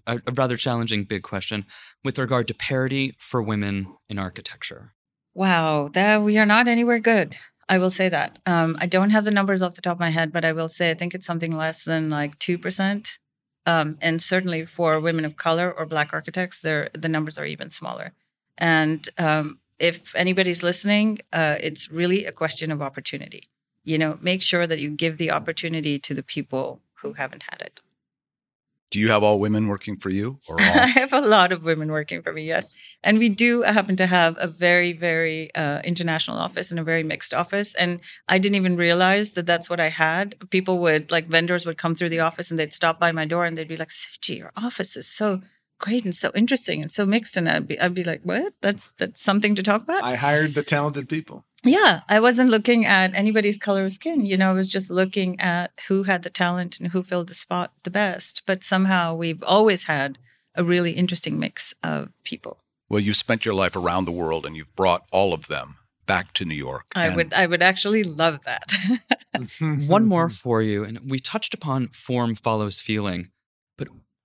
a, 0.08 0.22
a 0.26 0.32
rather 0.32 0.56
challenging 0.56 1.04
big 1.04 1.24
question 1.24 1.66
with 2.06 2.18
regard 2.18 2.48
to 2.48 2.54
parity 2.54 3.16
for 3.20 3.42
women 3.42 3.98
in 4.08 4.18
architecture. 4.18 4.94
Wow, 5.34 5.90
that 5.90 6.24
we 6.24 6.38
are 6.38 6.46
not 6.46 6.70
anywhere 6.70 7.00
good. 7.00 7.36
I 7.68 7.78
will 7.78 7.92
say 7.92 8.08
that. 8.08 8.40
Um, 8.46 8.78
I 8.80 8.86
don't 8.86 9.10
have 9.10 9.26
the 9.26 9.32
numbers 9.32 9.62
off 9.62 9.76
the 9.76 9.82
top 9.82 9.98
of 9.98 10.00
my 10.00 10.12
head, 10.12 10.32
but 10.32 10.46
I 10.46 10.54
will 10.54 10.70
say 10.70 10.90
I 10.90 10.94
think 10.94 11.14
it's 11.14 11.26
something 11.26 11.52
less 11.52 11.84
than 11.84 12.10
like 12.10 12.40
two 12.40 12.58
percent. 12.58 13.20
Um, 13.66 13.98
and 14.00 14.22
certainly 14.22 14.64
for 14.64 15.02
women 15.02 15.26
of 15.26 15.36
color 15.36 15.70
or 15.70 15.86
Black 15.86 16.14
architects, 16.14 16.62
the 16.62 16.90
numbers 17.10 17.38
are 17.38 17.46
even 17.46 17.70
smaller. 17.70 18.14
And 18.58 19.10
um, 19.18 19.60
if 19.80 20.16
anybody's 20.16 20.64
listening, 20.64 21.20
uh, 21.34 21.56
it's 21.60 21.92
really 21.92 22.26
a 22.26 22.32
question 22.32 22.72
of 22.72 22.82
opportunity. 22.82 23.50
You 23.84 23.98
know, 23.98 24.18
make 24.22 24.42
sure 24.42 24.66
that 24.66 24.80
you 24.80 24.90
give 24.90 25.18
the 25.18 25.32
opportunity 25.32 26.00
to 26.00 26.14
the 26.14 26.24
people 26.24 26.82
who 27.02 27.14
haven't 27.14 27.44
had 27.44 27.62
it. 27.62 27.82
Do 28.92 29.00
you 29.00 29.10
have 29.10 29.24
all 29.24 29.40
women 29.40 29.68
working 29.68 29.98
for 29.98 30.10
you, 30.10 30.40
or 30.48 30.62
I 30.62 30.88
have 30.88 31.12
a 31.12 31.20
lot 31.20 31.52
of 31.52 31.64
women 31.64 31.92
working 31.92 32.22
for 32.22 32.32
me, 32.32 32.46
yes. 32.46 32.74
And 33.04 33.18
we 33.18 33.30
do 33.30 33.62
happen 33.64 33.96
to 33.98 34.06
have 34.06 34.38
a 34.40 34.48
very, 34.48 34.94
very 34.94 35.54
uh, 35.56 35.82
international 35.82 36.38
office 36.38 36.72
and 36.72 36.80
a 36.80 36.84
very 36.84 37.04
mixed 37.04 37.34
office. 37.34 37.74
And 37.76 38.00
I 38.30 38.38
didn't 38.38 38.56
even 38.56 38.78
realize 38.78 39.32
that 39.32 39.46
that's 39.46 39.70
what 39.70 39.80
I 39.80 39.90
had. 39.90 40.36
People 40.50 40.80
would, 40.80 41.12
like, 41.12 41.28
vendors 41.28 41.66
would 41.66 41.78
come 41.78 41.96
through 41.96 42.10
the 42.10 42.22
office 42.22 42.50
and 42.50 42.60
they'd 42.60 42.74
stop 42.74 43.00
by 43.00 43.12
my 43.12 43.26
door 43.26 43.46
and 43.46 43.58
they'd 43.58 43.68
be 43.68 43.78
like, 43.78 43.90
Suchi, 43.90 44.38
your 44.38 44.52
office 44.56 44.96
is 44.96 45.08
so 45.08 45.42
great 45.80 46.04
and 46.06 46.16
so 46.16 46.32
interesting 46.36 46.82
and 46.82 46.92
so 46.92 47.06
mixed. 47.06 47.38
And 47.38 47.50
I'd 47.50 47.68
be, 47.68 47.80
I'd 47.80 47.94
be 47.94 48.04
like, 48.04 48.22
what? 48.24 48.54
That's 48.62 48.92
that's 48.98 49.22
something 49.22 49.56
to 49.56 49.64
talk 49.64 49.82
about? 49.82 50.04
I 50.04 50.16
hired 50.16 50.54
the 50.54 50.64
talented 50.64 51.10
people. 51.10 51.46
Yeah, 51.64 52.02
I 52.08 52.20
wasn't 52.20 52.52
looking 52.52 52.86
at 52.86 53.16
anybody's 53.16 53.58
color 53.58 53.86
of 53.86 53.94
skin. 53.94 54.26
You 54.26 54.38
know, 54.38 54.52
I 54.52 54.54
was 54.54 54.68
just 54.68 54.92
looking 54.92 55.40
at 55.40 55.72
who 55.88 56.04
had 56.04 56.22
the 56.22 56.30
talent 56.30 56.80
and 56.80 56.92
who 56.92 57.02
filled 57.02 57.28
the 57.30 57.34
spot 57.34 57.74
the 57.84 57.90
best. 57.90 58.44
But 58.46 58.64
somehow 58.64 59.16
we've 59.16 59.42
always 59.44 59.86
had 59.86 60.18
a 60.54 60.64
really 60.64 60.92
interesting 60.92 61.40
mix 61.40 61.74
of 61.84 62.10
people. 62.24 62.60
well, 62.88 63.00
you've 63.02 63.18
spent 63.18 63.46
your 63.46 63.56
life 63.56 63.76
around 63.76 64.06
the 64.06 64.12
world, 64.12 64.46
and 64.46 64.56
you've 64.56 64.76
brought 64.76 65.02
all 65.12 65.34
of 65.34 65.48
them 65.48 65.78
back 66.06 66.34
to 66.36 66.46
New 66.46 66.56
York. 66.56 66.86
I 66.96 67.08
And 67.08 67.16
would 67.16 67.34
I 67.34 67.48
would 67.48 67.64
actually 67.64 68.04
love 68.04 68.44
that. 68.44 68.72
One 69.88 70.06
more 70.06 70.30
for 70.44 70.62
you, 70.62 70.84
and 70.84 71.00
we 71.10 71.18
touched 71.20 71.54
upon 71.54 71.88
form 71.90 72.36
follows 72.36 72.80
feeling, 72.80 73.32
but 73.35 73.35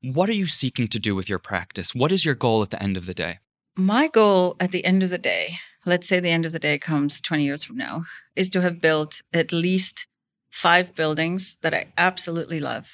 what 0.02 0.28
are 0.28 0.34
you 0.34 0.46
seeking 0.46 0.88
to 0.88 0.98
do 0.98 1.14
with 1.14 1.28
your 1.28 1.38
practice? 1.38 1.94
What 1.94 2.12
is 2.12 2.24
your 2.24 2.34
goal 2.34 2.62
at 2.62 2.70
the 2.70 2.82
end 2.82 2.96
of 2.96 3.06
the 3.06 3.14
day? 3.14 3.38
My 3.76 4.08
goal 4.08 4.56
at 4.58 4.72
the 4.72 4.84
end 4.84 5.02
of 5.02 5.10
the 5.10 5.18
day, 5.18 5.58
let's 5.84 6.08
say 6.08 6.20
the 6.20 6.30
end 6.30 6.46
of 6.46 6.52
the 6.52 6.58
day 6.58 6.78
comes 6.78 7.20
20 7.20 7.44
years 7.44 7.64
from 7.64 7.76
now, 7.76 8.04
is 8.34 8.50
to 8.50 8.62
have 8.62 8.80
built 8.80 9.22
at 9.32 9.52
least 9.52 10.06
five 10.50 10.94
buildings 10.94 11.58
that 11.62 11.74
I 11.74 11.92
absolutely 11.96 12.58
love, 12.58 12.88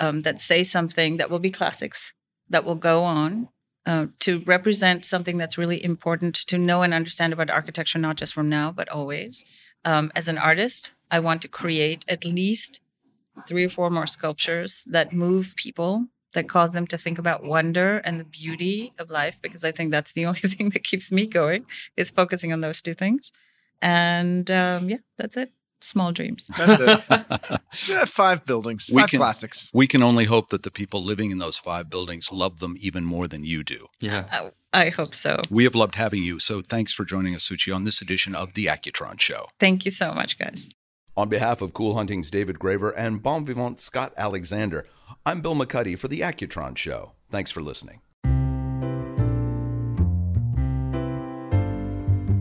um, 0.00 0.22
that 0.22 0.40
say 0.40 0.62
something 0.62 1.16
that 1.16 1.30
will 1.30 1.38
be 1.38 1.50
classics, 1.50 2.12
that 2.50 2.64
will 2.64 2.74
go 2.74 3.04
on 3.04 3.48
uh, 3.86 4.06
to 4.20 4.40
represent 4.40 5.04
something 5.04 5.38
that's 5.38 5.58
really 5.58 5.82
important 5.82 6.34
to 6.34 6.58
know 6.58 6.82
and 6.82 6.92
understand 6.92 7.32
about 7.32 7.50
architecture, 7.50 7.98
not 7.98 8.16
just 8.16 8.34
from 8.34 8.48
now, 8.48 8.70
but 8.70 8.88
always. 8.88 9.44
Um, 9.84 10.12
as 10.14 10.28
an 10.28 10.38
artist, 10.38 10.92
I 11.10 11.18
want 11.20 11.42
to 11.42 11.48
create 11.48 12.04
at 12.08 12.24
least 12.24 12.80
three 13.48 13.64
or 13.64 13.68
four 13.68 13.90
more 13.90 14.06
sculptures 14.06 14.84
that 14.88 15.12
move 15.12 15.54
people 15.56 16.08
that 16.34 16.48
cause 16.48 16.72
them 16.72 16.86
to 16.86 16.96
think 16.98 17.18
about 17.18 17.44
wonder 17.44 17.98
and 18.04 18.18
the 18.20 18.24
beauty 18.24 18.92
of 18.98 19.10
life 19.10 19.38
because 19.42 19.64
i 19.64 19.70
think 19.72 19.90
that's 19.90 20.12
the 20.12 20.24
only 20.30 20.40
thing 20.40 20.70
that 20.70 20.84
keeps 20.84 21.10
me 21.12 21.26
going 21.26 21.64
is 21.96 22.10
focusing 22.10 22.52
on 22.52 22.60
those 22.60 22.80
two 22.82 22.94
things 22.94 23.32
and 23.80 24.50
um, 24.50 24.88
yeah 24.88 24.98
that's 25.18 25.36
it 25.36 25.52
small 25.80 26.12
dreams 26.12 26.48
That's 26.56 26.78
it. 26.80 27.00
Yeah, 27.88 28.04
five 28.04 28.44
buildings, 28.44 28.88
We 28.92 29.00
five 29.02 29.10
can- 29.10 29.18
classics. 29.18 29.68
we 29.72 29.86
can 29.88 30.00
only 30.02 30.26
hope 30.26 30.50
that 30.50 30.62
the 30.62 30.70
people 30.70 31.02
living 31.02 31.32
in 31.32 31.38
those 31.38 31.58
five 31.58 31.90
buildings 31.90 32.30
love 32.30 32.60
them 32.60 32.76
even 32.78 33.04
more 33.04 33.26
than 33.26 33.44
you 33.44 33.64
do. 33.64 33.86
Yeah. 33.98 34.50
i 34.72 34.90
hope 34.90 35.12
so 35.14 35.40
We 35.50 35.64
have 35.64 35.74
loved 35.74 35.96
having 35.96 36.22
you, 36.22 36.38
so 36.38 36.62
thanks 36.62 36.92
for 36.92 37.04
joining 37.04 37.34
us, 37.34 37.48
Suchi, 37.48 37.74
on 37.74 37.82
this 37.82 38.00
edition 38.00 38.34
of 38.36 38.54
the 38.54 38.66
Accutron 38.66 39.18
Show. 39.18 39.46
thank 39.58 39.84
you 39.84 39.90
so 39.90 40.12
much 40.14 40.38
guys 40.38 40.68
On 41.14 41.28
behalf 41.28 41.60
of 41.60 41.74
Cool 41.74 41.94
Hunting's 41.94 42.30
David 42.30 42.58
Graver 42.58 42.90
and 42.90 43.22
Bon 43.22 43.44
Vivant 43.44 43.80
Scott 43.80 44.14
Alexander, 44.16 44.86
I'm 45.26 45.42
Bill 45.42 45.54
McCuddy 45.54 45.98
for 45.98 46.08
the 46.08 46.20
Accutron 46.20 46.76
Show. 46.76 47.12
Thanks 47.30 47.50
for 47.50 47.60
listening. 47.60 48.00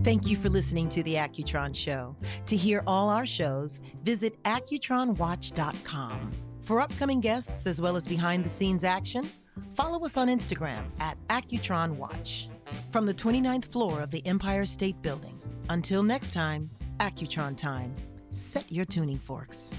Thank 0.04 0.26
you 0.26 0.36
for 0.36 0.50
listening 0.50 0.90
to 0.90 1.04
The 1.04 1.16
Accutron 1.16 1.76
Show. 1.76 2.16
To 2.46 2.56
hear 2.56 2.82
all 2.88 3.10
our 3.10 3.26
shows, 3.26 3.82
visit 4.04 4.42
AccutronWatch.com. 4.44 6.30
For 6.62 6.80
upcoming 6.80 7.20
guests 7.20 7.68
as 7.68 7.82
well 7.82 7.96
as 7.96 8.08
behind 8.08 8.46
the 8.46 8.50
scenes 8.50 8.84
action, 8.84 9.30
follow 9.76 10.04
us 10.06 10.16
on 10.16 10.28
Instagram 10.28 10.84
at 11.02 11.18
Accutron 11.28 11.98
Watch. 11.98 12.48
From 12.90 13.06
the 13.06 13.14
29th 13.14 13.66
floor 13.66 14.02
of 14.02 14.12
the 14.12 14.26
Empire 14.26 14.66
State 14.66 15.02
Building. 15.02 15.40
Until 15.70 16.04
next 16.04 16.34
time, 16.34 16.70
Accutron 17.00 17.58
time 17.58 17.94
set 18.32 18.72
your 18.72 18.86
tuning 18.86 19.18
forks. 19.18 19.74